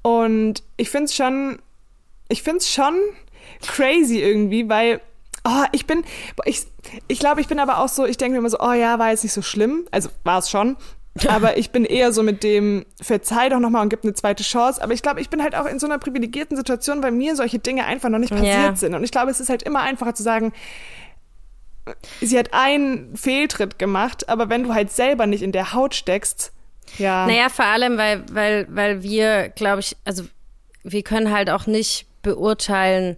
Und 0.00 0.62
ich 0.78 0.88
finde 0.90 1.04
es 1.04 1.14
schon, 1.14 1.58
ich 2.28 2.42
finde 2.42 2.58
es 2.58 2.72
schon 2.72 2.94
crazy 3.60 4.18
irgendwie, 4.20 4.68
weil 4.68 5.00
oh, 5.44 5.64
ich 5.72 5.86
bin, 5.86 6.04
ich, 6.44 6.62
ich 7.08 7.18
glaube, 7.18 7.40
ich 7.40 7.48
bin 7.48 7.58
aber 7.58 7.78
auch 7.78 7.88
so, 7.88 8.04
ich 8.04 8.16
denke 8.16 8.32
mir 8.32 8.38
immer 8.38 8.50
so, 8.50 8.60
oh 8.60 8.72
ja, 8.72 8.98
war 8.98 9.10
jetzt 9.10 9.24
nicht 9.24 9.32
so 9.32 9.42
schlimm, 9.42 9.86
also 9.90 10.08
war 10.24 10.38
es 10.38 10.50
schon, 10.50 10.76
aber 11.28 11.58
ich 11.58 11.70
bin 11.70 11.84
eher 11.84 12.12
so 12.12 12.22
mit 12.22 12.42
dem, 12.42 12.86
verzeih 13.00 13.48
doch 13.50 13.58
nochmal 13.58 13.82
und 13.82 13.88
gib 13.90 14.02
eine 14.02 14.14
zweite 14.14 14.42
Chance. 14.42 14.82
Aber 14.82 14.94
ich 14.94 15.02
glaube, 15.02 15.20
ich 15.20 15.28
bin 15.28 15.42
halt 15.42 15.54
auch 15.54 15.66
in 15.66 15.78
so 15.78 15.86
einer 15.86 15.98
privilegierten 15.98 16.56
Situation, 16.56 17.02
weil 17.02 17.12
mir 17.12 17.36
solche 17.36 17.58
Dinge 17.58 17.84
einfach 17.84 18.08
noch 18.08 18.18
nicht 18.18 18.30
passiert 18.30 18.54
Ja. 18.54 18.76
sind. 18.76 18.94
Und 18.94 19.04
ich 19.04 19.10
glaube, 19.10 19.30
es 19.30 19.38
ist 19.40 19.50
halt 19.50 19.62
immer 19.62 19.80
einfacher 19.80 20.14
zu 20.14 20.22
sagen, 20.22 20.52
sie 22.20 22.38
hat 22.38 22.54
einen 22.54 23.14
Fehltritt 23.16 23.78
gemacht, 23.78 24.28
aber 24.28 24.48
wenn 24.48 24.62
du 24.62 24.72
halt 24.72 24.90
selber 24.90 25.26
nicht 25.26 25.42
in 25.42 25.52
der 25.52 25.72
Haut 25.74 25.94
steckst, 25.94 26.52
ja. 26.98 27.26
Naja, 27.26 27.48
vor 27.48 27.64
allem, 27.64 27.96
weil, 27.96 28.24
weil, 28.32 28.66
weil 28.68 29.02
wir, 29.02 29.48
glaube 29.50 29.80
ich, 29.80 29.96
also 30.04 30.24
wir 30.82 31.02
können 31.02 31.30
halt 31.32 31.48
auch 31.48 31.66
nicht 31.66 32.06
beurteilen. 32.22 33.16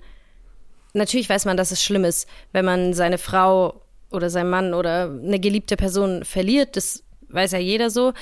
Natürlich 0.95 1.29
weiß 1.29 1.45
man, 1.45 1.57
dass 1.57 1.71
es 1.73 1.83
schlimm 1.83 2.05
ist, 2.05 2.29
wenn 2.53 2.65
man 2.65 2.95
seine 2.95 3.19
Frau 3.19 3.83
oder 4.11 4.31
seinen 4.31 4.51
Mann 4.51 4.75
oder 4.75 5.11
eine 5.11 5.41
geliebte 5.41 5.77
Person 5.77 6.25
verliert. 6.25 6.77
Das 6.77 7.03
weiß 7.29 7.53
ja 7.53 7.59
jeder 7.59 7.91
so. 7.91 8.13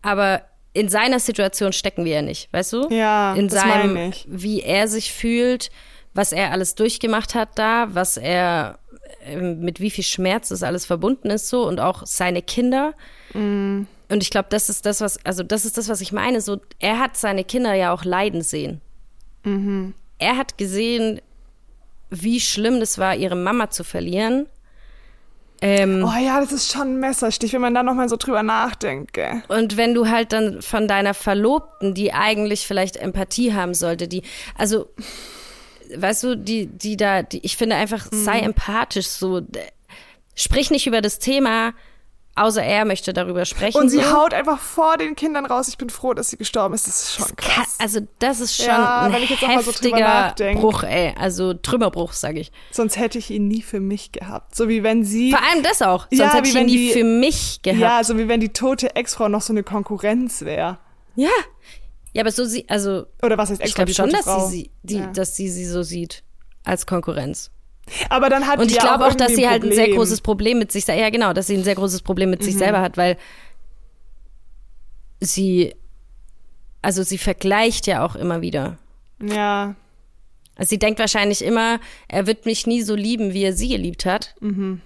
Aber 0.00 0.42
in 0.72 0.88
seiner 0.88 1.20
Situation 1.20 1.72
stecken 1.74 2.04
wir 2.06 2.14
ja 2.14 2.22
nicht, 2.22 2.50
weißt 2.52 2.72
du? 2.72 2.88
Ja, 2.88 3.34
In 3.34 3.48
das 3.48 3.60
seinem, 3.60 3.92
meine 3.92 4.08
ich. 4.08 4.24
wie 4.28 4.62
er 4.62 4.88
sich 4.88 5.12
fühlt, 5.12 5.70
was 6.14 6.32
er 6.32 6.50
alles 6.52 6.74
durchgemacht 6.74 7.34
hat 7.34 7.58
da, 7.58 7.88
was 7.94 8.16
er, 8.16 8.78
ähm, 9.26 9.60
mit 9.60 9.80
wie 9.80 9.90
viel 9.90 10.04
Schmerz 10.04 10.48
das 10.48 10.62
alles 10.62 10.86
verbunden 10.86 11.28
ist 11.28 11.50
so 11.50 11.66
und 11.68 11.80
auch 11.80 12.06
seine 12.06 12.40
Kinder. 12.40 12.94
Und 13.34 13.86
ich 14.22 14.30
glaube, 14.30 14.48
das 14.50 14.68
ist 14.70 14.84
das, 14.86 15.00
was, 15.02 15.22
also 15.24 15.42
das 15.42 15.64
ist 15.66 15.76
das, 15.78 15.88
was 15.90 16.00
ich 16.00 16.12
meine. 16.12 16.40
So, 16.40 16.60
er 16.78 16.98
hat 16.98 17.16
seine 17.18 17.44
Kinder 17.44 17.74
ja 17.74 17.92
auch 17.92 18.04
leiden 18.04 18.40
sehen. 18.42 18.80
Er 20.18 20.36
hat 20.36 20.56
gesehen, 20.58 21.20
wie 22.14 22.40
schlimm 22.40 22.78
das 22.78 22.98
war, 22.98 23.16
ihre 23.16 23.36
Mama 23.36 23.70
zu 23.70 23.84
verlieren. 23.84 24.46
Ähm, 25.62 26.04
Oh 26.04 26.18
ja, 26.20 26.40
das 26.40 26.52
ist 26.52 26.72
schon 26.72 26.82
ein 26.94 27.00
Messerstich, 27.00 27.52
wenn 27.52 27.60
man 27.60 27.74
da 27.74 27.82
nochmal 27.82 28.08
so 28.08 28.16
drüber 28.16 28.42
nachdenkt, 28.42 29.12
gell? 29.12 29.42
Und 29.48 29.76
wenn 29.76 29.94
du 29.94 30.08
halt 30.08 30.32
dann 30.32 30.60
von 30.60 30.88
deiner 30.88 31.14
Verlobten, 31.14 31.94
die 31.94 32.12
eigentlich 32.12 32.66
vielleicht 32.66 32.96
Empathie 32.96 33.54
haben 33.54 33.72
sollte, 33.72 34.08
die, 34.08 34.22
also, 34.58 34.88
weißt 35.96 36.24
du, 36.24 36.36
die, 36.36 36.66
die 36.66 36.96
da, 36.96 37.22
die, 37.22 37.44
ich 37.46 37.56
finde 37.56 37.76
einfach, 37.76 38.06
sei 38.10 38.38
Mhm. 38.40 38.46
empathisch, 38.46 39.06
so, 39.06 39.40
sprich 40.34 40.70
nicht 40.70 40.86
über 40.88 41.00
das 41.00 41.18
Thema, 41.20 41.74
außer 42.34 42.62
er 42.62 42.84
möchte 42.84 43.12
darüber 43.12 43.44
sprechen. 43.44 43.78
Und 43.78 43.88
sie 43.90 43.98
so. 44.00 44.12
haut 44.12 44.32
einfach 44.34 44.58
vor 44.58 44.96
den 44.96 45.14
Kindern 45.16 45.44
raus, 45.46 45.68
ich 45.68 45.76
bin 45.78 45.90
froh, 45.90 46.14
dass 46.14 46.28
sie 46.28 46.36
gestorben 46.36 46.74
ist. 46.74 46.86
Das 46.86 47.02
ist 47.02 47.14
schon 47.14 47.36
krass. 47.36 47.76
Also 47.78 48.00
das 48.18 48.40
ist 48.40 48.56
schon 48.56 48.66
Ja, 48.66 49.02
ein 49.02 49.14
ich 49.22 49.28
so 49.38 49.46
heftiger 49.46 49.98
nachdenk. 50.00 50.60
Bruch, 50.60 50.82
ey. 50.82 51.14
Also 51.18 51.54
Trümmerbruch, 51.54 52.12
sag 52.12 52.36
ich. 52.36 52.52
Sonst 52.70 52.96
hätte 52.98 53.18
ich 53.18 53.30
ihn 53.30 53.48
nie 53.48 53.62
für 53.62 53.80
mich 53.80 54.12
gehabt. 54.12 54.54
So 54.56 54.68
wie 54.68 54.82
wenn 54.82 55.04
sie. 55.04 55.30
Vor 55.30 55.42
allem 55.42 55.62
das 55.62 55.82
auch. 55.82 56.06
Sonst 56.10 56.18
Ja, 56.18 56.32
hätte 56.34 56.44
wie 56.44 56.48
ich 56.48 56.54
ihn 56.54 56.60
wenn 56.60 56.66
nie 56.66 56.76
die- 56.88 56.92
für 56.92 57.04
mich 57.04 57.60
gehabt. 57.62 57.80
Ja, 57.80 58.04
so 58.04 58.16
wie 58.18 58.28
wenn 58.28 58.40
die 58.40 58.52
tote 58.52 58.96
Ex-Frau 58.96 59.28
noch 59.28 59.42
so 59.42 59.52
eine 59.52 59.62
Konkurrenz 59.62 60.42
wäre. 60.42 60.78
Ja. 61.16 61.28
Ja, 62.14 62.22
aber 62.22 62.30
so 62.32 62.44
sie, 62.44 62.66
also 62.68 63.06
Oder 63.22 63.38
was 63.38 63.50
heißt 63.50 63.60
ich 63.60 63.66
Ex-Frau? 63.66 63.74
glaube 63.76 63.90
die 63.90 63.94
schon, 63.94 64.10
dass 64.10 64.24
Frau. 64.24 64.46
sie 64.46 64.70
die, 64.82 64.96
Ja. 64.98 65.06
dass 65.08 65.34
sie 65.36 65.48
sie 65.48 65.64
so 65.66 65.82
sieht 65.82 66.22
als 66.64 66.86
Konkurrenz. 66.86 67.50
Aber 68.08 68.28
dann 68.30 68.46
hat 68.46 68.58
Und 68.58 68.70
ich 68.70 68.76
ja 68.76 68.82
glaube 68.82 69.06
auch, 69.06 69.14
dass 69.14 69.30
irgendwie 69.30 69.42
sie 69.42 69.48
halt 69.48 69.64
ein 69.64 69.72
sehr 69.72 69.88
großes 69.90 70.20
Problem 70.20 70.58
mit 70.58 70.70
sich, 70.72 70.86
ja 70.86 71.10
genau, 71.10 71.32
dass 71.32 71.46
sie 71.48 71.56
ein 71.56 71.64
sehr 71.64 71.74
großes 71.74 72.02
Problem 72.02 72.30
mit 72.30 72.40
Mhm. 72.40 72.44
sich 72.44 72.56
selber 72.56 72.80
hat, 72.80 72.96
weil 72.96 73.16
sie, 75.20 75.74
also 76.80 77.02
sie 77.02 77.18
vergleicht 77.18 77.86
ja 77.86 78.04
auch 78.04 78.16
immer 78.16 78.40
wieder. 78.40 78.78
Ja, 79.22 79.74
Also 80.56 80.70
sie 80.70 80.78
denkt 80.78 80.98
wahrscheinlich 81.00 81.42
immer, 81.44 81.80
er 82.08 82.26
wird 82.26 82.44
mich 82.44 82.66
nie 82.66 82.82
so 82.82 82.94
lieben, 82.94 83.32
wie 83.32 83.44
er 83.44 83.52
sie 83.52 83.68
geliebt 83.68 84.04
hat. 84.04 84.34
Mhm. 84.40 84.80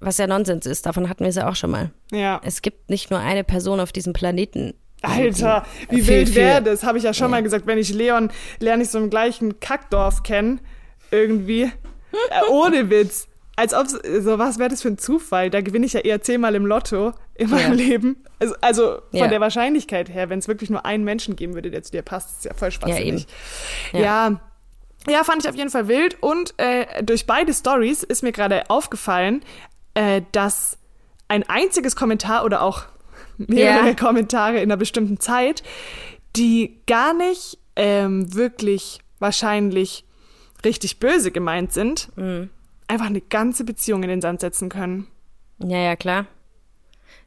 Was 0.00 0.18
ja 0.18 0.26
Nonsens 0.26 0.66
ist, 0.66 0.84
davon 0.86 1.08
hatten 1.08 1.20
wir 1.24 1.28
es 1.30 1.36
ja 1.36 1.48
auch 1.48 1.56
schon 1.56 1.70
mal. 1.70 1.90
ja. 2.12 2.40
Es 2.44 2.60
gibt 2.62 2.90
nicht 2.90 3.10
nur 3.10 3.20
eine 3.20 3.44
Person 3.44 3.80
auf 3.80 3.92
diesem 3.92 4.12
Planeten. 4.12 4.74
Alter, 5.00 5.64
wie 5.90 6.02
Viel, 6.02 6.06
wild 6.26 6.34
wäre 6.36 6.62
das? 6.62 6.84
Habe 6.84 6.98
ich 6.98 7.04
ja 7.04 7.12
schon 7.14 7.30
mal 7.30 7.42
gesagt. 7.42 7.66
Wenn 7.66 7.78
ich 7.78 7.92
Leon 7.92 8.30
lerne 8.60 8.84
ich 8.84 8.90
so 8.90 8.98
im 8.98 9.10
gleichen 9.10 9.58
Kackdorf 9.58 10.22
kennen, 10.22 10.60
irgendwie. 11.10 11.70
Äh, 12.30 12.50
ohne 12.50 12.90
Witz. 12.90 13.28
Als 13.54 13.74
ob, 13.74 13.86
so 13.88 14.38
was 14.38 14.58
wäre 14.58 14.70
das 14.70 14.80
für 14.82 14.88
ein 14.88 14.96
Zufall? 14.98 15.50
Da 15.50 15.60
gewinne 15.60 15.84
ich 15.84 15.92
ja 15.92 16.00
eher 16.00 16.22
zehnmal 16.22 16.54
im 16.54 16.64
Lotto 16.64 17.12
in 17.34 17.50
meinem 17.50 17.72
Ja. 17.78 17.84
Leben. 17.84 18.24
Also, 18.38 18.54
also 18.62 18.82
von 19.10 19.18
Ja. 19.20 19.28
der 19.28 19.40
Wahrscheinlichkeit 19.40 20.08
her, 20.08 20.30
wenn 20.30 20.38
es 20.38 20.48
wirklich 20.48 20.70
nur 20.70 20.86
einen 20.86 21.04
Menschen 21.04 21.36
geben 21.36 21.54
würde, 21.54 21.70
der 21.70 21.82
zu 21.82 21.92
dir 21.92 22.02
passt, 22.02 22.38
ist 22.38 22.44
ja 22.46 22.54
voll 22.54 22.70
spaßig. 22.70 23.04
eben. 23.06 23.24
Ja, 23.92 24.00
ja. 24.00 24.40
Ja, 25.08 25.24
fand 25.24 25.42
ich 25.44 25.50
auf 25.50 25.56
jeden 25.56 25.68
Fall 25.70 25.88
wild. 25.88 26.16
Und 26.22 26.54
äh, 26.58 27.02
durch 27.02 27.26
beide 27.26 27.52
Stories 27.52 28.02
ist 28.04 28.22
mir 28.22 28.30
gerade 28.32 28.70
aufgefallen, 28.70 29.42
äh, 29.94 30.22
dass 30.32 30.78
ein 31.28 31.42
einziges 31.48 31.94
Kommentar 31.96 32.44
oder 32.44 32.62
auch 32.62 32.84
mehrere 33.36 33.88
Ja. 33.88 33.94
Kommentare 33.94 34.56
in 34.58 34.62
einer 34.70 34.76
bestimmten 34.76 35.18
Zeit, 35.20 35.62
die 36.36 36.80
gar 36.86 37.14
nicht 37.14 37.58
ähm, 37.76 38.32
wirklich 38.34 39.00
wahrscheinlich 39.18 40.04
richtig 40.64 40.98
böse 40.98 41.30
gemeint 41.30 41.72
sind, 41.72 42.08
einfach 42.88 43.06
eine 43.06 43.20
ganze 43.20 43.64
Beziehung 43.64 44.02
in 44.02 44.08
den 44.08 44.20
Sand 44.20 44.40
setzen 44.40 44.68
können. 44.68 45.06
Ja, 45.58 45.78
ja, 45.78 45.96
klar. 45.96 46.26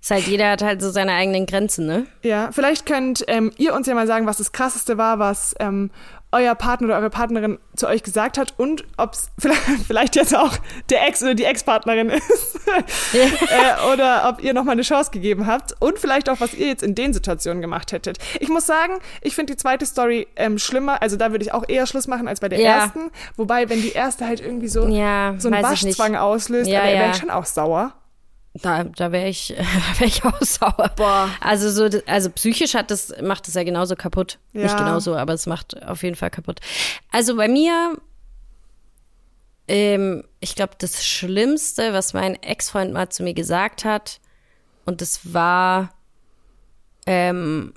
Ist 0.01 0.11
halt, 0.11 0.27
jeder 0.27 0.51
hat 0.51 0.61
halt 0.61 0.81
so 0.81 0.91
seine 0.91 1.13
eigenen 1.13 1.45
Grenzen, 1.45 1.87
ne? 1.87 2.05
Ja, 2.21 2.51
vielleicht 2.51 2.85
könnt 2.85 3.23
ähm, 3.27 3.51
ihr 3.57 3.73
uns 3.73 3.87
ja 3.87 3.95
mal 3.95 4.07
sagen, 4.07 4.27
was 4.27 4.37
das 4.37 4.51
Krasseste 4.51 4.97
war, 4.97 5.17
was 5.17 5.55
ähm, 5.59 5.89
euer 6.35 6.53
Partner 6.55 6.87
oder 6.89 6.97
eure 6.97 7.09
Partnerin 7.09 7.57
zu 7.75 7.87
euch 7.87 8.03
gesagt 8.03 8.37
hat 8.37 8.53
und 8.57 8.83
ob 8.97 9.13
es 9.13 9.29
vielleicht, 9.87 10.15
jetzt 10.15 10.35
auch 10.35 10.53
der 10.89 11.07
Ex 11.07 11.21
oder 11.23 11.33
die 11.33 11.45
Ex-Partnerin 11.45 12.09
ist 12.09 12.59
äh, 13.13 13.93
oder 13.93 14.27
ob 14.29 14.43
ihr 14.43 14.53
nochmal 14.53 14.73
eine 14.73 14.81
Chance 14.81 15.11
gegeben 15.11 15.47
habt 15.47 15.73
und 15.79 15.97
vielleicht 15.99 16.29
auch, 16.29 16.39
was 16.39 16.53
ihr 16.53 16.67
jetzt 16.67 16.83
in 16.83 16.93
den 16.95 17.13
Situationen 17.13 17.61
gemacht 17.61 17.91
hättet. 17.91 18.17
Ich 18.39 18.49
muss 18.49 18.65
sagen, 18.65 18.93
ich 19.21 19.35
finde 19.35 19.53
die 19.53 19.57
zweite 19.57 19.85
Story 19.85 20.27
ähm, 20.35 20.57
schlimmer, 20.57 21.01
also 21.01 21.15
da 21.17 21.31
würde 21.31 21.43
ich 21.43 21.53
auch 21.53 21.63
eher 21.67 21.87
Schluss 21.87 22.07
machen 22.07 22.27
als 22.27 22.39
bei 22.39 22.49
der 22.49 22.59
Ja. 22.59 22.79
ersten, 22.83 23.11
wobei 23.37 23.69
wenn 23.69 23.81
die 23.81 23.91
erste 23.93 24.25
halt 24.27 24.41
irgendwie 24.41 24.67
so, 24.67 24.87
Ja, 24.87 25.35
so 25.37 25.47
einen 25.49 25.57
ich. 25.57 25.63
Waschzwang 25.63 26.15
auslöst, 26.15 26.69
Ja, 26.69 26.79
aber 26.81 26.89
er 26.89 26.95
ja. 26.95 27.01
wäre 27.07 27.13
schon 27.15 27.29
auch 27.29 27.45
sauer. 27.45 27.93
Da, 28.61 28.85
da 28.85 29.11
wäre 29.11 29.27
ich, 29.27 29.49
wär 29.99 30.07
ich 30.07 30.23
auch 30.23 30.41
sauer. 30.41 30.91
Boah. 30.95 31.29
Also 31.41 31.69
so, 31.69 31.99
also 32.07 32.29
psychisch 32.29 32.73
hat 32.73 32.89
das, 32.89 33.13
macht 33.21 33.47
es 33.49 33.53
ja 33.53 33.63
genauso 33.63 33.95
kaputt. 33.95 34.39
Nicht 34.53 34.71
Ja. 34.71 34.77
genauso, 34.77 35.15
aber 35.15 35.33
es 35.33 35.45
macht 35.45 35.81
auf 35.85 36.03
jeden 36.03 36.15
Fall 36.15 36.29
kaputt. 36.29 36.61
Also 37.11 37.35
bei 37.35 37.49
mir, 37.49 37.97
ähm, 39.67 40.23
ich 40.39 40.55
glaube, 40.55 40.73
das 40.77 41.05
Schlimmste, 41.05 41.91
was 41.91 42.13
mein 42.13 42.41
Ex-Freund 42.41 42.93
mal 42.93 43.09
zu 43.09 43.23
mir 43.23 43.33
gesagt 43.33 43.83
hat, 43.83 44.19
und 44.85 45.01
das 45.01 45.33
war, 45.33 45.93
ähm, 47.07 47.73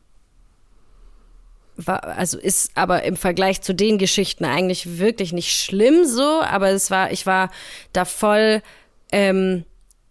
war, 1.77 2.05
also 2.05 2.39
ist 2.39 2.71
aber 2.77 3.03
im 3.05 3.17
Vergleich 3.17 3.63
zu 3.63 3.75
den 3.75 3.99
Geschichten 3.99 4.45
eigentlich 4.45 4.99
wirklich 4.99 5.33
nicht 5.33 5.53
schlimm 5.53 6.05
so, 6.05 6.43
aber 6.43 6.69
es 6.71 6.91
war, 6.91 7.11
ich 7.13 7.25
war 7.27 7.51
da 7.93 8.05
voll, 8.05 8.63
ähm, 9.11 9.65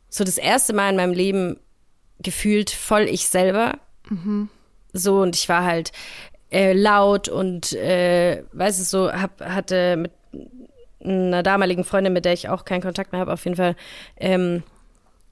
so 0.09 0.23
das 0.23 0.37
erste 0.37 0.73
Mal 0.73 0.89
in 0.89 0.95
meinem 0.95 1.13
Leben 1.13 1.59
gefühlt 2.19 2.69
voll 2.69 3.03
ich 3.03 3.27
selber. 3.27 3.79
So, 4.93 5.21
und 5.21 5.35
ich 5.35 5.49
war 5.49 5.63
halt 5.63 5.91
äh, 6.51 6.73
laut 6.73 7.29
und 7.29 7.73
äh, 7.73 8.43
weiß 8.53 8.79
es 8.79 8.89
so, 8.89 9.11
hab, 9.11 9.41
hatte 9.41 9.97
mit 9.97 10.11
einer 11.03 11.43
damaligen 11.43 11.83
Freundin, 11.83 12.13
mit 12.13 12.25
der 12.25 12.33
ich 12.33 12.49
auch 12.49 12.65
keinen 12.65 12.81
Kontakt 12.81 13.11
mehr 13.11 13.21
habe, 13.21 13.33
auf 13.33 13.43
jeden 13.45 13.57
Fall, 13.57 13.75
ähm, 14.17 14.63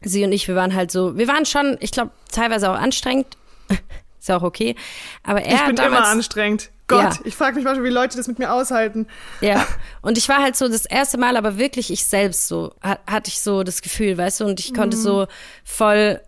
sie 0.01 0.23
und 0.23 0.31
ich, 0.31 0.47
wir 0.47 0.55
waren 0.55 0.75
halt 0.75 0.91
so, 0.91 1.17
wir 1.17 1.27
waren 1.27 1.45
schon, 1.45 1.77
ich 1.79 1.91
glaube, 1.91 2.11
teilweise 2.31 2.69
auch 2.69 2.75
anstrengend. 2.75 3.37
Ist 4.19 4.29
ja 4.29 4.37
auch 4.37 4.43
okay. 4.43 4.75
Aber 5.23 5.41
er 5.41 5.55
Ich 5.55 5.65
bin 5.65 5.75
damals, 5.75 5.99
immer 5.99 6.07
anstrengend. 6.07 6.69
Gott, 6.87 7.01
Ja. 7.15 7.19
ich 7.23 7.35
frage 7.35 7.55
mich 7.55 7.63
manchmal, 7.65 7.85
wie 7.85 7.93
Leute 7.93 8.15
das 8.17 8.27
mit 8.27 8.37
mir 8.37 8.53
aushalten. 8.53 9.07
Ja, 9.41 9.65
und 10.01 10.17
ich 10.17 10.29
war 10.29 10.41
halt 10.41 10.55
so 10.55 10.67
das 10.67 10.85
erste 10.85 11.17
Mal, 11.17 11.35
aber 11.37 11.57
wirklich 11.57 11.91
ich 11.91 12.05
selbst 12.05 12.47
so, 12.47 12.73
ha- 12.83 12.99
hatte 13.07 13.29
ich 13.29 13.39
so 13.41 13.63
das 13.63 13.81
Gefühl, 13.81 14.17
weißt 14.17 14.41
du, 14.41 14.45
und 14.45 14.59
ich 14.59 14.73
konnte 14.73 14.95
so 14.97 15.25
voll 15.63 16.21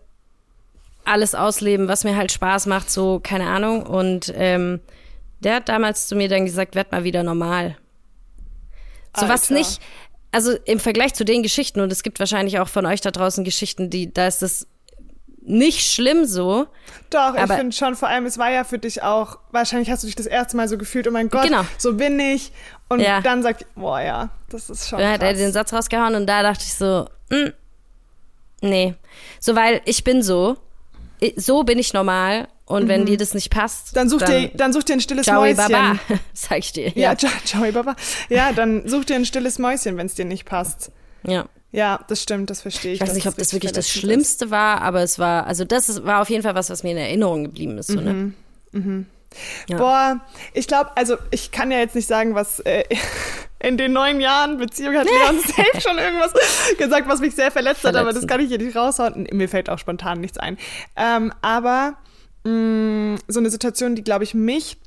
alles 1.04 1.34
ausleben, 1.34 1.88
was 1.88 2.04
mir 2.04 2.16
halt 2.16 2.32
Spaß 2.32 2.66
macht, 2.66 2.90
so, 2.90 3.20
keine 3.22 3.46
Ahnung. 3.46 3.84
Und 3.84 4.32
ähm, 4.36 4.80
der 5.40 5.54
hat 5.56 5.68
damals 5.68 6.06
zu 6.08 6.16
mir 6.16 6.28
dann 6.28 6.44
gesagt, 6.44 6.74
werd 6.74 6.92
mal 6.92 7.04
wieder 7.04 7.22
normal. 7.22 7.76
So 9.16 9.28
was 9.28 9.42
Alter. 9.50 9.54
nicht, 9.54 9.80
also 10.32 10.52
im 10.66 10.80
Vergleich 10.80 11.14
zu 11.14 11.24
den 11.24 11.42
Geschichten, 11.42 11.80
und 11.80 11.90
es 11.92 12.02
gibt 12.02 12.18
wahrscheinlich 12.18 12.58
auch 12.58 12.68
von 12.68 12.84
euch 12.84 13.00
da 13.00 13.10
draußen 13.10 13.42
Geschichten, 13.44 13.88
die, 13.90 14.12
da 14.12 14.26
ist 14.26 14.42
das 14.42 14.66
nicht 15.48 15.90
schlimm 15.92 16.24
so. 16.24 16.66
Doch, 17.10 17.34
ich 17.34 17.50
finde 17.52 17.74
schon, 17.74 17.96
vor 17.96 18.08
allem, 18.08 18.26
es 18.26 18.36
war 18.38 18.50
ja 18.50 18.64
für 18.64 18.78
dich 18.78 19.02
auch, 19.02 19.38
wahrscheinlich 19.50 19.90
hast 19.90 20.02
du 20.02 20.06
dich 20.06 20.16
das 20.16 20.26
erste 20.26 20.56
Mal 20.56 20.68
so 20.68 20.76
gefühlt, 20.78 21.08
oh 21.08 21.10
mein 21.10 21.28
Gott, 21.30 21.44
Genau. 21.44 21.62
so 21.78 21.94
bin 21.94 22.20
ich. 22.20 22.52
Und 22.88 23.00
Ja. 23.00 23.20
dann 23.22 23.42
sagt, 23.42 23.66
boah, 23.74 24.00
ja, 24.00 24.28
das 24.50 24.70
ist 24.70 24.88
schon 24.88 24.98
Dann 24.98 25.10
hat 25.12 25.22
er 25.22 25.34
den 25.34 25.52
Satz 25.52 25.72
rausgehauen 25.72 26.14
und 26.14 26.26
da 26.26 26.42
dachte 26.42 26.64
ich 26.66 26.74
so, 26.74 27.06
mm, 27.30 27.48
nee. 28.62 28.94
So, 29.40 29.54
weil 29.56 29.80
ich 29.84 30.04
bin 30.04 30.22
so 30.22 30.56
so 31.36 31.64
bin 31.64 31.80
ich 31.80 31.92
normal 31.94 32.46
und 32.64 32.86
wenn 32.86 33.04
dir 33.04 33.16
das 33.16 33.34
nicht 33.34 33.50
passt, 33.50 33.92
Mhm. 33.92 33.94
Dann 33.96 34.08
such, 34.08 34.22
dir, 34.22 34.48
dann 34.54 34.72
such 34.72 34.84
dir 34.84 34.92
ein 34.92 35.00
stilles 35.00 35.26
Mäuschen. 35.26 35.56
Baba, 35.56 35.98
sag 36.32 36.58
ich 36.58 36.72
dir. 36.72 36.90
Ja, 36.90 37.12
Ja, 37.12 37.16
ciao, 37.44 37.72
Baba. 37.72 37.96
Ja, 38.28 38.52
dann 38.52 38.86
such 38.88 39.06
dir 39.06 39.16
ein 39.16 39.24
stilles 39.24 39.58
Mäuschen, 39.58 39.96
wenn 39.96 40.06
es 40.06 40.14
dir 40.14 40.24
nicht 40.24 40.44
passt. 40.44 40.92
ja. 41.24 41.46
Ja, 41.70 42.00
das 42.08 42.22
stimmt, 42.22 42.48
das 42.50 42.62
verstehe 42.62 42.92
ich. 42.92 43.00
Ich 43.00 43.06
weiß 43.06 43.14
nicht, 43.14 43.26
ob 43.26 43.36
das 43.36 43.52
wirklich 43.52 43.72
das 43.72 43.90
Schlimmste 43.90 44.50
war, 44.50 44.80
aber 44.80 45.02
es 45.02 45.18
war, 45.18 45.46
also 45.46 45.64
das 45.64 45.88
ist, 45.88 46.04
war 46.04 46.22
auf 46.22 46.30
jeden 46.30 46.42
Fall 46.42 46.54
was, 46.54 46.70
was 46.70 46.82
mir 46.82 46.92
in 46.92 46.96
Erinnerung 46.96 47.44
geblieben 47.44 47.76
ist. 47.76 47.88
So, 47.88 48.00
ne? 48.00 48.32
Mhm. 48.72 49.06
Ja. 49.68 49.76
Boah, 49.76 50.20
ich 50.54 50.66
glaube, 50.66 50.96
also 50.96 51.16
ich 51.30 51.50
kann 51.52 51.70
ja 51.70 51.78
jetzt 51.78 51.94
nicht 51.94 52.06
sagen, 52.06 52.34
was 52.34 52.60
äh, 52.60 52.84
in 53.60 53.76
den 53.76 53.92
neun 53.92 54.20
Jahren 54.20 54.56
Beziehung 54.56 54.96
hat 54.96 55.06
Leon 55.06 55.40
safe 55.46 55.80
schon 55.80 55.98
irgendwas 55.98 56.32
gesagt, 56.78 57.06
was 57.08 57.20
mich 57.20 57.34
sehr 57.34 57.50
verletzt 57.50 57.84
hat, 57.84 57.96
aber 57.96 58.12
das 58.14 58.26
kann 58.26 58.40
ich 58.40 58.48
hier 58.48 58.58
nicht 58.58 58.74
raushauen. 58.74 59.28
Mir 59.32 59.48
fällt 59.48 59.68
auch 59.68 59.78
spontan 59.78 60.20
nichts 60.20 60.38
ein. 60.38 60.56
Ähm, 60.96 61.32
aber 61.42 61.98
mh, 62.44 63.18
so 63.28 63.40
eine 63.40 63.50
Situation, 63.50 63.94
die, 63.94 64.02
glaube 64.04 64.24
ich, 64.24 64.32
mich 64.32 64.78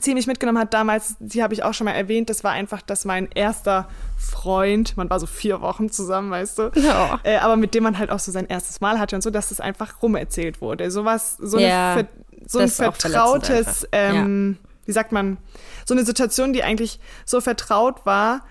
ziemlich 0.00 0.26
mitgenommen 0.26 0.58
hat 0.58 0.74
damals, 0.74 1.16
die 1.20 1.42
habe 1.42 1.54
ich 1.54 1.62
auch 1.62 1.72
schon 1.74 1.86
mal 1.86 1.92
erwähnt, 1.92 2.28
das 2.28 2.44
war 2.44 2.52
einfach, 2.52 2.82
dass 2.82 3.04
mein 3.04 3.28
erster 3.34 3.88
Freund, 4.18 4.96
man 4.96 5.08
war 5.08 5.20
so 5.20 5.26
vier 5.26 5.60
Wochen 5.60 5.90
zusammen, 5.90 6.30
weißt 6.30 6.58
du, 6.58 6.70
Ja. 6.74 7.20
äh, 7.22 7.36
aber 7.38 7.56
mit 7.56 7.74
dem 7.74 7.82
man 7.84 7.98
halt 7.98 8.10
auch 8.10 8.18
so 8.18 8.32
sein 8.32 8.46
erstes 8.46 8.80
Mal 8.80 8.98
hatte 8.98 9.16
und 9.16 9.22
so, 9.22 9.30
dass 9.30 9.48
das 9.48 9.60
einfach 9.60 10.02
rumerzählt 10.02 10.60
wurde. 10.60 10.90
Sowas, 10.90 11.36
so, 11.38 11.58
Ja, 11.58 11.94
eine, 11.94 12.08
so 12.46 12.58
ein 12.58 12.68
vertrautes, 12.68 13.88
ähm, 13.92 14.58
wie 14.84 14.92
sagt 14.92 15.12
man, 15.12 15.38
so 15.84 15.94
eine 15.94 16.04
Situation, 16.04 16.52
die 16.52 16.62
eigentlich 16.62 17.00
so 17.24 17.40
vertraut 17.40 18.04
war. 18.04 18.42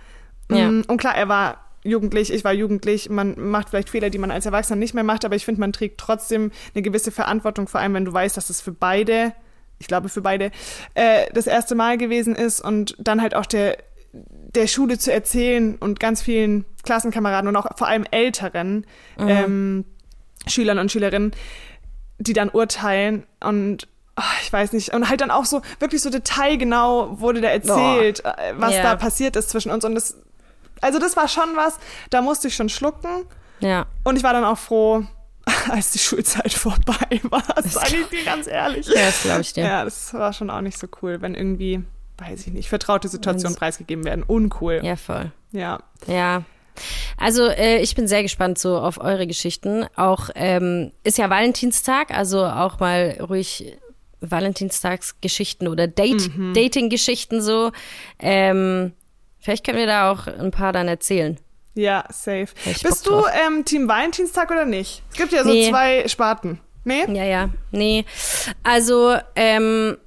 Ja. 0.49 0.69
Mm, 0.69 0.83
Und 0.87 0.97
klar, 0.97 1.15
er 1.15 1.27
war 1.29 1.57
jugendlich, 1.83 2.33
ich 2.33 2.43
war 2.43 2.53
jugendlich, 2.53 3.09
man 3.09 3.35
macht 3.37 3.69
vielleicht 3.69 3.89
Fehler, 3.89 4.09
die 4.09 4.17
man 4.17 4.31
als 4.31 4.45
Erwachsener 4.45 4.77
nicht 4.77 4.93
mehr 4.95 5.03
macht, 5.03 5.23
aber 5.25 5.35
ich 5.35 5.45
finde, 5.45 5.61
man 5.61 5.71
trägt 5.73 5.99
trotzdem 5.99 6.51
eine 6.73 6.81
gewisse 6.81 7.11
Verantwortung, 7.11 7.67
vor 7.67 7.79
allem 7.79 7.93
wenn 7.93 8.05
du 8.05 8.13
weißt, 8.13 8.35
dass 8.35 8.49
es 8.49 8.59
für 8.61 8.71
beide, 8.71 9.33
ich 9.79 9.87
glaube 9.87 10.09
für 10.09 10.21
beide, 10.21 10.51
äh, 10.93 11.25
das 11.33 11.47
erste 11.47 11.75
Mal 11.75 11.97
gewesen 11.97 12.35
ist 12.35 12.61
und 12.61 12.95
dann 12.99 13.21
halt 13.21 13.35
auch 13.35 13.45
der, 13.45 13.77
der 14.13 14.67
Schule 14.67 14.97
zu 14.97 15.11
erzählen 15.11 15.75
und 15.75 15.99
ganz 15.99 16.21
vielen 16.21 16.65
Klassenkameraden 16.83 17.47
und 17.49 17.55
auch 17.57 17.67
vor 17.77 17.87
allem 17.87 18.05
älteren 18.11 18.85
ähm, 19.17 19.85
Schülern 20.47 20.79
und 20.79 20.91
Schülerinnen, 20.91 21.31
die 22.19 22.33
dann 22.33 22.49
urteilen 22.49 23.25
und 23.43 23.87
ah, 24.15 24.23
ich 24.41 24.53
weiß 24.53 24.71
nicht, 24.71 24.93
und 24.93 25.09
halt 25.09 25.19
dann 25.19 25.31
auch 25.31 25.43
so, 25.43 25.61
wirklich 25.79 26.01
so 26.01 26.09
detailgenau 26.09 27.19
wurde 27.19 27.41
da 27.41 27.49
erzählt, 27.49 28.23
äh, 28.23 28.53
was 28.55 28.75
Ja. 28.75 28.83
da 28.83 28.95
passiert 28.95 29.35
ist 29.35 29.49
zwischen 29.49 29.71
uns 29.71 29.83
und 29.83 29.95
das, 29.95 30.15
also 30.79 30.99
das 30.99 31.17
war 31.17 31.27
schon 31.27 31.49
was, 31.55 31.77
da 32.11 32.21
musste 32.21 32.47
ich 32.47 32.55
schon 32.55 32.69
schlucken 32.69 33.25
Ja. 33.59 33.87
und 34.05 34.15
ich 34.15 34.23
war 34.23 34.31
dann 34.31 34.45
auch 34.45 34.57
froh, 34.57 35.03
als 35.71 35.91
die 35.91 35.99
Schulzeit 35.99 36.53
vorbei 36.53 37.19
war, 37.23 37.43
sage 37.63 37.95
ich 38.01 38.07
dir 38.07 38.25
ganz 38.25 38.47
ehrlich. 38.47 38.87
Ja, 38.87 39.05
das 39.05 39.23
glaube 39.23 39.41
ich 39.41 39.53
dir. 39.53 39.63
Ja, 39.63 39.83
das 39.83 40.13
war 40.13 40.33
schon 40.33 40.49
auch 40.49 40.61
nicht 40.61 40.77
so 40.77 40.87
cool, 41.01 41.21
wenn 41.21 41.35
irgendwie, 41.35 41.81
weiß 42.17 42.47
ich 42.47 42.53
nicht, 42.53 42.69
vertraute 42.69 43.07
Situationen 43.07 43.57
preisgegeben 43.57 44.05
werden. 44.05 44.23
Uncool. 44.23 44.81
Ja, 44.83 44.95
voll. 44.95 45.31
Ja. 45.51 45.79
Ja. 46.07 46.43
Also 47.17 47.47
äh, 47.47 47.77
ich 47.81 47.95
bin 47.95 48.07
sehr 48.07 48.21
gespannt 48.21 48.59
so 48.59 48.77
auf 48.77 48.99
eure 48.99 49.27
Geschichten. 49.27 49.85
Auch 49.95 50.29
ähm, 50.35 50.91
ist 51.03 51.17
ja 51.17 51.29
Valentinstag, 51.29 52.11
also 52.11 52.45
auch 52.45 52.79
mal 52.79 53.17
ruhig 53.21 53.77
Valentinstagsgeschichten 54.21 55.67
oder 55.67 55.87
Date, 55.87 56.35
Mhm. 56.35 56.53
Dating-Geschichten 56.53 57.41
so. 57.41 57.71
Ähm, 58.19 58.93
vielleicht 59.39 59.65
können 59.65 59.77
wir 59.77 59.87
da 59.87 60.11
auch 60.11 60.27
ein 60.27 60.51
paar 60.51 60.73
dann 60.73 60.87
erzählen. 60.87 61.37
Ja, 61.75 62.05
safe. 62.09 62.47
Bist 62.83 63.05
du 63.05 63.25
ähm, 63.45 63.63
Team 63.65 63.87
Valentinstag 63.87 64.49
oder 64.49 64.65
nicht? 64.65 65.03
Es 65.11 65.17
gibt 65.17 65.33
ja 65.33 65.43
so 65.43 65.49
Nee. 65.49 65.69
zwei 65.69 66.07
Sparten. 66.07 66.59
Nee? 66.85 67.05
Ja, 67.13 67.23
ja, 67.23 67.49
nee. 67.71 68.05
Also, 68.63 69.17
ähm, 69.35 69.97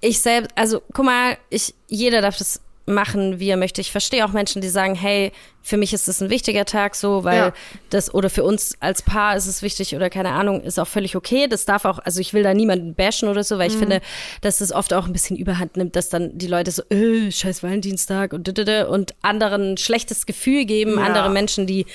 ich 0.00 0.20
selbst, 0.20 0.50
also 0.56 0.82
guck 0.92 1.04
mal, 1.04 1.36
ich, 1.48 1.74
jeder 1.88 2.20
darf 2.22 2.36
das 2.36 2.60
machen, 2.90 3.38
wie 3.40 3.48
er 3.48 3.56
möchte. 3.56 3.80
Ich 3.80 3.90
verstehe 3.92 4.24
auch 4.24 4.32
Menschen, 4.32 4.60
die 4.62 4.68
sagen, 4.68 4.94
hey, 4.94 5.32
für 5.62 5.76
mich 5.76 5.92
ist 5.92 6.08
das 6.08 6.20
ein 6.22 6.30
wichtiger 6.30 6.64
Tag 6.64 6.94
so, 6.94 7.24
weil 7.24 7.36
Ja. 7.36 7.52
das, 7.90 8.12
oder 8.14 8.30
für 8.30 8.44
uns 8.44 8.76
als 8.80 9.02
Paar 9.02 9.36
ist 9.36 9.46
es 9.46 9.62
wichtig 9.62 9.94
oder 9.94 10.08
keine 10.10 10.30
Ahnung, 10.30 10.62
ist 10.62 10.78
auch 10.78 10.86
völlig 10.88 11.16
okay. 11.16 11.46
Das 11.48 11.64
darf 11.66 11.84
auch, 11.84 11.98
also 11.98 12.20
ich 12.20 12.32
will 12.32 12.42
da 12.42 12.54
niemanden 12.54 12.94
bashen 12.94 13.28
oder 13.28 13.44
so, 13.44 13.58
weil 13.58 13.68
Mhm. 13.68 13.72
ich 13.74 13.78
finde, 13.78 14.00
dass 14.40 14.60
es 14.60 14.72
oft 14.72 14.92
auch 14.94 15.06
ein 15.06 15.12
bisschen 15.12 15.36
überhand 15.36 15.76
nimmt, 15.76 15.96
dass 15.96 16.08
dann 16.08 16.36
die 16.38 16.46
Leute 16.46 16.70
so, 16.70 16.82
äh, 16.90 17.30
scheiß 17.30 17.62
Valentinstag 17.62 18.32
und 18.32 18.48
und 18.88 19.14
anderen 19.22 19.72
ein 19.72 19.76
schlechtes 19.76 20.26
Gefühl 20.26 20.64
geben, 20.64 20.98
Ja. 20.98 21.04
andere 21.04 21.28
Menschen, 21.30 21.66
die 21.66 21.86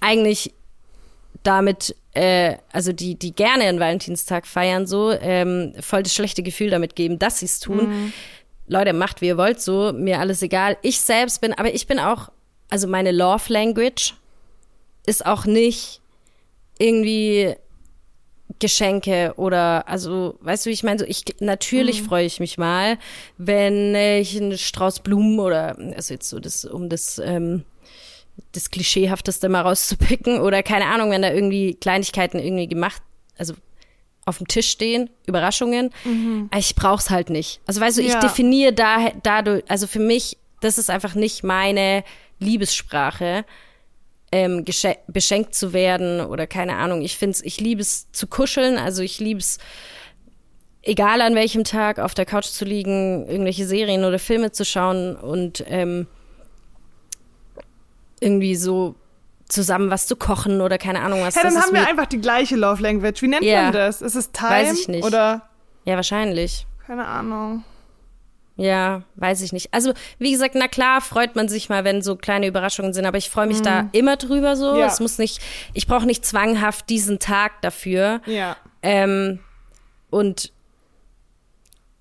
eigentlich 0.00 0.52
damit, 1.42 1.94
äh, 2.14 2.56
also 2.72 2.92
die, 2.92 3.14
die 3.16 3.32
gerne 3.34 3.64
einen 3.64 3.78
Valentinstag 3.78 4.46
feiern, 4.46 4.86
so, 4.86 5.12
ähm, 5.12 5.74
voll 5.80 6.02
das 6.02 6.14
schlechte 6.14 6.42
Gefühl 6.42 6.70
damit 6.70 6.96
geben, 6.96 7.18
dass 7.18 7.40
sie 7.40 7.46
es 7.46 7.60
tun. 7.60 8.12
Leute, 8.68 8.92
macht 8.92 9.20
wie 9.20 9.28
ihr 9.28 9.36
wollt, 9.36 9.60
so, 9.60 9.92
mir 9.92 10.20
alles 10.20 10.42
egal. 10.42 10.76
Ich 10.82 11.00
selbst 11.00 11.40
bin, 11.40 11.52
aber 11.52 11.72
ich 11.72 11.86
bin 11.86 11.98
auch, 11.98 12.30
also 12.68 12.88
meine 12.88 13.12
Love 13.12 13.52
Language 13.52 14.14
ist 15.06 15.24
auch 15.24 15.44
nicht 15.44 16.00
irgendwie 16.78 17.54
Geschenke 18.58 19.34
oder 19.36 19.86
also 19.88 20.36
weißt 20.40 20.66
du, 20.66 20.70
wie 20.70 20.74
ich 20.74 20.82
meine, 20.82 20.98
so 20.98 21.04
ich 21.04 21.24
natürlich 21.40 22.02
freue 22.02 22.24
ich 22.24 22.40
mich 22.40 22.58
mal, 22.58 22.98
wenn 23.38 23.94
ich 23.94 24.36
einen 24.36 24.56
Strauß 24.56 25.00
Blumen 25.00 25.38
oder 25.40 25.76
also 25.94 26.14
jetzt 26.14 26.28
so 26.28 26.38
das 26.38 26.64
um 26.64 26.88
das 26.88 27.18
ähm, 27.18 27.64
das 28.52 28.70
klischeehafteste 28.70 29.48
mal 29.48 29.62
rauszupicken 29.62 30.40
oder 30.40 30.62
keine 30.62 30.86
Ahnung, 30.86 31.10
wenn 31.10 31.22
da 31.22 31.32
irgendwie 31.32 31.74
Kleinigkeiten 31.74 32.38
irgendwie 32.38 32.68
gemacht, 32.68 33.02
also 33.36 33.54
auf 34.26 34.38
dem 34.38 34.48
Tisch 34.48 34.68
stehen, 34.70 35.08
Überraschungen. 35.26 35.90
Aber 36.50 36.58
Ich 36.58 36.74
brauch's 36.74 37.08
halt 37.10 37.30
nicht. 37.30 37.60
Also 37.66 37.80
weißt 37.80 37.96
du, 37.98 38.02
ich 38.02 38.12
Ja. 38.12 38.20
definiere 38.20 38.72
da 38.72 39.10
dadurch, 39.22 39.64
also 39.68 39.86
für 39.86 40.00
mich, 40.00 40.36
das 40.60 40.78
ist 40.78 40.90
einfach 40.90 41.14
nicht 41.14 41.44
meine 41.44 42.04
Liebessprache 42.40 43.44
ähm, 44.32 44.64
beschenkt 45.06 45.54
zu 45.54 45.72
werden 45.72 46.20
oder 46.20 46.46
keine 46.48 46.74
Ahnung. 46.76 47.02
Ich 47.02 47.16
finde 47.16 47.38
ich 47.44 47.60
liebe 47.60 47.80
es 47.80 48.10
zu 48.10 48.26
kuscheln, 48.26 48.76
also 48.76 49.02
ich 49.02 49.20
liebe 49.20 49.38
es, 49.38 49.58
egal 50.82 51.20
an 51.20 51.36
welchem 51.36 51.62
Tag, 51.62 52.00
auf 52.00 52.12
der 52.14 52.26
Couch 52.26 52.46
zu 52.46 52.64
liegen, 52.64 53.26
irgendwelche 53.28 53.64
Serien 53.66 54.04
oder 54.04 54.18
Filme 54.18 54.50
zu 54.50 54.64
schauen 54.64 55.14
und 55.14 55.64
ähm, 55.68 56.08
irgendwie 58.20 58.56
so 58.56 58.96
zusammen 59.48 59.90
was 59.90 60.06
zu 60.06 60.16
kochen 60.16 60.60
oder 60.60 60.78
keine 60.78 61.00
Ahnung 61.00 61.20
was. 61.22 61.34
Ja, 61.36 61.42
dann 61.42 61.54
das 61.54 61.60
ist 61.62 61.66
haben 61.68 61.74
wir 61.76 61.86
einfach 61.88 62.06
die 62.06 62.20
gleiche 62.20 62.56
Love 62.56 62.82
Language. 62.82 63.22
Wie 63.22 63.28
nennt 63.28 63.42
Ja. 63.44 63.64
man 63.64 63.72
das? 63.72 64.02
Ist 64.02 64.14
es 64.14 64.32
Time? 64.32 64.50
Weiß 64.50 64.78
ich 64.80 64.88
nicht. 64.88 65.04
Oder, 65.04 65.48
ja, 65.84 65.96
wahrscheinlich. 65.96 66.66
keine 66.86 67.04
Ahnung. 67.06 67.64
Ja, 68.58 69.02
weiß 69.16 69.42
ich 69.42 69.52
nicht. 69.52 69.74
Also, 69.74 69.92
wie 70.18 70.32
gesagt, 70.32 70.54
na 70.54 70.66
klar, 70.66 71.02
freut 71.02 71.36
man 71.36 71.46
sich 71.48 71.68
mal, 71.68 71.84
wenn 71.84 72.00
so 72.00 72.16
kleine 72.16 72.46
Überraschungen 72.46 72.94
sind, 72.94 73.04
aber 73.04 73.18
ich 73.18 73.28
freue 73.28 73.46
mich 73.46 73.60
da 73.60 73.88
immer 73.92 74.16
drüber 74.16 74.56
so. 74.56 74.72
Mhm. 74.72 74.78
Ja. 74.78 74.86
Es 74.86 74.98
muss 74.98 75.18
nicht, 75.18 75.40
ich 75.74 75.86
brauche 75.86 76.06
nicht 76.06 76.24
zwanghaft 76.24 76.88
diesen 76.88 77.18
Tag 77.18 77.60
dafür. 77.60 78.22
Ja. 78.24 78.56
Ähm, 78.82 79.40
und 80.08 80.52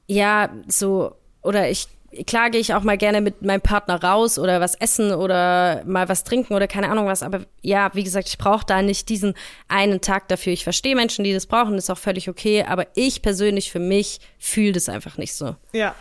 ja, 0.08 0.50
so, 0.68 1.16
oder 1.42 1.70
ich, 1.70 1.88
klar 2.26 2.50
gehe 2.50 2.62
ich 2.62 2.74
auch 2.74 2.84
mal 2.84 2.98
gerne 2.98 3.22
mit 3.22 3.42
meinem 3.42 3.62
Partner 3.62 4.02
raus 4.02 4.40
oder 4.40 4.62
was 4.62 4.76
essen 4.76 5.12
oder 5.12 5.84
mal 5.86 6.10
was 6.10 6.24
trinken 6.24 6.54
oder 6.54 6.68
keine 6.68 6.90
Ahnung 6.90 7.08
was. 7.08 7.24
Aber 7.24 7.42
ja, 7.62 7.92
wie 7.94 8.04
gesagt, 8.04 8.28
ich 8.30 8.38
brauche 8.38 8.66
da 8.66 8.82
nicht 8.82 9.10
diesen 9.10 9.34
einen 9.68 10.02
Tag 10.02 10.28
dafür. 10.28 10.54
Ich 10.54 10.64
verstehe 10.64 10.96
Menschen, 10.96 11.24
die 11.24 11.34
das 11.34 11.46
brauchen, 11.46 11.78
ist 11.78 11.90
auch 11.90 11.98
völlig 11.98 12.30
okay. 12.30 12.64
Aber 12.68 12.88
ich 12.96 13.22
persönlich 13.22 13.72
für 13.72 13.80
mich 13.80 14.20
fühle 14.40 14.74
das 14.74 14.90
einfach 14.90 15.18
nicht 15.18 15.34
so. 15.34 15.56
Ja. 15.74 15.96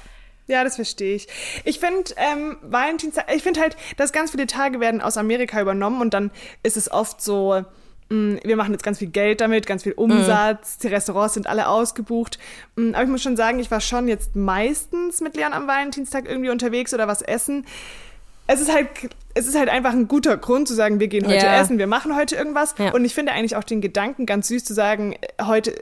Ja, 0.47 0.63
das 0.63 0.77
verstehe 0.77 1.17
ich. 1.17 1.27
Ich 1.65 1.81
finde, 1.81 2.13
ähm, 2.17 2.59
Valentinstag, 2.61 3.35
ich 3.35 3.43
finde 3.43 3.61
halt, 3.61 3.77
dass 3.97 4.13
ganz 4.13 4.33
viele 4.33 4.47
Tage 4.47 4.79
werden 4.79 5.01
aus 5.01 5.17
Amerika 5.17 5.59
übernommen 5.59 6.03
und 6.03 6.13
dann 6.13 6.31
ist 6.63 6.77
es 6.77 6.91
oft 6.91 7.23
so, 7.23 7.65
wir 8.11 8.57
machen 8.57 8.73
jetzt 8.73 8.85
ganz 8.85 8.99
viel 8.99 9.09
Geld 9.09 9.41
damit, 9.41 9.67
ganz 9.67 9.83
viel 9.83 9.93
Umsatz, 9.93 10.79
die 10.79 10.89
Restaurants 10.89 11.35
sind 11.35 11.47
alle 11.47 11.69
ausgebucht. 11.69 12.39
Mh, 12.77 12.95
Aber 12.97 13.05
ich 13.05 13.11
muss 13.11 13.23
schon 13.23 13.37
sagen, 13.37 13.59
ich 13.59 13.71
war 13.71 13.81
schon 13.81 14.07
jetzt 14.09 14.37
meistens 14.37 15.21
mit 15.21 15.37
Leon 15.37 15.53
am 15.53 15.67
Valentinstag 15.67 16.29
irgendwie 16.29 16.51
unterwegs 16.51 16.93
oder 16.95 17.09
was 17.09 17.23
essen. 17.23 17.67
Es 18.47 18.61
ist 18.61 18.71
halt, 18.73 18.89
es 19.33 19.47
ist 19.47 19.59
halt 19.59 19.71
einfach 19.71 19.93
ein 19.93 20.07
guter 20.07 20.37
Grund 20.37 20.69
zu 20.69 20.75
sagen, 20.75 21.01
wir 21.01 21.09
gehen 21.09 21.27
heute 21.27 21.47
Ja. 21.47 21.61
essen, 21.61 21.79
wir 21.79 21.87
machen 21.87 22.15
heute 22.15 22.37
irgendwas. 22.37 22.75
Ja. 22.79 22.93
Und 22.93 23.05
ich 23.07 23.15
finde 23.15 23.33
eigentlich 23.33 23.57
auch 23.57 23.65
den 23.65 23.81
Gedanken 23.81 24.27
ganz 24.27 24.49
süß 24.49 24.65
zu 24.65 24.75
sagen, 24.75 25.15
äh, 25.15 25.43
heute 25.45 25.75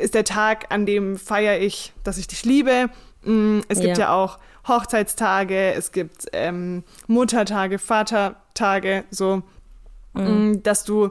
ist 0.00 0.14
der 0.14 0.24
Tag, 0.24 0.66
an 0.70 0.86
dem 0.86 1.16
feiere 1.18 1.58
ich, 1.60 1.92
dass 2.04 2.16
ich 2.18 2.26
dich 2.26 2.44
liebe. 2.44 2.88
Mm, 3.22 3.60
Es 3.68 3.80
gibt 3.80 3.98
Ja. 3.98 4.06
ja 4.06 4.14
auch 4.14 4.38
Hochzeitstage, 4.66 5.74
es 5.74 5.92
gibt 5.92 6.26
ähm, 6.32 6.84
Muttertage, 7.06 7.78
Vatertage, 7.78 9.04
so, 9.10 9.42
mm, 10.14 10.62
dass 10.62 10.84
du 10.84 11.10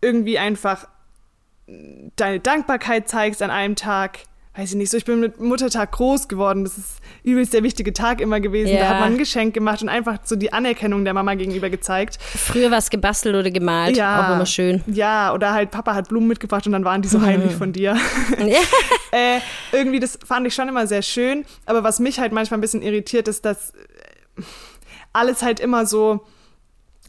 irgendwie 0.00 0.38
einfach 0.38 0.88
deine 2.16 2.40
Dankbarkeit 2.40 3.08
zeigst 3.08 3.42
an 3.42 3.50
einem 3.50 3.76
Tag 3.76 4.18
weiß 4.56 4.70
ich 4.70 4.76
nicht, 4.76 4.90
so 4.90 4.96
ich 4.96 5.04
bin 5.04 5.20
mit 5.20 5.40
Muttertag 5.40 5.92
groß 5.92 6.28
geworden. 6.28 6.64
Das 6.64 6.76
ist 6.76 7.00
übelst 7.22 7.54
der 7.54 7.62
wichtige 7.62 7.92
Tag 7.92 8.20
immer 8.20 8.40
gewesen. 8.40 8.74
Ja. 8.74 8.80
Da 8.80 8.88
hat 8.88 9.00
man 9.00 9.12
ein 9.12 9.18
Geschenk 9.18 9.54
gemacht 9.54 9.80
und 9.80 9.88
einfach 9.88 10.18
so 10.24 10.34
die 10.36 10.52
Anerkennung 10.52 11.04
der 11.04 11.14
Mama 11.14 11.34
gegenüber 11.34 11.70
gezeigt. 11.70 12.18
Früher 12.20 12.70
was 12.70 12.90
gebastelt 12.90 13.36
oder 13.36 13.50
gemalt, 13.50 13.96
Ja. 13.96 14.26
auch 14.28 14.34
immer 14.34 14.46
schön. 14.46 14.82
Ja, 14.86 15.32
oder 15.32 15.52
halt 15.52 15.70
Papa 15.70 15.94
hat 15.94 16.08
Blumen 16.08 16.26
mitgebracht 16.26 16.66
und 16.66 16.72
dann 16.72 16.84
waren 16.84 17.00
die 17.00 17.08
so 17.08 17.20
heimlich 17.22 17.52
von 17.52 17.72
dir. 17.72 17.96
Äh, 19.12 19.40
irgendwie, 19.72 19.98
das 19.98 20.20
fand 20.24 20.46
ich 20.46 20.54
schon 20.54 20.68
immer 20.68 20.86
sehr 20.86 21.02
schön. 21.02 21.44
Aber 21.66 21.82
was 21.82 21.98
mich 21.98 22.20
halt 22.20 22.30
manchmal 22.30 22.58
ein 22.58 22.60
bisschen 22.60 22.80
irritiert, 22.80 23.26
ist, 23.26 23.44
dass 23.44 23.72
alles 25.12 25.42
halt 25.42 25.58
immer 25.58 25.84
so. 25.84 26.20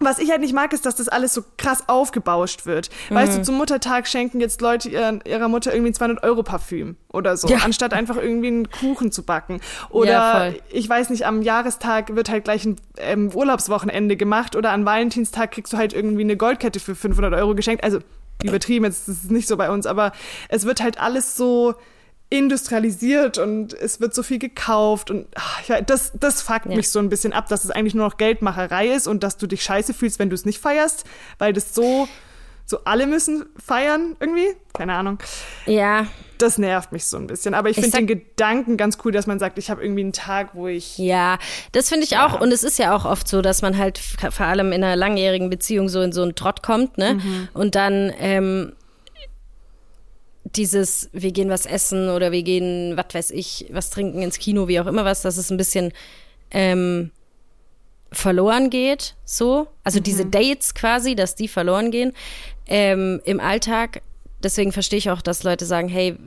Was 0.03 0.19
ich 0.19 0.29
halt 0.31 0.41
nicht 0.41 0.53
mag, 0.53 0.73
ist, 0.73 0.85
dass 0.85 0.95
das 0.95 1.07
alles 1.07 1.33
so 1.33 1.43
krass 1.57 1.83
aufgebauscht 1.87 2.65
wird. 2.65 2.89
Weißt 3.09 3.33
Mhm. 3.33 3.37
du, 3.37 3.43
zum 3.43 3.55
Muttertag 3.57 4.07
schenken 4.07 4.39
jetzt 4.41 4.61
Leute 4.61 4.89
ihren, 4.89 5.21
ihrer 5.25 5.47
Mutter 5.47 5.71
irgendwie 5.73 5.91
ein 5.91 5.93
200 5.93 6.23
Euro 6.23 6.43
Parfüm 6.43 6.95
oder 7.13 7.37
so, 7.37 7.47
Ja. 7.47 7.59
anstatt 7.63 7.93
einfach 7.93 8.17
irgendwie 8.17 8.47
einen 8.47 8.69
Kuchen 8.71 9.11
zu 9.11 9.23
backen. 9.23 9.61
Oder 9.89 10.47
Ja, 10.49 10.53
ich 10.71 10.89
weiß 10.89 11.09
nicht, 11.11 11.25
am 11.25 11.41
Jahrestag 11.41 12.15
wird 12.15 12.29
halt 12.29 12.43
gleich 12.45 12.65
ein 12.65 12.75
ähm, 12.97 13.29
Urlaubswochenende 13.33 14.17
gemacht 14.17 14.55
oder 14.55 14.71
an 14.71 14.85
Valentinstag 14.85 15.51
kriegst 15.51 15.71
du 15.73 15.77
halt 15.77 15.93
irgendwie 15.93 16.21
eine 16.23 16.35
Goldkette 16.37 16.79
für 16.79 16.95
500 16.95 17.33
Euro 17.33 17.55
geschenkt. 17.55 17.83
Also 17.83 17.99
übertrieben, 18.43 18.85
jetzt 18.85 19.07
ist 19.07 19.25
es 19.25 19.29
nicht 19.29 19.47
so 19.47 19.55
bei 19.55 19.69
uns, 19.69 19.85
aber 19.85 20.11
es 20.49 20.65
wird 20.65 20.81
halt 20.81 20.99
alles 20.99 21.35
so 21.37 21.75
industrialisiert 22.32 23.38
und 23.38 23.73
es 23.73 23.99
wird 23.99 24.15
so 24.15 24.23
viel 24.23 24.39
gekauft 24.39 25.11
und 25.11 25.27
ach, 25.36 25.61
ich 25.61 25.69
weiß, 25.69 25.84
das, 25.86 26.11
das 26.19 26.41
fuckt 26.41 26.65
Ja. 26.65 26.75
mich 26.75 26.89
so 26.89 26.99
ein 26.99 27.09
bisschen 27.09 27.34
ab, 27.34 27.47
dass 27.49 27.63
es 27.65 27.71
eigentlich 27.71 27.93
nur 27.93 28.05
noch 28.07 28.17
Geldmacherei 28.17 28.88
ist 28.88 29.05
und 29.07 29.21
dass 29.23 29.38
du 29.38 29.45
dich 29.47 29.63
scheiße 29.63 29.93
fühlst, 29.93 30.17
wenn 30.17 30.29
du 30.29 30.36
es 30.36 30.45
nicht 30.45 30.59
feierst, 30.59 31.03
weil 31.39 31.51
das 31.53 31.75
so, 31.75 32.07
so 32.65 32.79
alle 32.86 33.05
müssen 33.05 33.45
feiern 33.63 34.15
irgendwie. 34.19 34.47
Keine 34.73 34.93
Ahnung. 34.93 35.19
ja, 35.65 36.07
Das 36.38 36.57
nervt 36.57 36.93
mich 36.93 37.05
so 37.05 37.17
ein 37.17 37.27
bisschen. 37.27 37.53
Aber 37.53 37.69
ich 37.69 37.77
Ich 37.77 37.84
finde 37.84 37.97
den 37.97 38.07
Gedanken 38.07 38.77
ganz 38.77 38.97
cool, 39.03 39.11
dass 39.11 39.27
man 39.27 39.38
sagt, 39.38 39.57
ich 39.59 39.69
habe 39.69 39.84
irgendwie 39.84 40.01
einen 40.01 40.13
Tag, 40.13 40.51
wo 40.55 40.67
ich. 40.67 40.97
Ja, 40.97 41.38
das 41.73 41.89
finde 41.89 42.05
ich 42.05 42.17
auch. 42.17 42.39
Und 42.39 42.51
es 42.53 42.63
ist 42.63 42.79
ja 42.79 42.95
auch 42.95 43.03
oft 43.05 43.27
so, 43.27 43.41
dass 43.41 43.61
man 43.61 43.77
halt 43.77 43.99
vor 43.99 44.45
allem 44.45 44.71
in 44.71 44.84
einer 44.84 44.95
langjährigen 44.95 45.49
Beziehung 45.49 45.89
so 45.89 46.01
in 46.01 46.13
so 46.13 46.21
einen 46.23 46.34
Trott 46.36 46.63
kommt, 46.63 46.97
ne? 46.97 47.19
Und 47.53 47.75
dann 47.75 48.11
ähm, 48.17 48.73
dieses, 50.55 51.09
wir 51.13 51.31
gehen 51.31 51.49
was 51.49 51.65
essen 51.65 52.09
oder 52.09 52.31
wir 52.31 52.43
gehen, 52.43 52.97
was 52.97 53.13
weiß 53.13 53.31
ich, 53.31 53.67
was 53.71 53.89
trinken 53.89 54.21
ins 54.21 54.39
Kino, 54.39 54.67
wie 54.67 54.79
auch 54.79 54.87
immer 54.87 55.05
was, 55.05 55.21
dass 55.21 55.37
es 55.37 55.49
ein 55.49 55.57
bisschen 55.57 55.93
ähm, 56.51 57.11
verloren 58.11 58.69
geht, 58.69 59.15
so. 59.23 59.67
Also 59.83 59.99
diese 59.99 60.25
Dates 60.25 60.73
quasi, 60.73 61.15
dass 61.15 61.35
die 61.35 61.47
verloren 61.47 61.91
gehen 61.91 62.13
ähm, 62.67 63.21
im 63.25 63.39
Alltag. 63.39 64.01
Deswegen 64.43 64.71
verstehe 64.71 64.99
ich 64.99 65.09
auch, 65.09 65.21
dass 65.21 65.43
Leute 65.43 65.65
sagen, 65.65 65.87
hey, 65.87 66.17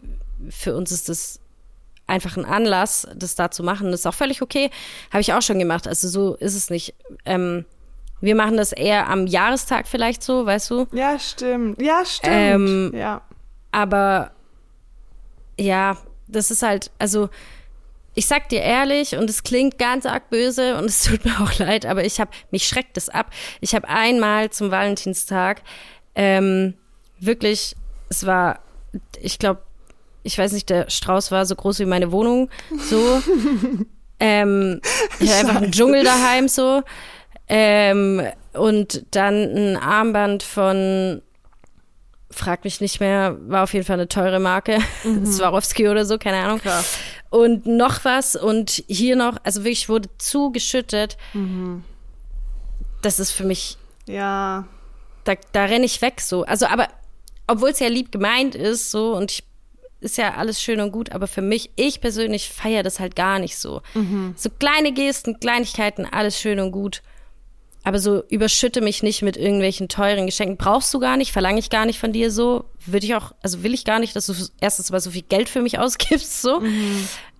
für 0.49 0.75
uns 0.75 0.93
ist 0.93 1.09
das 1.09 1.41
einfach 2.07 2.37
ein 2.37 2.45
Anlass, 2.45 3.07
das 3.15 3.35
da 3.35 3.51
zu 3.51 3.63
machen. 3.63 3.91
Das 3.91 4.01
ist 4.01 4.07
auch 4.07 4.15
völlig 4.15 4.43
okay. 4.43 4.71
Habe 5.11 5.21
ich 5.21 5.33
auch 5.33 5.43
schon 5.43 5.59
gemacht. 5.59 5.87
Also 5.87 6.09
so 6.09 6.35
ist 6.37 6.55
es 6.55 6.71
nicht. 6.71 6.95
Ähm, 7.25 7.65
wir 8.21 8.35
machen 8.35 8.57
das 8.57 8.73
eher 8.73 9.09
am 9.09 9.27
Jahrestag 9.27 9.87
vielleicht 9.87 10.23
so, 10.23 10.47
weißt 10.47 10.71
du? 10.71 10.87
Ja, 10.93 11.19
stimmt. 11.19 11.81
Ja, 11.81 12.05
stimmt. 12.05 12.35
Ähm, 12.35 12.93
ja. 12.95 13.23
Aber 13.75 14.31
ja, 15.59 15.99
das 16.29 16.53
ist 16.53 16.63
halt, 16.63 16.93
also 17.01 17.29
ich 18.15 18.27
sag 18.27 18.49
dir 18.49 18.61
ehrlich 18.61 19.17
und 19.17 19.29
es 19.29 19.43
klingt 19.43 19.79
ganz 19.79 20.07
arg 20.07 20.31
böse 20.31 20.77
und 20.77 20.85
es 20.85 21.03
tut 21.05 21.25
mir 21.25 21.41
auch 21.41 21.59
leid, 21.59 21.85
aber 21.85 22.05
ich 22.05 22.21
habe 22.21 22.31
mich 22.53 22.69
schreckt 22.69 22.97
es 22.97 23.09
ab. 23.09 23.33
Ich 23.61 23.75
habe 23.75 23.89
einmal 23.89 24.51
zum 24.51 24.71
Valentinstag 24.71 25.63
ähm, 26.15 26.75
wirklich, 27.19 27.75
es 28.09 28.25
war, 28.25 28.61
ich 29.21 29.41
glaube, 29.41 29.63
ich 30.23 30.39
weiß 30.39 30.53
nicht, 30.53 30.71
der 30.71 30.89
Strauß 30.89 31.33
war 31.33 31.45
so 31.45 31.57
groß 31.57 31.81
wie 31.81 31.87
meine 31.87 32.13
Wohnung, 32.13 32.51
so. 32.79 33.21
ähm, 34.21 34.81
ich 35.19 35.31
hatte 35.31 35.41
einfach 35.41 35.63
einen 35.63 35.73
Dschungel 35.73 36.05
daheim 36.05 36.47
so. 36.47 36.85
Ähm, 37.49 38.23
und 38.53 39.05
dann 39.11 39.35
ein 39.35 39.77
Armband 39.77 40.45
von 40.45 41.23
frag 42.35 42.65
mich 42.65 42.81
nicht 42.81 43.01
mehr, 43.01 43.37
war 43.49 43.63
auf 43.65 43.73
jeden 43.73 43.85
Fall 43.87 43.95
eine 43.95 44.09
teure 44.09 44.41
Marke, 44.41 44.79
Swarovski 45.25 45.89
oder 45.89 46.05
so, 46.05 46.19
keine 46.19 46.39
Ahnung. 46.39 46.59
Krass. 46.61 46.97
Und 47.31 47.67
noch 47.67 48.05
was 48.05 48.37
und 48.37 48.83
hier 48.87 49.17
noch, 49.17 49.39
also 49.45 49.61
wirklich 49.65 49.89
wurde 49.89 50.09
zugeschüttet. 50.19 51.17
Das 53.03 53.19
ist 53.21 53.31
für 53.33 53.45
mich, 53.45 53.77
Ja. 54.07 54.67
da, 55.25 55.35
da 55.53 55.65
renne 55.65 55.85
ich 55.85 56.01
weg 56.03 56.21
so. 56.21 56.45
Also, 56.45 56.67
aber 56.67 56.89
obwohl 57.47 57.71
es 57.71 57.81
ja 57.81 57.89
lieb 57.89 58.13
gemeint 58.13 58.55
ist, 58.55 58.91
so 58.91 59.15
und 59.17 59.31
ich 59.33 59.45
ist 60.01 60.19
ja 60.19 60.35
alles 60.35 60.61
schön 60.61 60.81
und 60.81 60.93
gut, 60.93 61.13
aber 61.13 61.27
für 61.27 61.41
mich, 61.41 61.71
ich 61.77 62.01
persönlich 62.03 62.51
feiere 62.51 62.83
das 62.83 63.01
halt 63.01 63.17
gar 63.17 63.39
nicht 63.39 63.57
so. 63.57 63.81
So 64.37 64.51
kleine 64.51 64.93
Gesten, 64.93 65.41
Kleinigkeiten, 65.41 66.05
alles 66.05 66.39
schön 66.39 66.61
und 66.61 66.73
gut. 66.73 67.01
Aber 67.85 67.99
so 67.99 68.25
überschütte 68.31 68.81
mich 68.81 69.03
nicht 69.03 69.21
mit 69.21 69.37
irgendwelchen 69.37 69.89
teuren 69.89 70.25
Geschenken. 70.25 70.57
Brauchst 70.57 70.93
du 70.95 70.99
gar 70.99 71.19
nicht, 71.19 71.33
verlange 71.33 71.59
ich 71.59 71.69
gar 71.69 71.85
nicht 71.85 71.99
von 71.99 72.13
dir 72.13 72.31
so. 72.31 72.65
Würde 72.87 73.05
ich 73.05 73.15
auch, 73.15 73.33
also 73.43 73.63
will 73.63 73.75
ich 73.75 73.85
gar 73.85 73.99
nicht, 73.99 74.17
dass 74.17 74.27
du 74.27 74.35
erstens 74.59 74.91
mal 74.91 75.01
so 75.01 75.11
viel 75.11 75.23
Geld 75.23 75.51
für 75.51 75.61
mich 75.61 75.79
ausgibst, 75.81 76.41
so. 76.41 76.63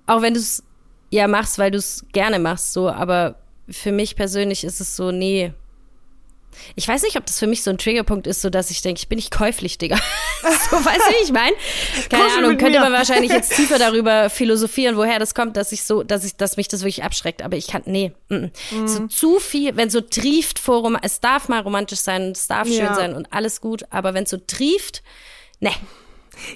Auch 0.07 0.21
wenn 0.21 0.35
du 0.35 0.41
es 0.41 0.63
ja 1.11 1.29
machst, 1.29 1.59
weil 1.59 1.71
du 1.71 1.79
es 1.79 2.05
gerne 2.13 2.39
machst, 2.39 2.75
so. 2.75 2.91
Aber 2.91 3.37
für 3.71 3.91
mich 3.91 4.17
persönlich 4.17 4.65
ist 4.65 4.81
es 4.81 4.97
so, 4.97 5.11
nee. 5.11 5.53
Ich 6.77 6.87
weiß 6.89 7.03
nicht, 7.03 7.17
ob 7.17 7.27
das 7.27 7.39
für 7.39 7.47
mich 7.47 7.63
so 7.63 7.71
ein 7.71 7.79
Triggerpunkt 7.79 8.27
ist, 8.27 8.43
so 8.43 8.51
dass 8.51 8.71
ich 8.71 8.83
denke, 8.83 8.99
ich 8.99 9.09
bin 9.09 9.17
nicht 9.17 9.31
käuflich, 9.31 9.79
Digga. 9.79 9.97
so, 10.71 10.77
weißt 10.77 10.87
du, 11.09 11.13
wie 11.13 11.25
ich 11.25 11.33
meine? 11.33 11.55
Keine 12.11 12.25
Kuschel 12.25 12.45
Ahnung, 12.45 12.59
könnte 12.59 12.79
mir. 12.79 12.85
man 12.85 12.93
wahrscheinlich 12.93 13.31
jetzt 13.31 13.53
tiefer 13.57 13.79
darüber 13.79 14.31
philosophieren, 14.31 14.97
woher 14.97 15.19
das 15.19 15.35
kommt, 15.35 15.57
dass 15.57 15.73
ich 15.73 15.85
so, 15.85 16.03
dass 16.03 16.25
ich, 16.25 16.37
dass 16.37 16.57
mich 16.57 16.69
das 16.69 16.81
wirklich 16.83 17.03
abschreckt. 17.05 17.43
Aber 17.43 17.57
ich 17.57 17.67
kann, 17.69 17.83
nee, 17.87 18.13
mm, 18.29 18.35
mm. 18.71 18.87
so 18.89 19.07
zu 19.07 19.39
viel, 19.39 19.77
wenn 19.77 19.91
so 19.91 20.01
trieft 20.01 20.59
vor 20.59 20.81
Rom 20.83 20.97
es 21.03 21.21
darf 21.21 21.49
mal 21.49 21.61
romantisch 21.61 22.01
sein, 22.01 22.33
es 22.33 22.47
darf 22.47 22.67
schön 22.69 22.79
Ja. 22.79 22.95
sein 22.95 23.15
und 23.15 23.33
alles 23.33 23.61
gut, 23.61 23.85
aber 23.91 24.15
wenn 24.15 24.27
so 24.27 24.37
trieft, 24.37 25.03
ne. 25.61 25.71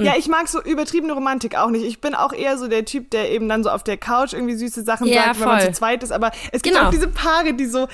Ja, 0.01 0.15
ich 0.19 0.27
mag 0.27 0.49
so 0.49 0.61
übertriebene 0.61 1.13
Romantik 1.13 1.55
auch 1.57 1.71
nicht. 1.71 1.85
Ich 1.85 2.01
bin 2.01 2.17
auch 2.17 2.33
eher 2.33 2.59
so 2.59 2.67
der 2.67 2.85
Typ, 2.85 3.11
der 3.13 3.31
eben 3.31 3.49
dann 3.49 3.63
so 3.63 3.71
auf 3.71 3.85
der 3.85 3.97
Couch 3.97 4.33
irgendwie 4.33 4.57
süße 4.57 4.83
Sachen 4.83 5.07
Ja, 5.07 5.27
sagt, 5.27 5.41
wenn 5.41 5.47
man 5.49 5.61
voll. 5.61 5.69
zu 5.69 5.73
zweit 5.79 6.03
ist. 6.03 6.11
Aber 6.11 6.33
es 6.51 6.63
gibt 6.63 6.75
Genau. 6.75 6.89
auch 6.89 6.91
diese 6.91 7.07
Paare, 7.07 7.55
die 7.55 7.67
so 7.67 7.87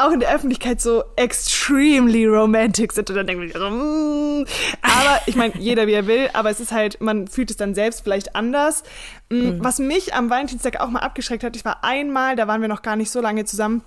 auch 0.00 0.12
in 0.12 0.20
der 0.20 0.34
Öffentlichkeit 0.34 0.80
so 0.80 1.04
extremely 1.16 2.26
romantic 2.26 2.92
sind. 2.92 3.10
Und 3.10 3.16
dann 3.16 3.26
denken 3.26 3.42
wir 3.42 3.52
so, 3.52 3.70
mm. 3.70 4.46
aber 4.82 5.20
ich 5.26 5.36
meine, 5.36 5.54
jeder 5.58 5.86
wie 5.86 5.92
er 5.92 6.06
will, 6.06 6.30
aber 6.32 6.50
es 6.50 6.60
ist 6.60 6.72
halt, 6.72 7.00
man 7.00 7.28
fühlt 7.28 7.50
es 7.50 7.56
dann 7.56 7.74
selbst 7.74 8.02
vielleicht 8.02 8.34
anders. 8.34 8.82
Mm, 9.30 9.62
Was 9.62 9.78
mich 9.78 10.14
am 10.14 10.30
Valentinstag 10.30 10.80
auch 10.80 10.88
mal 10.88 11.00
abgeschreckt 11.00 11.44
hat, 11.44 11.56
ich 11.56 11.64
war 11.64 11.84
einmal, 11.84 12.36
da 12.36 12.48
waren 12.48 12.60
wir 12.60 12.68
noch 12.68 12.82
gar 12.82 12.96
nicht 12.96 13.10
so 13.10 13.20
lange 13.20 13.44
zusammen, 13.44 13.82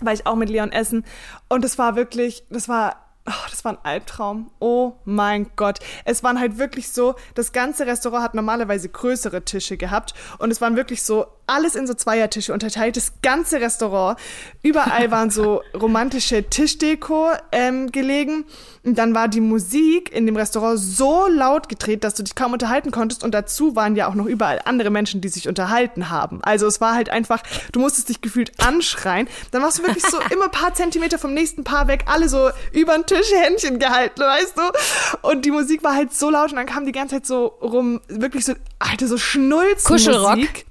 war 0.00 0.12
ich 0.12 0.26
auch 0.26 0.36
mit 0.36 0.50
Leon 0.50 0.72
essen. 0.72 1.04
Und 1.48 1.64
es 1.64 1.78
war 1.78 1.96
wirklich, 1.96 2.44
das 2.50 2.68
war, 2.68 2.96
oh, 3.26 3.46
das 3.50 3.64
war 3.64 3.72
ein 3.72 3.78
Albtraum. 3.82 4.50
Oh 4.58 4.94
mein 5.04 5.50
Gott. 5.56 5.78
Es 6.04 6.22
waren 6.22 6.38
halt 6.38 6.58
wirklich 6.58 6.90
so, 6.90 7.14
das 7.34 7.52
ganze 7.52 7.86
Restaurant 7.86 8.22
hat 8.22 8.34
normalerweise 8.34 8.88
größere 8.88 9.44
Tische 9.44 9.76
gehabt. 9.76 10.14
Und 10.38 10.50
es 10.50 10.60
waren 10.60 10.76
wirklich 10.76 11.02
so, 11.02 11.26
alles 11.46 11.74
in 11.74 11.86
so 11.86 11.94
Zweiertische 11.94 12.52
unterteilt, 12.52 12.96
das 12.96 13.12
ganze 13.22 13.60
Restaurant. 13.60 14.18
Überall 14.62 15.10
waren 15.10 15.30
so 15.30 15.62
romantische 15.74 16.48
Tischdeko 16.48 17.30
ähm, 17.52 17.92
gelegen. 17.92 18.44
Und 18.84 18.98
dann 18.98 19.14
war 19.14 19.28
die 19.28 19.40
Musik 19.40 20.12
in 20.12 20.26
dem 20.26 20.36
Restaurant 20.36 20.78
so 20.78 21.26
laut 21.26 21.68
gedreht, 21.68 22.04
dass 22.04 22.14
du 22.14 22.22
dich 22.22 22.34
kaum 22.34 22.52
unterhalten 22.52 22.90
konntest. 22.90 23.24
Und 23.24 23.32
dazu 23.32 23.76
waren 23.76 23.96
ja 23.96 24.08
auch 24.08 24.14
noch 24.14 24.26
überall 24.26 24.60
andere 24.64 24.90
Menschen, 24.90 25.20
die 25.20 25.28
sich 25.28 25.48
unterhalten 25.48 26.10
haben. 26.10 26.40
Also 26.42 26.66
es 26.66 26.80
war 26.80 26.94
halt 26.94 27.08
einfach, 27.08 27.42
du 27.72 27.80
musstest 27.80 28.10
dich 28.10 28.20
gefühlt 28.20 28.52
anschreien. 28.60 29.26
Dann 29.50 29.62
warst 29.62 29.78
du 29.78 29.82
wirklich 29.84 30.04
so 30.04 30.18
immer 30.30 30.46
ein 30.46 30.50
paar 30.50 30.74
Zentimeter 30.74 31.18
vom 31.18 31.32
nächsten 31.32 31.64
Paar 31.64 31.88
weg, 31.88 32.04
alle 32.06 32.28
so 32.28 32.50
über 32.72 32.94
den 32.94 33.06
Tisch 33.06 33.30
Händchen 33.32 33.78
gehalten, 33.78 34.20
weißt 34.20 34.54
du? 34.56 35.28
Und 35.28 35.44
die 35.44 35.50
Musik 35.50 35.82
war 35.82 35.94
halt 35.94 36.12
so 36.12 36.30
laut 36.30 36.50
und 36.50 36.56
dann 36.56 36.66
kam 36.66 36.84
die 36.84 36.92
ganze 36.92 37.16
Zeit 37.16 37.26
so 37.26 37.46
rum, 37.46 38.00
wirklich 38.08 38.44
so, 38.44 38.54
Alter, 38.78 39.08
so 39.08 39.16
Schnulzenmusik. 39.16 39.86
Kuschelrock. 39.86 40.64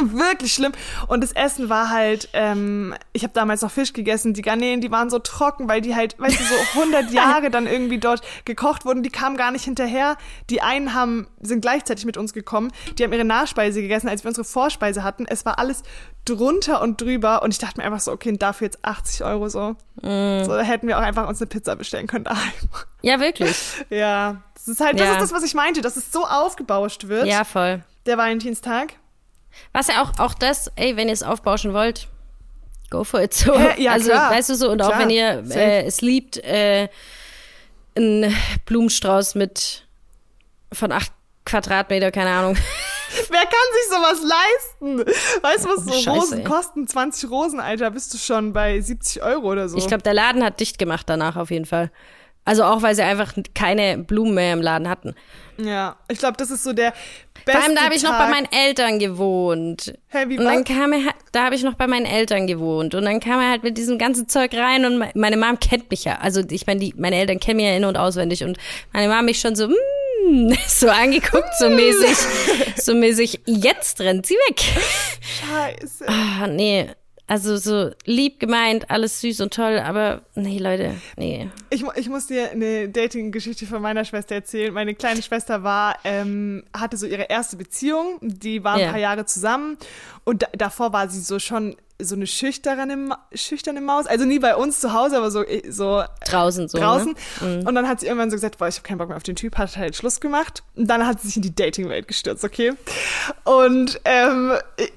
Wirklich 0.00 0.54
schlimm. 0.54 0.72
Und 1.06 1.22
das 1.22 1.32
Essen 1.32 1.68
war 1.68 1.90
halt, 1.90 2.28
ähm, 2.32 2.94
ich 3.12 3.22
habe 3.24 3.32
damals 3.34 3.62
noch 3.62 3.70
Fisch 3.70 3.92
gegessen, 3.92 4.32
die 4.34 4.42
Garnelen, 4.42 4.80
die 4.80 4.90
waren 4.90 5.10
so 5.10 5.18
trocken, 5.18 5.68
weil 5.68 5.80
die 5.80 5.94
halt, 5.94 6.18
weißt 6.18 6.38
du, 6.40 6.44
so 6.44 6.54
100 6.80 7.10
Jahre 7.12 7.50
dann 7.50 7.66
irgendwie 7.66 7.98
dort 7.98 8.22
gekocht 8.44 8.84
wurden. 8.84 9.02
Die 9.02 9.10
kamen 9.10 9.36
gar 9.36 9.50
nicht 9.50 9.64
hinterher. 9.64 10.16
Die 10.50 10.62
einen 10.62 10.94
haben, 10.94 11.28
sind 11.40 11.60
gleichzeitig 11.60 12.04
mit 12.06 12.16
uns 12.16 12.32
gekommen. 12.32 12.72
Die 12.98 13.04
haben 13.04 13.12
ihre 13.12 13.24
Nachspeise 13.24 13.82
gegessen, 13.82 14.08
als 14.08 14.24
wir 14.24 14.28
unsere 14.28 14.44
Vorspeise 14.46 15.04
hatten. 15.04 15.26
Es 15.26 15.44
war 15.44 15.58
alles 15.58 15.82
drunter 16.24 16.80
und 16.80 17.00
drüber. 17.00 17.42
Und 17.42 17.50
ich 17.52 17.58
dachte 17.58 17.78
mir 17.80 17.84
einfach 17.86 18.00
so, 18.00 18.12
okay, 18.12 18.36
dafür 18.36 18.66
jetzt 18.66 18.84
80 18.84 19.24
Euro 19.24 19.48
so. 19.48 19.76
Mm. 20.00 20.44
So 20.44 20.56
hätten 20.58 20.88
wir 20.88 20.96
auch 20.98 21.02
einfach 21.02 21.28
uns 21.28 21.40
eine 21.40 21.48
Pizza 21.48 21.76
bestellen 21.76 22.06
können 22.06 22.24
daheim. 22.24 22.52
Ja, 23.04 23.18
wirklich. 23.18 23.56
Ja, 23.90 24.42
das 24.54 24.68
ist 24.68 24.80
halt, 24.80 24.94
das 25.00 25.06
Ja. 25.08 25.12
ist 25.14 25.20
das, 25.22 25.32
was 25.32 25.42
ich 25.42 25.54
meinte, 25.54 25.80
dass 25.80 25.96
es 25.96 26.12
so 26.12 26.24
aufgebauscht 26.24 27.08
wird, 27.08 27.26
Ja, 27.26 27.42
voll. 27.42 27.82
der 28.06 28.16
Valentinstag. 28.16 28.92
Was 29.72 29.88
ja 29.88 30.02
auch, 30.02 30.18
auch 30.18 30.34
das, 30.34 30.70
ey, 30.76 30.96
wenn 30.96 31.08
ihr 31.08 31.14
es 31.14 31.22
aufbauschen 31.22 31.72
wollt, 31.72 32.08
go 32.90 33.04
for 33.04 33.22
it 33.22 33.34
so. 33.34 33.58
Hä? 33.58 33.82
Ja, 33.82 33.92
also, 33.92 34.10
klar. 34.10 34.30
weißt 34.30 34.50
du 34.50 34.54
so, 34.54 34.70
und 34.70 34.82
auch 34.82 34.88
Klar. 34.88 35.00
wenn 35.00 35.10
ihr 35.10 35.44
äh, 35.50 35.84
es 35.84 36.00
liebt, 36.00 36.36
äh, 36.38 36.88
einen 37.96 38.34
Blumenstrauß 38.66 39.34
mit 39.34 39.86
von 40.72 40.92
acht 40.92 41.12
Quadratmeter, 41.44 42.10
keine 42.10 42.30
Ahnung. 42.30 42.56
Wer 43.28 43.40
kann 43.40 43.50
sich 43.74 43.90
sowas 43.90 44.22
leisten? 44.22 44.98
Weißt 45.42 45.64
du, 45.64 45.68
was 45.68 45.84
so 45.84 45.92
Scheiße, 45.92 46.10
Rosen 46.10 46.38
ey. 46.38 46.44
kosten? 46.44 46.88
20 46.88 47.30
Rosen, 47.30 47.60
Alter, 47.60 47.90
bist 47.90 48.14
du 48.14 48.18
schon 48.18 48.52
bei 48.54 48.80
70 48.80 49.22
Euro 49.22 49.52
oder 49.52 49.68
so. 49.68 49.76
Ich 49.76 49.86
glaube, 49.86 50.02
der 50.02 50.14
Laden 50.14 50.42
hat 50.42 50.60
dicht 50.60 50.78
gemacht 50.78 51.08
danach 51.08 51.36
auf 51.36 51.50
jeden 51.50 51.66
Fall. 51.66 51.90
Also 52.44 52.64
auch, 52.64 52.82
weil 52.82 52.94
sie 52.94 53.02
einfach 53.02 53.34
keine 53.54 53.98
Blumen 53.98 54.34
mehr 54.34 54.52
im 54.52 54.62
Laden 54.62 54.88
hatten. 54.88 55.14
ja, 55.58 55.96
ich 56.08 56.18
glaube, 56.18 56.36
das 56.36 56.50
ist 56.50 56.64
so 56.64 56.72
der 56.72 56.92
beste 57.44 57.52
Vor 57.52 57.62
allem, 57.68 57.76
da 57.76 57.82
habe 57.84 57.94
ich 57.94 58.02
noch 58.02 58.18
bei 58.18 58.26
meinen 58.28 58.48
Eltern 58.50 58.98
gewohnt. 58.98 59.94
Hä, 60.08 60.24
wie 60.26 60.38
und 60.38 60.44
dann 60.44 60.60
was? 60.60 60.64
kam 60.76 60.92
er, 60.92 61.12
da 61.30 61.44
habe 61.44 61.54
ich 61.54 61.62
noch 61.62 61.74
bei 61.74 61.86
meinen 61.86 62.06
Eltern 62.06 62.46
gewohnt. 62.48 62.94
Und 62.96 63.04
dann 63.04 63.20
kam 63.20 63.40
er 63.40 63.48
halt 63.50 63.62
mit 63.62 63.78
diesem 63.78 63.96
ganzen 63.96 64.28
Zeug 64.28 64.54
rein 64.54 64.84
und 64.84 64.98
me- 64.98 65.10
meine 65.14 65.36
Mom 65.36 65.60
kennt 65.60 65.88
mich 65.90 66.02
ja. 66.04 66.18
Also 66.20 66.42
ich 66.50 66.66
meine, 66.66 66.80
die, 66.80 66.94
meine 66.96 67.16
Eltern 67.16 67.38
kennen 67.38 67.58
mich 67.58 67.66
ja 67.66 67.76
in- 67.76 67.84
und 67.84 67.96
auswendig. 67.96 68.42
Und 68.42 68.58
meine 68.92 69.12
Mom 69.12 69.24
mich 69.24 69.38
schon 69.40 69.54
so, 69.54 69.68
mm, 69.68 70.52
so 70.66 70.88
angeguckt, 70.88 71.48
so 71.60 71.68
mäßig, 71.70 72.16
so 72.76 72.94
mäßig, 72.94 73.40
jetzt 73.46 74.00
rennt 74.00 74.26
sie 74.26 74.34
weg. 74.48 74.60
Scheiße. 75.20 76.06
Ah, 76.08 76.46
nee. 76.48 76.88
Also 77.32 77.56
so 77.56 77.90
lieb 78.04 78.40
gemeint, 78.40 78.90
alles 78.90 79.22
süß 79.22 79.40
und 79.40 79.54
toll, 79.54 79.78
aber 79.78 80.20
nee, 80.34 80.58
Leute, 80.58 80.96
nee. 81.16 81.48
Ich, 81.70 81.82
ich 81.96 82.10
muss 82.10 82.26
dir 82.26 82.50
eine 82.50 82.90
Dating-Geschichte 82.90 83.64
von 83.64 83.80
meiner 83.80 84.04
Schwester 84.04 84.34
erzählen. 84.34 84.70
Meine 84.74 84.94
kleine 84.94 85.22
Schwester 85.22 85.62
war, 85.62 85.96
ähm, 86.04 86.62
hatte 86.76 86.98
so 86.98 87.06
ihre 87.06 87.22
erste 87.30 87.56
Beziehung. 87.56 88.18
Die 88.20 88.62
war 88.64 88.74
ein 88.74 88.80
Ja. 88.80 88.90
paar 88.90 89.00
Jahre 89.00 89.24
zusammen. 89.24 89.78
Und 90.24 90.42
da, 90.42 90.48
davor 90.52 90.92
war 90.92 91.08
sie 91.08 91.20
so 91.20 91.38
schon 91.38 91.74
so 92.04 92.14
eine 92.14 92.26
schüchterne, 92.26 93.16
schüchterne 93.34 93.80
Maus. 93.80 94.06
Also 94.06 94.24
nie 94.24 94.38
bei 94.38 94.56
uns 94.56 94.80
zu 94.80 94.92
Hause, 94.92 95.16
aber 95.16 95.30
so, 95.30 95.44
äh, 95.44 95.70
so 95.70 96.02
Draußen 96.26 96.68
so. 96.68 96.78
draußen. 96.78 97.14
Ne? 97.40 97.64
Und 97.66 97.74
dann 97.74 97.88
hat 97.88 98.00
sie 98.00 98.06
irgendwann 98.06 98.30
so 98.30 98.36
gesagt, 98.36 98.58
boah, 98.58 98.68
ich 98.68 98.76
habe 98.76 98.86
keinen 98.86 98.98
Bock 98.98 99.08
mehr 99.08 99.16
auf 99.16 99.22
den 99.22 99.36
Typ, 99.36 99.58
hat 99.58 99.76
halt 99.76 99.96
Schluss 99.96 100.20
gemacht. 100.20 100.62
Und 100.76 100.88
dann 100.88 101.06
hat 101.06 101.20
sie 101.20 101.28
sich 101.28 101.36
in 101.36 101.42
die 101.42 101.54
Dating-Welt 101.54 102.08
gestürzt, 102.08 102.44
okay? 102.44 102.72
Und 103.44 104.00
ähm, 104.04 104.52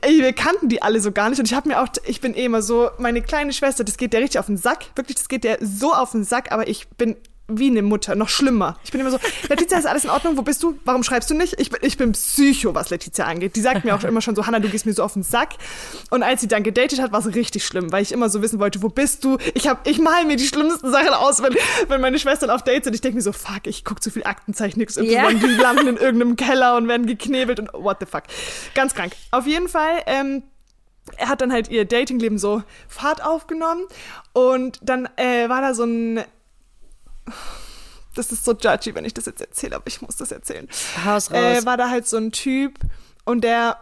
wir 0.05 0.33
kannten 0.33 0.69
die 0.69 0.81
alle 0.81 0.99
so 0.99 1.11
gar 1.11 1.29
nicht. 1.29 1.39
Und 1.39 1.45
ich 1.45 1.53
habe 1.53 1.69
mir 1.69 1.81
auch, 1.81 1.87
ich 2.05 2.21
bin 2.21 2.33
eh 2.33 2.45
immer 2.45 2.61
so, 2.61 2.89
meine 2.97 3.21
kleine 3.21 3.53
Schwester, 3.53 3.83
das 3.83 3.97
geht 3.97 4.13
der 4.13 4.21
richtig 4.21 4.39
auf 4.39 4.47
den 4.47 4.57
Sack. 4.57 4.85
Wirklich, 4.95 5.17
das 5.17 5.29
geht 5.29 5.43
der 5.43 5.57
so 5.61 5.93
auf 5.93 6.11
den 6.11 6.23
Sack, 6.23 6.51
aber 6.51 6.67
ich 6.67 6.87
bin 6.89 7.15
wie 7.47 7.67
eine 7.69 7.83
Mutter, 7.83 8.15
noch 8.15 8.29
schlimmer. 8.29 8.79
Ich 8.83 8.91
bin 8.91 9.01
immer 9.01 9.11
so, 9.11 9.19
Letizia, 9.49 9.77
ist 9.77 9.85
alles 9.85 10.03
in 10.03 10.09
Ordnung? 10.09 10.35
Wo 10.35 10.41
bist 10.41 10.63
du? 10.63 10.79
Warum 10.83 11.03
schreibst 11.03 11.29
du 11.29 11.35
nicht? 11.35 11.59
Ich 11.59 11.69
bin, 11.69 11.79
ich 11.83 11.95
bin 11.95 12.11
Psycho, 12.13 12.73
was 12.73 12.89
Letizia 12.89 13.25
angeht. 13.25 13.55
Die 13.55 13.61
sagt 13.61 13.85
mir 13.85 13.93
auch 13.95 14.03
immer 14.03 14.21
schon 14.21 14.35
so, 14.35 14.47
Hannah, 14.47 14.59
du 14.59 14.67
gehst 14.69 14.85
mir 14.87 14.93
so 14.93 15.03
auf 15.03 15.13
den 15.13 15.21
Sack. 15.21 15.49
Und 16.09 16.23
als 16.23 16.41
sie 16.41 16.47
dann 16.47 16.63
gedatet 16.63 16.99
hat, 16.99 17.11
war 17.11 17.19
es 17.19 17.35
richtig 17.35 17.63
schlimm, 17.63 17.91
weil 17.91 18.01
ich 18.01 18.11
immer 18.11 18.29
so 18.29 18.41
wissen 18.41 18.59
wollte, 18.59 18.81
wo 18.81 18.89
bist 18.89 19.23
du? 19.23 19.37
Ich 19.53 19.67
hab, 19.67 19.87
ich 19.87 19.99
mal 19.99 20.25
mir 20.25 20.37
die 20.37 20.47
schlimmsten 20.47 20.89
Sachen 20.91 21.09
aus, 21.09 21.43
wenn, 21.43 21.55
wenn 21.87 22.01
meine 22.01 22.17
Schwestern 22.17 22.49
auf 22.49 22.63
Dates 22.63 22.85
sind. 22.85 22.95
Ich 22.95 23.01
denke 23.01 23.17
mir 23.17 23.21
so, 23.21 23.31
fuck, 23.31 23.67
ich 23.67 23.85
guck 23.85 24.01
zu 24.01 24.09
viel 24.09 24.23
Aktenzeichen, 24.23 24.79
nix, 24.79 24.95
Ja. 24.95 25.29
die 25.29 25.45
landen 25.45 25.87
in 25.87 25.97
irgendeinem 25.97 26.35
Keller 26.37 26.75
und 26.77 26.87
werden 26.87 27.05
geknebelt 27.05 27.59
und 27.59 27.69
what 27.73 27.97
the 27.99 28.07
fuck. 28.07 28.23
Ganz 28.73 28.95
krank. 28.95 29.13
Auf 29.29 29.45
jeden 29.45 29.67
Fall, 29.67 30.01
ähm, 30.07 30.41
er 31.17 31.29
hat 31.29 31.41
dann 31.41 31.51
halt 31.53 31.69
ihr 31.69 31.85
Datingleben 31.85 32.39
so 32.39 32.63
Fahrt 32.87 33.23
aufgenommen 33.23 33.83
und 34.33 34.79
dann 34.81 35.07
äh, 35.17 35.47
war 35.47 35.61
da 35.61 35.75
so 35.75 35.83
ein 35.83 36.23
das 38.15 38.31
ist 38.31 38.45
so 38.45 38.53
judgy, 38.53 38.95
wenn 38.95 39.05
ich 39.05 39.13
das 39.13 39.25
jetzt 39.25 39.41
erzähle, 39.41 39.75
aber 39.75 39.87
ich 39.87 40.01
muss 40.01 40.15
das 40.15 40.31
erzählen. 40.31 40.67
Haus 41.03 41.31
raus. 41.31 41.37
Äh, 41.37 41.65
war 41.65 41.77
da 41.77 41.89
halt 41.89 42.07
so 42.07 42.17
ein 42.17 42.31
Typ 42.31 42.79
und 43.25 43.43
der 43.43 43.77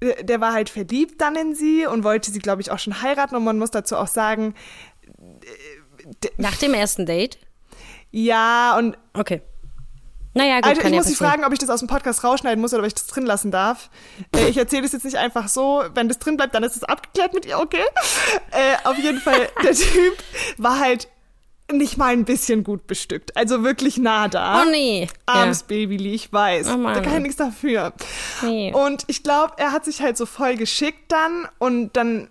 der 0.00 0.40
war 0.40 0.52
halt 0.52 0.68
verliebt 0.70 1.20
dann 1.20 1.34
in 1.34 1.54
sie 1.56 1.84
und 1.84 2.04
wollte 2.04 2.30
sie, 2.30 2.38
glaube 2.38 2.62
ich, 2.62 2.70
auch 2.70 2.78
schon 2.78 3.02
heiraten. 3.02 3.34
Und 3.34 3.42
man 3.42 3.58
muss 3.58 3.72
dazu 3.72 3.96
auch 3.96 4.06
sagen, 4.06 4.54
Nach 6.36 6.56
dem 6.56 6.72
ersten 6.74 7.04
Date? 7.06 7.38
ja, 8.12 8.76
und 8.78 8.96
Okay. 9.12 9.42
Naja, 10.34 10.56
gut, 10.60 10.66
Also 10.66 10.82
ich 10.82 10.88
ja 10.88 10.94
muss 10.94 11.06
sie 11.06 11.12
passieren. 11.14 11.30
fragen, 11.32 11.44
ob 11.44 11.52
ich 11.52 11.58
das 11.58 11.68
aus 11.68 11.80
dem 11.80 11.88
Podcast 11.88 12.22
rausschneiden 12.22 12.60
muss 12.60 12.72
oder 12.72 12.82
ob 12.82 12.86
ich 12.86 12.94
das 12.94 13.08
drin 13.08 13.26
lassen 13.26 13.50
darf. 13.50 13.90
Äh, 14.36 14.48
ich 14.48 14.56
erzähle 14.56 14.82
das 14.82 14.92
jetzt 14.92 15.04
nicht 15.04 15.16
einfach 15.16 15.48
so. 15.48 15.82
Wenn 15.94 16.06
das 16.06 16.20
drin 16.20 16.36
bleibt, 16.36 16.54
dann 16.54 16.62
ist 16.62 16.76
es 16.76 16.84
abgeklärt 16.84 17.34
mit 17.34 17.44
ihr, 17.44 17.58
okay? 17.58 17.82
Äh, 18.52 18.76
auf 18.84 18.96
jeden 18.98 19.20
Fall, 19.20 19.48
der 19.64 19.72
Typ 19.74 20.16
war 20.58 20.78
halt 20.78 21.08
nicht 21.72 21.98
mal 21.98 22.12
ein 22.12 22.24
bisschen 22.24 22.64
gut 22.64 22.86
bestückt. 22.86 23.36
Also 23.36 23.62
wirklich 23.62 23.98
nah 23.98 24.28
da. 24.28 24.62
Oh 24.62 24.70
nee. 24.70 25.08
Armes 25.26 25.64
Babyli, 25.64 26.14
ich 26.14 26.32
weiß. 26.32 26.68
Oh 26.72 26.78
Mann. 26.78 26.94
da 26.94 27.00
kann 27.00 27.16
ich 27.16 27.22
nichts 27.22 27.36
dafür. 27.36 27.92
Nee. 28.42 28.72
Und 28.72 29.04
ich 29.06 29.22
glaube, 29.22 29.54
er 29.58 29.72
hat 29.72 29.84
sich 29.84 30.00
halt 30.00 30.16
so 30.16 30.24
voll 30.26 30.56
geschickt 30.56 31.12
dann 31.12 31.46
und 31.58 31.94
dann, 31.96 32.28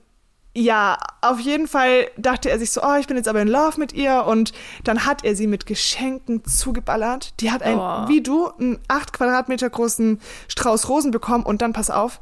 ja, 0.55 0.97
auf 1.21 1.39
jeden 1.39 1.67
Fall 1.67 2.07
dachte 2.17 2.49
er 2.49 2.57
sich 2.57 2.71
so, 2.71 2.81
oh, 2.81 2.95
ich 2.99 3.05
bin 3.05 3.15
jetzt 3.15 3.27
aber 3.27 3.41
in 3.41 3.47
Love 3.47 3.79
mit 3.79 3.93
ihr 3.93 4.25
und 4.25 4.53
dann 4.83 5.05
hat 5.05 5.23
er 5.23 5.35
sie 5.35 5.45
mit 5.45 5.67
Geschenken 5.67 6.43
zugeballert. 6.43 7.39
Die 7.39 7.51
hat 7.51 7.61
ein, 7.61 7.77
Oh. 7.77 8.07
wie 8.07 8.21
du, 8.21 8.47
einen 8.59 8.79
acht 8.88 9.13
Quadratmeter 9.13 9.69
großen 9.69 10.19
Strauß 10.47 10.89
Rosen 10.89 11.11
bekommen 11.11 11.45
und 11.45 11.61
dann, 11.61 11.73
pass 11.73 11.91
auf, 11.91 12.21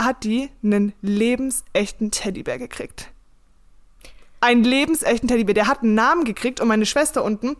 hat 0.00 0.24
die 0.24 0.48
einen 0.62 0.94
lebensechten 1.02 2.10
Teddybär 2.10 2.56
gekriegt. 2.58 3.10
Einen 4.40 4.64
lebensechten 4.64 5.28
Teddybär. 5.28 5.54
Der 5.54 5.66
hat 5.66 5.82
einen 5.82 5.94
Namen 5.94 6.24
gekriegt 6.24 6.60
und 6.60 6.68
meine 6.68 6.86
Schwester 6.86 7.24
unten 7.24 7.56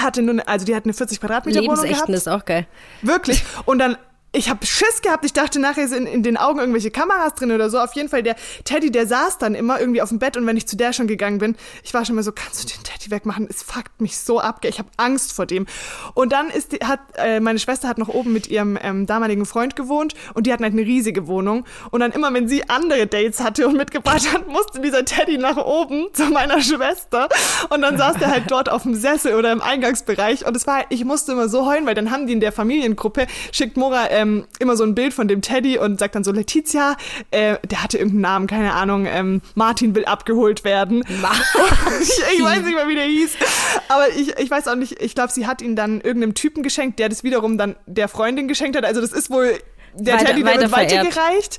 hatte 0.00 0.22
nur, 0.22 0.34
eine, 0.34 0.48
also 0.48 0.64
die 0.64 0.74
hat 0.74 0.84
eine 0.84 0.94
40 0.94 1.20
Quadratmeter 1.20 1.60
Wohnung 1.60 1.74
gehabt. 1.74 1.88
Lebensechten 1.88 2.14
ist 2.14 2.28
auch 2.28 2.44
geil. 2.44 2.66
Wirklich. 3.02 3.42
Und 3.64 3.78
dann, 3.78 3.96
ich 4.32 4.50
habe 4.50 4.64
Schiss 4.66 5.00
gehabt. 5.00 5.24
Ich 5.24 5.32
dachte 5.32 5.58
nachher 5.58 5.88
sind 5.88 6.06
in 6.06 6.22
den 6.22 6.36
Augen 6.36 6.58
irgendwelche 6.58 6.90
Kameras 6.90 7.34
drin 7.34 7.50
oder 7.50 7.70
so. 7.70 7.78
Auf 7.78 7.94
jeden 7.94 8.10
Fall, 8.10 8.22
der 8.22 8.36
Teddy, 8.64 8.90
der 8.90 9.06
saß 9.06 9.38
dann 9.38 9.54
immer 9.54 9.80
irgendwie 9.80 10.02
auf 10.02 10.10
dem 10.10 10.18
Bett. 10.18 10.36
Und 10.36 10.46
wenn 10.46 10.56
ich 10.56 10.68
zu 10.68 10.76
der 10.76 10.92
schon 10.92 11.06
gegangen 11.06 11.38
bin, 11.38 11.56
ich 11.82 11.94
war 11.94 12.04
schon 12.04 12.14
mal 12.14 12.22
so, 12.22 12.32
kannst 12.32 12.62
du 12.62 12.68
den 12.68 12.84
Teddy 12.84 13.10
wegmachen? 13.10 13.46
Es 13.48 13.62
fuckt 13.62 14.02
mich 14.02 14.18
so 14.18 14.38
ab. 14.38 14.64
Ich 14.64 14.78
habe 14.78 14.90
Angst 14.98 15.32
vor 15.32 15.46
dem. 15.46 15.66
Und 16.12 16.32
dann 16.32 16.50
ist 16.50 16.72
die, 16.72 16.78
hat 16.84 17.00
äh, 17.16 17.40
meine 17.40 17.58
Schwester 17.58 17.88
hat 17.88 17.96
noch 17.96 18.08
oben 18.08 18.34
mit 18.34 18.48
ihrem 18.48 18.78
ähm, 18.82 19.06
damaligen 19.06 19.46
Freund 19.46 19.76
gewohnt. 19.76 20.12
Und 20.34 20.46
die 20.46 20.52
hatten 20.52 20.62
halt 20.62 20.74
eine 20.74 20.82
riesige 20.82 21.26
Wohnung. 21.26 21.64
Und 21.90 22.00
dann 22.00 22.12
immer, 22.12 22.32
wenn 22.34 22.48
sie 22.48 22.68
andere 22.68 23.06
Dates 23.06 23.40
hatte 23.40 23.66
und 23.66 23.78
mitgebracht 23.78 24.30
hat, 24.32 24.46
musste 24.46 24.80
dieser 24.80 25.06
Teddy 25.06 25.38
nach 25.38 25.56
oben 25.56 26.08
zu 26.12 26.26
meiner 26.26 26.60
Schwester. 26.60 27.30
Und 27.70 27.80
dann 27.80 27.96
saß 27.96 28.18
der 28.18 28.30
halt 28.30 28.44
dort 28.50 28.68
auf 28.68 28.82
dem 28.82 28.94
Sessel 28.94 29.36
oder 29.36 29.52
im 29.52 29.62
Eingangsbereich. 29.62 30.46
Und 30.46 30.54
es 30.54 30.66
war, 30.66 30.84
ich 30.90 31.06
musste 31.06 31.32
immer 31.32 31.48
so 31.48 31.64
heulen, 31.64 31.86
weil 31.86 31.94
dann 31.94 32.10
haben 32.10 32.26
die 32.26 32.34
in 32.34 32.40
der 32.40 32.52
Familiengruppe, 32.52 33.26
schickt 33.52 33.78
Mora 33.78 34.17
ähm, 34.18 34.46
immer 34.58 34.76
so 34.76 34.84
ein 34.84 34.94
Bild 34.94 35.14
von 35.14 35.28
dem 35.28 35.42
Teddy 35.42 35.78
und 35.78 35.98
sagt 35.98 36.14
dann 36.14 36.24
so, 36.24 36.32
Letizia, 36.32 36.96
äh, 37.30 37.56
der 37.70 37.82
hatte 37.82 37.98
irgendeinen 37.98 38.20
Namen, 38.22 38.46
keine 38.48 38.72
Ahnung, 38.74 39.06
ähm, 39.06 39.40
Martin 39.54 39.94
will 39.94 40.04
abgeholt 40.04 40.64
werden. 40.64 41.02
ich, 42.02 42.10
ich 42.38 42.42
weiß 42.44 42.62
nicht 42.62 42.74
mehr, 42.74 42.88
wie 42.88 42.94
der 42.94 43.04
hieß. 43.04 43.30
Aber 43.88 44.08
ich, 44.10 44.36
ich 44.38 44.50
weiß 44.50 44.68
auch 44.68 44.74
nicht, 44.74 45.00
ich 45.00 45.14
glaube, 45.14 45.32
sie 45.32 45.46
hat 45.46 45.62
ihn 45.62 45.76
dann 45.76 46.00
irgendeinem 46.00 46.34
Typen 46.34 46.62
geschenkt, 46.62 46.98
der 46.98 47.08
das 47.08 47.22
wiederum 47.24 47.58
dann 47.58 47.76
der 47.86 48.08
Freundin 48.08 48.48
geschenkt 48.48 48.76
hat. 48.76 48.84
Also 48.84 49.00
das 49.00 49.12
ist 49.12 49.30
wohl 49.30 49.58
der 49.94 50.14
Weiter- 50.14 50.26
Teddy, 50.26 50.42
der 50.42 50.52
wird 50.62 50.72
weiter 50.72 50.88
vererbt. 51.10 51.58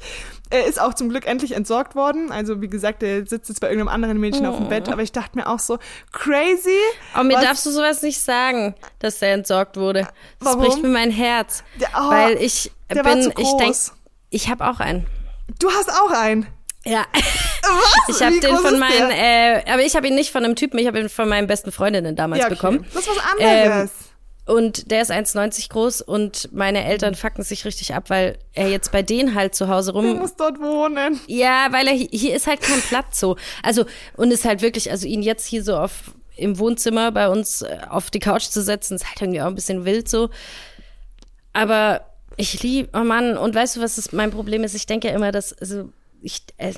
Er 0.51 0.65
ist 0.65 0.81
auch 0.81 0.93
zum 0.95 1.09
Glück 1.09 1.27
endlich 1.27 1.51
entsorgt 1.51 1.95
worden. 1.95 2.31
Also 2.31 2.59
wie 2.61 2.67
gesagt, 2.67 3.01
der 3.03 3.25
sitzt 3.27 3.49
jetzt 3.49 3.61
bei 3.61 3.67
irgendeinem 3.67 3.93
anderen 3.93 4.19
Mädchen 4.19 4.45
auf 4.47 4.57
dem 4.57 4.67
Bett. 4.67 4.89
Aber 4.89 5.03
ich 5.03 5.11
dachte 5.11 5.37
mir 5.37 5.47
auch 5.47 5.59
so, 5.59 5.77
crazy. 6.11 6.77
Aber 7.13 7.23
mir 7.23 7.35
was- 7.37 7.43
darfst 7.43 7.65
du 7.67 7.71
sowas 7.71 8.01
nicht 8.01 8.19
sagen, 8.19 8.73
dass 8.97 9.19
der 9.19 9.33
entsorgt 9.33 9.77
wurde. 9.77 10.07
Das 10.39 10.47
Warum? 10.47 10.61
bricht 10.61 10.81
mir 10.81 10.89
mein 10.89 11.11
Herz. 11.11 11.63
Der- 11.79 11.89
oh, 11.95 12.09
weil 12.09 12.37
ich 12.41 12.71
bin, 12.87 13.19
ich 13.37 13.57
denk, 13.57 13.59
groß. 13.59 13.93
ich 14.31 14.49
habe 14.49 14.67
auch 14.67 14.79
einen. 14.79 15.05
Du 15.59 15.69
hast 15.69 15.91
auch 15.91 16.11
einen. 16.11 16.47
Ja. 16.85 17.05
Was? 17.61 18.17
Ich 18.17 18.25
habe 18.25 18.39
den 18.39 18.57
von 18.57 18.79
meinen, 18.79 19.11
äh, 19.11 19.63
aber 19.71 19.83
ich 19.83 19.95
habe 19.95 20.07
ihn 20.07 20.15
nicht 20.15 20.31
von 20.31 20.43
einem 20.43 20.55
Typen, 20.55 20.79
ich 20.79 20.87
habe 20.87 20.99
ihn 20.99 21.09
von 21.09 21.29
meinen 21.29 21.45
besten 21.45 21.71
Freundinnen 21.71 22.15
damals 22.15 22.39
ja, 22.39 22.47
okay. 22.47 22.55
bekommen. 22.55 22.85
Das 22.93 23.05
ist 23.05 23.09
was 23.15 23.23
anderes. 23.31 23.91
Und 24.49 24.89
der 24.89 25.01
ist 25.03 25.11
1,90 25.11 25.69
groß 25.69 26.01
und 26.01 26.49
meine 26.51 26.83
Eltern 26.83 27.13
fucken 27.15 27.43
sich 27.43 27.65
richtig 27.65 27.93
ab, 27.93 28.09
weil 28.09 28.37
er 28.53 28.67
jetzt 28.69 28.91
bei 28.91 29.03
denen 29.03 29.35
halt 29.35 29.53
zu 29.53 29.67
Hause 29.67 29.91
du 29.93 29.99
rum. 29.99 30.17
musst 30.17 30.39
dort 30.39 30.59
wohnen. 30.59 31.19
Ja, 31.27 31.67
weil 31.71 31.87
er 31.87 31.93
hi- 31.93 32.09
hier 32.11 32.35
ist 32.35 32.47
halt 32.47 32.61
kein 32.61 32.81
Platz 32.81 33.19
so. 33.19 33.35
Also 33.61 33.85
und 34.17 34.31
ist 34.31 34.45
halt 34.45 34.61
wirklich, 34.63 34.89
also 34.89 35.05
ihn 35.07 35.21
jetzt 35.21 35.45
hier 35.45 35.63
so 35.63 35.77
auf 35.77 36.13
im 36.35 36.57
Wohnzimmer 36.57 37.11
bei 37.11 37.27
uns 37.29 37.61
äh, 37.61 37.77
auf 37.89 38.09
die 38.11 38.19
Couch 38.19 38.43
zu 38.45 38.61
setzen, 38.63 38.95
ist 38.95 39.05
halt 39.07 39.21
irgendwie 39.21 39.41
auch 39.41 39.47
ein 39.47 39.55
bisschen 39.55 39.85
wild 39.85 40.09
so. 40.09 40.29
Aber 41.53 42.01
ich 42.37 42.61
liebe, 42.63 42.89
oh 42.93 43.03
Mann, 43.03 43.37
und 43.37 43.53
weißt 43.55 43.75
du, 43.75 43.81
was 43.81 43.95
das 43.97 44.11
mein 44.13 44.31
Problem 44.31 44.63
ist? 44.63 44.73
Ich 44.75 44.85
denke 44.85 45.09
ja 45.09 45.13
immer, 45.13 45.31
dass, 45.31 45.53
also 45.53 45.89
ich 46.21 46.41
äh, 46.57 46.73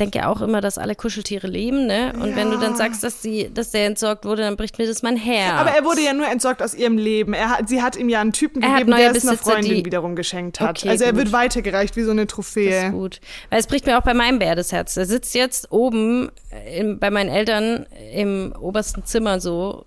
denke 0.00 0.26
auch 0.28 0.40
immer, 0.40 0.60
dass 0.62 0.78
alle 0.78 0.94
Kuscheltiere 0.94 1.46
leben, 1.46 1.86
ne? 1.86 2.12
Und 2.20 2.36
wenn 2.36 2.50
du 2.50 2.58
dann 2.58 2.74
sagst, 2.76 3.02
dass 3.02 3.20
sie, 3.22 3.50
dass 3.52 3.70
der 3.70 3.84
entsorgt 3.86 4.24
wurde, 4.24 4.42
dann 4.42 4.56
bricht 4.56 4.78
mir 4.78 4.86
das 4.86 5.02
mein 5.02 5.16
Herz. 5.16 5.52
Aber 5.60 5.70
er 5.70 5.84
wurde 5.84 6.00
ja 6.02 6.12
nur 6.14 6.26
entsorgt 6.26 6.62
aus 6.62 6.74
ihrem 6.74 6.96
Leben. 6.96 7.34
Er 7.34 7.50
hat, 7.50 7.68
sie 7.68 7.82
hat 7.82 7.96
ihm 7.96 8.08
ja 8.08 8.20
einen 8.20 8.32
Typen 8.32 8.62
Er 8.62 8.70
gegeben, 8.78 8.96
der 8.96 9.10
es 9.14 9.26
einer 9.26 9.36
Freundin 9.36 9.74
die- 9.76 9.84
wiederum 9.84 10.16
geschenkt 10.16 10.60
hat. 10.60 10.78
Okay, 10.78 10.88
also 10.88 11.04
er 11.04 11.12
gut. 11.12 11.18
wird 11.18 11.32
weitergereicht 11.32 11.96
wie 11.96 12.02
so 12.02 12.10
eine 12.12 12.22
Das 12.26 12.32
ist 12.32 12.34
Trophäe. 12.34 12.90
gut. 12.92 13.20
Weil 13.50 13.60
es 13.60 13.66
bricht 13.66 13.84
mir 13.86 13.98
auch 13.98 14.02
bei 14.02 14.14
meinem 14.14 14.38
Bär 14.38 14.54
das 14.54 14.72
Herz. 14.72 14.94
Der 14.94 15.04
sitzt 15.06 15.34
jetzt 15.34 15.70
oben 15.70 16.30
im, 16.74 16.98
bei 16.98 17.10
meinen 17.10 17.28
Eltern 17.30 17.86
im 18.14 18.54
obersten 18.58 19.04
Zimmer 19.04 19.40
so 19.40 19.84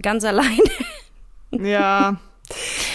ganz 0.00 0.24
allein. 0.24 0.58
Ja. 1.52 2.16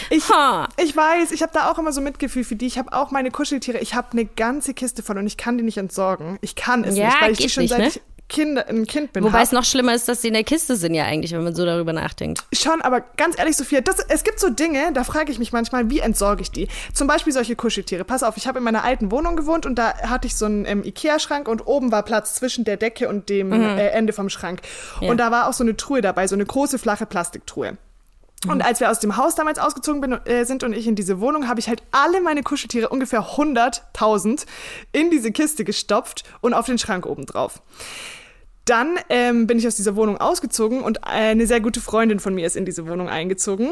Ich, 0.09 0.29
Ha. 0.29 0.67
ich 0.77 0.95
weiß, 0.95 1.31
ich 1.31 1.41
habe 1.41 1.51
da 1.53 1.71
auch 1.71 1.77
immer 1.77 1.91
so 1.91 2.01
Mitgefühl 2.01 2.43
für 2.43 2.55
die. 2.55 2.67
Ich 2.67 2.77
habe 2.77 2.93
auch 2.93 3.11
meine 3.11 3.31
Kuscheltiere. 3.31 3.79
Ich 3.79 3.93
habe 3.93 4.11
eine 4.11 4.25
ganze 4.25 4.73
Kiste 4.73 5.03
voll 5.03 5.17
und 5.17 5.27
ich 5.27 5.37
kann 5.37 5.57
die 5.57 5.63
nicht 5.63 5.77
entsorgen. 5.77 6.37
Ich 6.41 6.55
kann 6.55 6.83
es 6.83 6.97
Ja, 6.97 7.07
nicht, 7.07 7.21
weil 7.21 7.31
ich 7.31 7.37
die 7.39 7.49
schon 7.49 7.63
nicht, 7.63 7.71
seit 7.71 7.79
ne? 7.79 7.87
ich 7.87 8.01
Kinder, 8.29 8.67
ein 8.67 8.85
Kind 8.85 9.13
bin. 9.13 9.23
Wobei 9.23 9.37
hab. 9.37 9.43
es 9.45 9.51
noch 9.53 9.63
schlimmer 9.63 9.93
ist, 9.95 10.09
dass 10.09 10.21
sie 10.21 10.27
in 10.27 10.33
der 10.33 10.43
Kiste 10.43 10.75
sind 10.75 10.93
ja 10.93 11.05
eigentlich, 11.05 11.31
wenn 11.31 11.43
man 11.43 11.55
so 11.55 11.65
darüber 11.65 11.93
nachdenkt. 11.93 12.43
Schon, 12.51 12.81
aber 12.81 12.99
ganz 12.99 13.39
ehrlich, 13.39 13.55
Sophia, 13.55 13.79
das, 13.79 13.99
es 13.99 14.25
gibt 14.25 14.39
so 14.41 14.49
Dinge, 14.49 14.91
da 14.93 15.05
frage 15.05 15.31
ich 15.31 15.39
mich 15.39 15.53
manchmal, 15.53 15.89
wie 15.89 15.99
entsorge 15.99 16.41
ich 16.41 16.51
die? 16.51 16.67
Zum 16.93 17.07
Beispiel 17.07 17.31
solche 17.31 17.55
Kuscheltiere. 17.55 18.03
Pass 18.03 18.23
auf, 18.23 18.35
ich 18.35 18.47
habe 18.47 18.57
in 18.57 18.65
meiner 18.65 18.83
alten 18.83 19.11
Wohnung 19.11 19.37
gewohnt 19.37 19.65
und 19.65 19.75
da 19.75 19.93
hatte 19.99 20.27
ich 20.27 20.35
so 20.35 20.45
einen 20.45 20.65
ähm, 20.65 20.83
Ikea-Schrank 20.83 21.47
und 21.47 21.67
oben 21.67 21.91
war 21.93 22.03
Platz 22.03 22.35
zwischen 22.35 22.65
der 22.65 22.75
Decke 22.75 23.07
und 23.07 23.29
dem 23.29 23.53
äh, 23.53 23.87
Ende 23.89 24.11
vom 24.11 24.29
Schrank. 24.29 24.59
Ja. 24.99 25.09
Und 25.09 25.17
da 25.17 25.31
war 25.31 25.47
auch 25.47 25.53
so 25.53 25.63
eine 25.63 25.77
Truhe 25.77 26.01
dabei, 26.01 26.27
so 26.27 26.35
eine 26.35 26.45
große, 26.45 26.79
flache 26.79 27.05
Plastiktruhe. 27.05 27.77
Und 28.45 28.63
als 28.63 28.79
wir 28.79 28.91
aus 28.91 28.99
dem 28.99 29.17
Haus 29.17 29.33
damals 29.35 29.57
ausgezogen 29.57 29.99
bin, 29.99 30.11
äh, 30.25 30.45
sind 30.45 30.63
und 30.63 30.73
ich 30.73 30.87
in 30.87 30.95
diese 30.95 31.19
Wohnung, 31.19 31.47
habe 31.47 31.59
ich 31.59 31.67
halt 31.67 31.81
alle 31.91 32.21
meine 32.21 32.43
Kuscheltiere, 32.43 32.89
ungefähr 32.89 33.21
100.000, 33.21 34.45
in 34.91 35.09
diese 35.09 35.31
Kiste 35.31 35.63
gestopft 35.63 36.23
und 36.41 36.53
auf 36.53 36.67
den 36.67 36.77
Schrank 36.77 37.07
oben 37.07 37.25
drauf. 37.25 37.61
Dann 38.65 38.99
ähm, 39.09 39.47
bin 39.47 39.57
ich 39.57 39.65
aus 39.65 39.75
dieser 39.75 39.95
Wohnung 39.95 40.17
ausgezogen 40.17 40.81
und 40.81 41.05
eine 41.05 41.47
sehr 41.47 41.61
gute 41.61 41.79
Freundin 41.79 42.19
von 42.19 42.35
mir 42.35 42.45
ist 42.45 42.57
in 42.57 42.65
diese 42.65 42.85
Wohnung 42.85 43.07
eingezogen. 43.07 43.71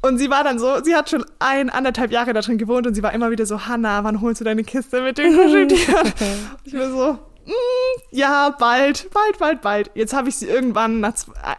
Und 0.00 0.18
sie 0.18 0.30
war 0.30 0.44
dann 0.44 0.60
so, 0.60 0.82
sie 0.82 0.94
hat 0.94 1.10
schon 1.10 1.26
ein, 1.40 1.70
anderthalb 1.70 2.12
Jahre 2.12 2.32
da 2.32 2.40
drin 2.40 2.56
gewohnt 2.56 2.86
und 2.86 2.94
sie 2.94 3.02
war 3.02 3.12
immer 3.12 3.32
wieder 3.32 3.46
so, 3.46 3.66
Hanna, 3.66 4.04
wann 4.04 4.20
holst 4.20 4.40
du 4.40 4.44
deine 4.44 4.62
Kiste 4.62 5.02
mit 5.02 5.18
den 5.18 5.34
Kuscheltieren? 5.36 6.12
ich 6.64 6.74
war 6.74 6.88
so, 6.88 7.18
ja, 8.10 8.50
bald, 8.58 9.10
bald, 9.10 9.38
bald, 9.38 9.60
bald. 9.60 9.90
Jetzt 9.94 10.12
habe 10.12 10.28
ich 10.28 10.36
sie 10.36 10.46
irgendwann, 10.46 11.00
nach 11.00 11.14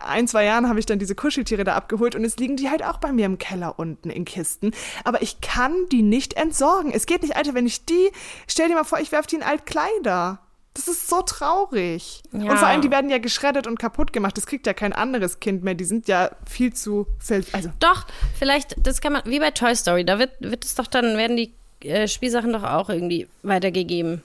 ein, 0.05 0.27
zwei 0.27 0.45
Jahren 0.45 0.67
habe 0.67 0.79
ich 0.79 0.85
dann 0.85 0.99
diese 0.99 1.15
Kuscheltiere 1.15 1.63
da 1.63 1.75
abgeholt 1.75 2.15
und 2.15 2.23
jetzt 2.23 2.39
liegen 2.39 2.55
die 2.55 2.69
halt 2.69 2.83
auch 2.83 2.97
bei 2.97 3.11
mir 3.11 3.25
im 3.25 3.37
Keller 3.37 3.77
unten 3.77 4.09
in 4.09 4.25
Kisten. 4.25 4.71
Aber 5.03 5.21
ich 5.21 5.41
kann 5.41 5.73
die 5.91 6.01
nicht 6.01 6.33
entsorgen. 6.33 6.91
Es 6.91 7.05
geht 7.05 7.21
nicht, 7.21 7.35
Alter, 7.35 7.53
wenn 7.53 7.65
ich 7.65 7.85
die, 7.85 8.11
stell 8.47 8.69
dir 8.69 8.75
mal 8.75 8.83
vor, 8.83 8.99
ich 8.99 9.11
werf 9.11 9.27
die 9.27 9.37
in 9.37 9.43
Altkleider. 9.43 10.39
Das 10.73 10.87
ist 10.87 11.09
so 11.09 11.21
traurig. 11.21 12.21
Ja. 12.31 12.51
Und 12.51 12.57
vor 12.57 12.67
allem, 12.67 12.81
die 12.81 12.91
werden 12.91 13.09
ja 13.09 13.17
geschreddert 13.17 13.67
und 13.67 13.79
kaputt 13.79 14.13
gemacht. 14.13 14.37
Das 14.37 14.45
kriegt 14.45 14.67
ja 14.67 14.73
kein 14.73 14.93
anderes 14.93 15.39
Kind 15.39 15.63
mehr. 15.63 15.73
Die 15.73 15.83
sind 15.83 16.07
ja 16.07 16.31
viel 16.49 16.73
zu, 16.73 17.07
also, 17.51 17.69
Doch, 17.79 18.05
vielleicht, 18.37 18.75
das 18.85 19.01
kann 19.01 19.13
man, 19.13 19.23
wie 19.25 19.39
bei 19.39 19.51
Toy 19.51 19.75
Story, 19.75 20.05
da 20.05 20.19
wird, 20.19 20.31
wird 20.39 20.63
es 20.63 20.75
doch 20.75 20.87
dann, 20.87 21.17
werden 21.17 21.35
die 21.35 21.53
äh, 21.81 22.07
Spielsachen 22.07 22.53
doch 22.53 22.63
auch 22.63 22.89
irgendwie 22.89 23.27
weitergegeben. 23.43 24.23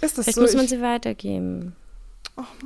Ist 0.00 0.16
das 0.18 0.24
Vielleicht 0.24 0.34
so? 0.36 0.42
muss 0.42 0.54
man 0.54 0.64
Ich- 0.64 0.70
sie 0.70 0.80
weitergeben. 0.82 1.74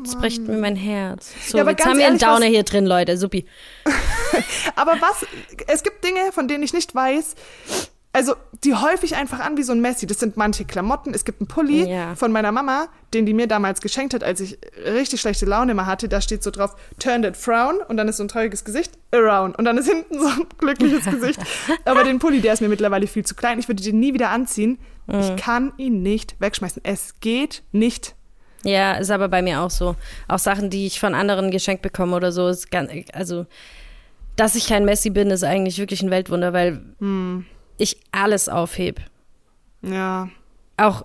das 0.05 0.17
bricht 0.17 0.47
mir 0.47 0.59
mein 0.59 0.77
Herz. 0.77 1.33
So, 1.49 1.57
Ja, 1.59 1.63
aber 1.65 1.71
jetzt 1.73 1.85
haben 1.87 1.99
wir 1.99 2.07
einen 2.07 2.19
Downer 2.19 2.47
hier 2.47 2.63
drin, 2.63 2.85
Leute. 2.87 3.17
Supi. 3.17 3.47
Aber 4.77 4.93
was, 5.01 5.27
es 5.67 5.83
gibt 5.83 6.05
Dinge, 6.05 6.33
von 6.33 6.49
denen 6.49 6.63
ich 6.63 6.73
nicht 6.73 6.95
weiß, 6.95 7.35
also 8.15 8.35
die 8.65 8.75
häufig 8.75 9.17
einfach 9.17 9.41
an 9.41 9.57
wie 9.57 9.63
so 9.63 9.73
ein 9.73 9.81
Messi. 9.81 10.07
Das 10.07 10.19
sind 10.21 10.37
manche 10.37 10.67
Klamotten. 10.67 11.15
Es 11.15 11.25
gibt 11.25 11.41
einen 11.41 11.49
Pulli 11.49 11.89
Ja. 11.91 12.15
von 12.15 12.31
meiner 12.33 12.53
Mama, 12.53 12.89
den 13.15 13.25
die 13.25 13.33
mir 13.33 13.47
damals 13.47 13.81
geschenkt 13.81 14.13
hat, 14.13 14.23
als 14.23 14.41
ich 14.41 14.59
richtig 14.85 15.21
schlechte 15.23 15.47
Laune 15.47 15.75
mal 15.75 15.87
hatte. 15.87 16.09
Da 16.09 16.21
steht 16.21 16.43
so 16.43 16.51
drauf, 16.51 16.77
turned 16.99 17.25
it 17.25 17.37
frown 17.39 17.77
und 17.89 17.97
dann 17.97 18.09
ist 18.09 18.19
so 18.19 18.25
ein 18.25 18.29
trauriges 18.29 18.65
Gesicht, 18.65 18.93
around. 19.13 19.57
Und 19.59 19.65
dann 19.65 19.79
ist 19.79 19.89
hinten 19.89 20.19
so 20.21 20.27
ein 20.27 20.47
glückliches 20.59 21.05
Gesicht. 21.11 21.41
Aber 21.87 22.05
den 22.05 22.19
Pulli, 22.19 22.41
der 22.43 22.53
ist 22.53 22.61
mir 22.61 22.69
mittlerweile 22.69 23.07
viel 23.07 23.25
zu 23.25 23.35
klein. 23.35 23.59
Ich 23.59 23.69
würde 23.69 23.83
den 23.83 23.99
nie 23.99 24.13
wieder 24.13 24.29
anziehen. 24.29 24.79
Mhm. 25.07 25.21
Ich 25.21 25.37
kann 25.37 25.73
ihn 25.79 26.03
nicht 26.03 26.37
wegschmeißen. 26.41 26.83
Es 26.85 27.19
geht 27.21 27.63
nicht. 27.73 28.15
Ja, 28.65 28.93
ist 28.95 29.11
aber 29.11 29.29
bei 29.29 29.43
mir 29.43 29.61
auch 29.61 29.71
so. 29.71 29.97
Auch 30.29 30.39
Sachen, 30.39 30.71
die 30.71 30.87
ich 30.87 31.01
von 31.01 31.15
anderen 31.15 31.51
geschenkt 31.51 31.83
bekomme 31.83 32.15
oder 32.17 32.31
so, 32.31 32.47
ist 32.49 32.71
ganz, 32.71 32.91
also, 33.13 33.47
dass 34.37 34.55
ich 34.55 34.69
kein 34.69 34.85
Messi 34.85 35.11
bin, 35.11 35.31
ist 35.31 35.43
eigentlich 35.45 35.79
wirklich 35.79 36.03
ein 36.03 36.11
Weltwunder, 36.11 36.53
weil 36.53 36.81
Hm. 37.01 37.45
ich 37.79 37.99
alles 38.13 38.49
aufheb. 38.49 39.01
Ja. 39.83 40.29
Auch 40.77 41.05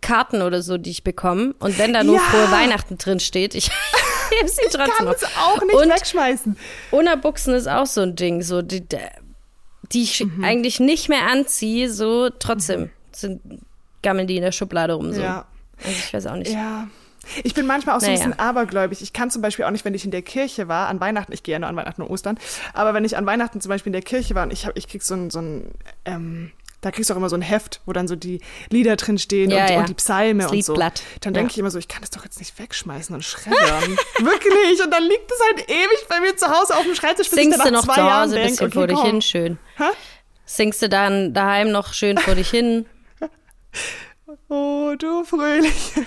Karten 0.00 0.42
oder 0.42 0.62
so, 0.62 0.78
die 0.78 0.90
ich 0.90 1.04
bekomme. 1.04 1.54
Und 1.58 1.78
wenn 1.78 1.92
da 1.92 2.02
nur 2.02 2.16
Ja. 2.16 2.22
frohe 2.22 2.50
Weihnachten 2.50 2.96
drin 2.98 3.20
steht, 3.20 3.54
ich 3.54 3.68
heb 4.40 4.48
sie 4.48 4.62
Ich 4.66 4.72
trotzdem 4.72 4.94
kann 4.96 5.08
auf. 5.08 5.16
es 5.16 5.24
auch 5.36 5.60
nicht 5.62 5.74
Und 5.74 5.88
wegschmeißen. 5.90 6.56
Unterbuchsen 6.90 7.54
ist 7.54 7.68
auch 7.68 7.86
so 7.86 8.00
ein 8.02 8.16
Ding, 8.16 8.42
so 8.42 8.62
die, 8.62 8.86
die 9.92 10.02
ich 10.02 10.24
Mhm. 10.24 10.44
eigentlich 10.44 10.80
nicht 10.80 11.08
mehr 11.08 11.26
anziehe, 11.30 11.90
so 11.90 12.30
trotzdem 12.30 12.90
sind 13.12 13.40
gammeln 14.02 14.26
die 14.26 14.36
in 14.36 14.42
der 14.42 14.52
Schublade 14.52 14.92
rum 14.94 15.12
so. 15.12 15.20
Ja. 15.20 15.46
Also 15.78 15.90
ich 15.90 16.12
weiß 16.14 16.26
auch 16.26 16.36
nicht. 16.36 16.52
Ja. 16.52 16.88
Ich 17.44 17.52
bin 17.52 17.66
manchmal 17.66 17.96
auch 17.96 18.00
so 18.00 18.06
ein 18.06 18.14
Naja. 18.14 18.26
bisschen 18.26 18.38
abergläubig. 18.40 19.02
Ich 19.02 19.12
kann 19.12 19.30
zum 19.30 19.42
Beispiel 19.42 19.64
auch 19.66 19.70
nicht, 19.70 19.84
wenn 19.84 19.92
ich 19.94 20.04
in 20.04 20.10
der 20.10 20.22
Kirche 20.22 20.66
war, 20.68 20.88
an 20.88 20.98
Weihnachten, 21.00 21.32
ich 21.32 21.42
gehe 21.42 21.52
ja 21.52 21.58
nur 21.58 21.68
an 21.68 21.76
Weihnachten 21.76 22.00
und 22.02 22.08
Ostern, 22.10 22.38
aber 22.72 22.94
wenn 22.94 23.04
ich 23.04 23.16
an 23.18 23.26
Weihnachten 23.26 23.60
zum 23.60 23.68
Beispiel 23.68 23.90
in 23.90 23.92
der 23.94 24.02
Kirche 24.02 24.34
war 24.34 24.44
und 24.44 24.52
ich, 24.52 24.64
hab, 24.66 24.76
ich 24.78 24.88
krieg 24.88 25.02
so 25.02 25.14
ein, 25.14 25.28
so 25.30 25.40
ein 25.40 25.70
ähm, 26.06 26.52
da 26.80 26.90
kriegst 26.92 27.10
du 27.10 27.14
auch 27.14 27.18
immer 27.18 27.28
so 27.28 27.36
ein 27.36 27.42
Heft, 27.42 27.80
wo 27.86 27.92
dann 27.92 28.06
so 28.08 28.14
die 28.16 28.40
Lieder 28.70 28.96
drin 28.96 29.18
stehen 29.18 29.50
Ja, 29.50 29.64
und, 29.64 29.70
ja. 29.70 29.78
und 29.80 29.88
die 29.88 29.94
Psalme 29.94 30.44
Das 30.44 30.52
und 30.52 30.64
so. 30.64 30.72
Liedblatt. 30.72 31.02
Dann 31.22 31.34
Ja. 31.34 31.40
denke 31.40 31.52
ich 31.52 31.58
immer 31.58 31.70
so, 31.70 31.78
ich 31.78 31.88
kann 31.88 32.00
das 32.02 32.10
doch 32.10 32.24
jetzt 32.24 32.38
nicht 32.38 32.58
wegschmeißen 32.58 33.14
und 33.14 33.22
schreddern. 33.24 33.56
Wirklich. 34.20 34.84
Und 34.84 34.90
dann 34.92 35.02
liegt 35.02 35.30
es 35.30 35.40
halt 35.46 35.68
ewig 35.68 36.06
bei 36.08 36.20
mir 36.20 36.36
zu 36.36 36.46
Hause 36.48 36.76
auf 36.76 36.84
dem 36.84 36.94
Schreibtisch, 36.94 37.28
bis 37.30 37.38
Singst 37.38 37.58
ich 37.58 37.64
du 37.64 37.64
dann 37.64 37.72
nach 37.74 37.86
noch 37.86 37.94
zwei 37.94 38.00
zu 38.00 38.14
Hause 38.20 38.36
ein 38.36 38.42
denk, 38.42 38.48
bisschen 38.50 38.66
okay, 38.66 38.74
vor 38.78 38.86
dich 38.86 38.96
komm. 38.96 39.06
hin, 39.06 39.22
schön. 39.22 39.58
Hä? 39.76 39.84
Singst 40.44 40.80
du 40.82 40.88
dann 40.88 41.34
daheim 41.34 41.70
noch 41.70 41.92
schön 41.92 42.16
vor 42.18 42.34
dich 42.34 42.48
hin? 42.50 42.86
Oh, 44.48 44.94
du 44.98 45.24
Fröhliche. 45.24 46.04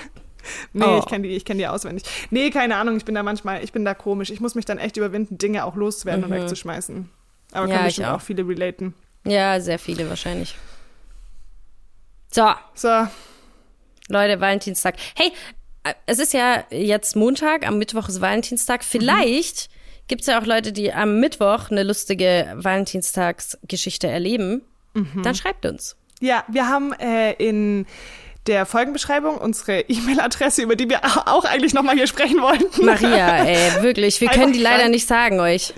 Nee, 0.73 0.85
Oh. 0.85 0.99
ich 0.99 1.05
kenne 1.05 1.27
die, 1.27 1.35
ich 1.35 1.45
kenn 1.45 1.57
die 1.57 1.67
auswendig. 1.67 2.03
Nee, 2.31 2.49
keine 2.49 2.75
Ahnung, 2.77 2.97
ich 2.97 3.05
bin 3.05 3.13
da 3.15 3.21
manchmal, 3.23 3.63
ich 3.63 3.71
bin 3.71 3.85
da 3.85 3.93
komisch. 3.93 4.31
Ich 4.31 4.39
muss 4.41 4.55
mich 4.55 4.65
dann 4.65 4.77
echt 4.79 4.97
überwinden, 4.97 5.37
Dinge 5.37 5.65
auch 5.65 5.75
loszuwerden 5.75 6.23
und 6.23 6.31
wegzuschmeißen. 6.31 7.09
Aber 7.51 7.65
Mhm. 7.65 7.69
Ja, 7.71 7.75
können 7.77 7.87
ich 7.87 7.95
bestimmt 7.95 8.07
auch. 8.07 8.15
auch 8.15 8.21
viele 8.21 8.47
relaten. 8.47 8.93
Ja, 9.25 9.59
sehr 9.59 9.79
viele 9.79 10.09
wahrscheinlich. 10.09 10.55
So, 12.33 12.49
So, 12.73 13.07
Leute, 14.09 14.39
Valentinstag. 14.39 14.95
Hey, 15.15 15.31
äh, 15.83 15.93
es 16.05 16.19
ist 16.19 16.33
ja 16.33 16.63
jetzt 16.69 17.15
Montag, 17.15 17.67
am 17.67 17.77
Mittwoch 17.77 18.07
ist 18.09 18.21
Valentinstag. 18.21 18.83
Vielleicht 18.83 19.69
gibt 20.07 20.21
es 20.21 20.27
ja 20.27 20.39
auch 20.41 20.45
Leute, 20.45 20.71
die 20.73 20.91
am 20.93 21.19
Mittwoch 21.19 21.69
eine 21.71 21.83
lustige 21.83 22.51
Valentinstagsgeschichte 22.55 24.07
erleben. 24.07 24.61
Mhm. 24.93 25.23
Dann 25.23 25.35
schreibt 25.35 25.65
uns. 25.65 25.95
ja, 26.19 26.43
wir 26.47 26.67
haben 26.67 26.93
äh, 26.93 27.33
in 27.33 27.85
der 28.47 28.65
Folgenbeschreibung 28.65 29.37
unsere 29.37 29.81
E-Mail-Adresse, 29.81 30.63
über 30.63 30.75
die 30.75 30.89
wir 30.89 30.99
auch 31.27 31.45
eigentlich 31.45 31.73
nochmal 31.73 31.95
hier 31.95 32.07
sprechen 32.07 32.41
wollten. 32.41 32.85
Maria, 32.85 33.45
ey, 33.45 33.83
wirklich. 33.83 34.19
Wir 34.19 34.29
können 34.29 34.51
die 34.53 34.59
leider 34.59 34.89
nicht 34.89 35.07
sagen 35.07 35.39
euch, 35.39 35.73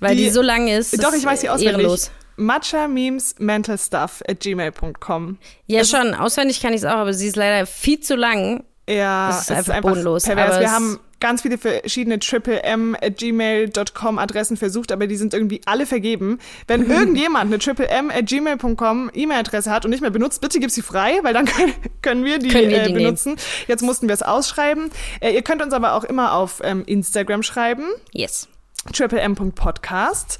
weil 0.00 0.16
die, 0.16 0.24
Die- 0.24 0.30
so 0.30 0.42
lang 0.42 0.68
ist. 0.68 1.02
Doch, 1.02 1.12
ich 1.14 1.24
weiß 1.24 1.40
sie 1.42 1.48
auswendig. 1.48 1.74
Ehrenlos. 1.76 2.10
Matcha 2.38 2.88
Memes 2.88 3.34
Mental 3.38 3.76
Stuff 3.78 4.22
at 4.28 4.40
gmail.com. 4.40 5.38
Ja, 5.66 5.84
schon. 5.84 6.14
Auswendig 6.14 6.60
kann 6.62 6.72
ich 6.72 6.78
es 6.78 6.84
auch, 6.84 6.96
aber 6.96 7.12
sie 7.12 7.26
ist 7.26 7.36
leider 7.36 7.66
viel 7.66 8.00
zu 8.00 8.16
lang. 8.16 8.64
Ja, 8.88 9.28
Das 9.28 9.50
ist 9.50 9.70
einfach 9.70 9.82
bodenlos, 9.82 10.22
Pervers. 10.24 10.58
Wir 10.60 10.66
es- 10.66 10.72
haben 10.72 10.98
ganz 11.20 11.42
viele 11.42 11.58
verschiedene 11.58 12.20
triple 12.20 12.62
m 12.62 12.96
at 13.02 13.18
gmail.com 13.18 14.18
Adressen 14.18 14.56
versucht, 14.56 14.92
aber 14.92 15.06
die 15.08 15.16
sind 15.16 15.34
irgendwie 15.34 15.60
alle 15.66 15.84
vergeben. 15.84 16.38
Wenn 16.68 16.86
irgendjemand 16.90 17.46
eine 17.52 17.58
triple 17.58 17.88
m 17.88 18.08
at 18.10 18.24
gmail.com 18.26 19.10
E-Mail-Adresse 19.12 19.70
hat 19.70 19.84
und 19.84 19.90
nicht 19.90 20.00
mehr 20.00 20.10
benutzt, 20.12 20.40
bitte 20.40 20.58
gib 20.60 20.70
sie 20.70 20.80
frei, 20.80 21.18
weil 21.22 21.34
dann 21.34 21.44
können, 21.56 21.74
können 22.00 22.24
wir 22.24 22.38
die, 22.38 22.48
Können 22.48 22.70
wir 22.70 22.78
äh, 22.78 22.86
die 22.86 22.92
nehmen. 22.92 23.02
benutzen. 23.04 23.36
Jetzt 23.66 23.82
mussten 23.82 24.06
wir 24.08 24.14
es 24.14 24.22
ausschreiben. 24.22 24.90
Äh, 25.20 25.32
ihr 25.34 25.42
könnt 25.42 25.60
uns 25.60 25.74
aber 25.74 25.92
auch 25.94 26.04
immer 26.04 26.32
auf 26.32 26.60
ähm, 26.64 26.84
Instagram 26.86 27.42
schreiben, 27.42 27.84
Yes. 28.12 28.48
triplem.podcast. 28.94 30.38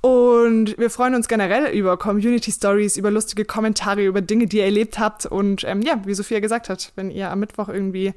Und 0.00 0.78
wir 0.78 0.88
freuen 0.88 1.14
uns 1.14 1.28
generell 1.28 1.66
über 1.76 1.98
Community 1.98 2.50
Stories, 2.50 2.96
über 2.96 3.10
lustige 3.10 3.44
Kommentare, 3.44 4.04
über 4.04 4.22
Dinge, 4.22 4.46
die 4.46 4.58
ihr 4.58 4.64
erlebt 4.64 4.98
habt. 4.98 5.26
Und 5.26 5.64
ähm, 5.64 5.82
ja, 5.82 6.00
wie 6.06 6.14
Sophia 6.14 6.40
gesagt 6.40 6.68
hat, 6.70 6.92
wenn 6.96 7.10
ihr 7.10 7.30
am 7.30 7.40
Mittwoch 7.40 7.68
irgendwie 7.68 8.14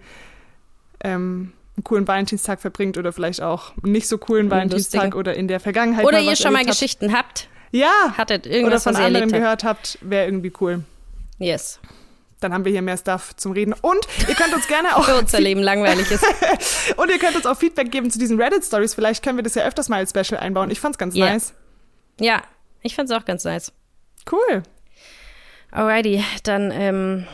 ähm, 1.04 1.52
einen 1.76 1.84
coolen 1.84 2.08
Valentinstag 2.08 2.62
verbringt 2.62 2.98
oder 2.98 3.12
vielleicht 3.12 3.42
auch 3.42 3.74
einen 3.84 3.92
nicht 3.92 4.08
so 4.08 4.18
coolen 4.18 4.50
Valentinstag 4.50 5.02
lustigen. 5.02 5.20
oder 5.20 5.34
in 5.34 5.50
der 5.50 5.60
Vergangenheit. 5.60 6.06
Oder 6.06 6.22
ihr 6.22 6.38
schon 6.38 6.54
mal 6.54 6.60
habt. 6.60 6.70
Geschichten 6.70 7.12
habt. 7.14 7.50
Ja, 7.72 8.14
Hattet 8.18 8.46
oder 8.46 8.56
irgendwas, 8.56 8.84
von 8.84 8.94
was 8.94 9.00
ihr 9.00 9.06
anderen 9.06 9.32
gehört 9.32 9.64
habt, 9.64 9.98
wäre 10.02 10.26
irgendwie 10.26 10.54
cool. 10.62 10.84
Yes. 11.40 11.80
Dann 12.40 12.54
haben 12.54 12.64
wir 12.66 12.72
hier 12.72 12.82
mehr 12.82 12.98
Stuff 12.98 13.36
zum 13.36 13.52
Reden. 13.54 13.74
Und 13.74 14.08
ihr 14.28 14.36
könnt 14.36 14.54
uns 14.54 14.68
gerne 14.68 14.96
auch 14.96 15.06
Für 15.10 15.16
unser 15.16 15.42
Leben 15.42 15.62
langweilig 15.62 16.12
ist. 16.12 16.24
und 16.98 17.10
ihr 17.10 17.18
könnt 17.18 17.36
uns 17.36 17.46
auch 17.46 17.58
Feedback 17.58 17.92
geben 17.92 18.10
zu 18.12 18.20
diesen 18.20 18.40
Reddit 18.40 18.64
Stories. 18.64 18.94
Vielleicht 18.94 19.24
können 19.24 19.38
wir 19.38 19.44
das 19.44 19.56
ja 19.56 19.64
öfters 19.64 19.90
mal 19.90 19.98
als 19.98 20.12
Special 20.12 20.40
einbauen. 20.40 20.70
Ich 20.70 20.80
fand's 20.80 20.98
ganz 20.98 21.16
Ja. 21.16 21.26
nice. 21.26 21.54
Ja, 22.20 22.42
ich 22.82 22.96
fand's 22.96 23.12
auch 23.12 23.26
ganz 23.26 23.44
nice. 23.44 23.72
Cool. 24.32 24.64
Alrighty, 25.72 26.24
dann 26.44 26.72
ähm, 26.72 27.28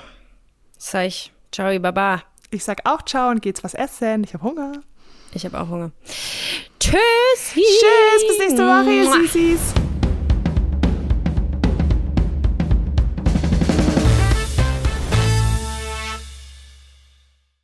sag 0.78 1.08
ich 1.08 1.32
ciao, 1.52 1.78
baba. 1.80 2.24
Ich 2.52 2.64
sag 2.64 2.82
auch 2.86 3.04
ciao 3.04 3.30
und 3.30 3.42
geht's 3.42 3.64
was 3.64 3.74
essen. 3.74 4.24
Ich 4.24 4.34
habe 4.34 4.44
Hunger. 4.44 4.72
Ich 5.34 5.46
habe 5.46 5.60
auch 5.60 5.68
Hunger. 5.68 5.92
Tschüss. 6.80 7.54
Tschüss, 7.54 8.28
bis 8.28 8.40
nächste 8.40 8.66
Woche, 8.66 8.92
ihr. 8.92 9.12
Süßis. 9.12 9.74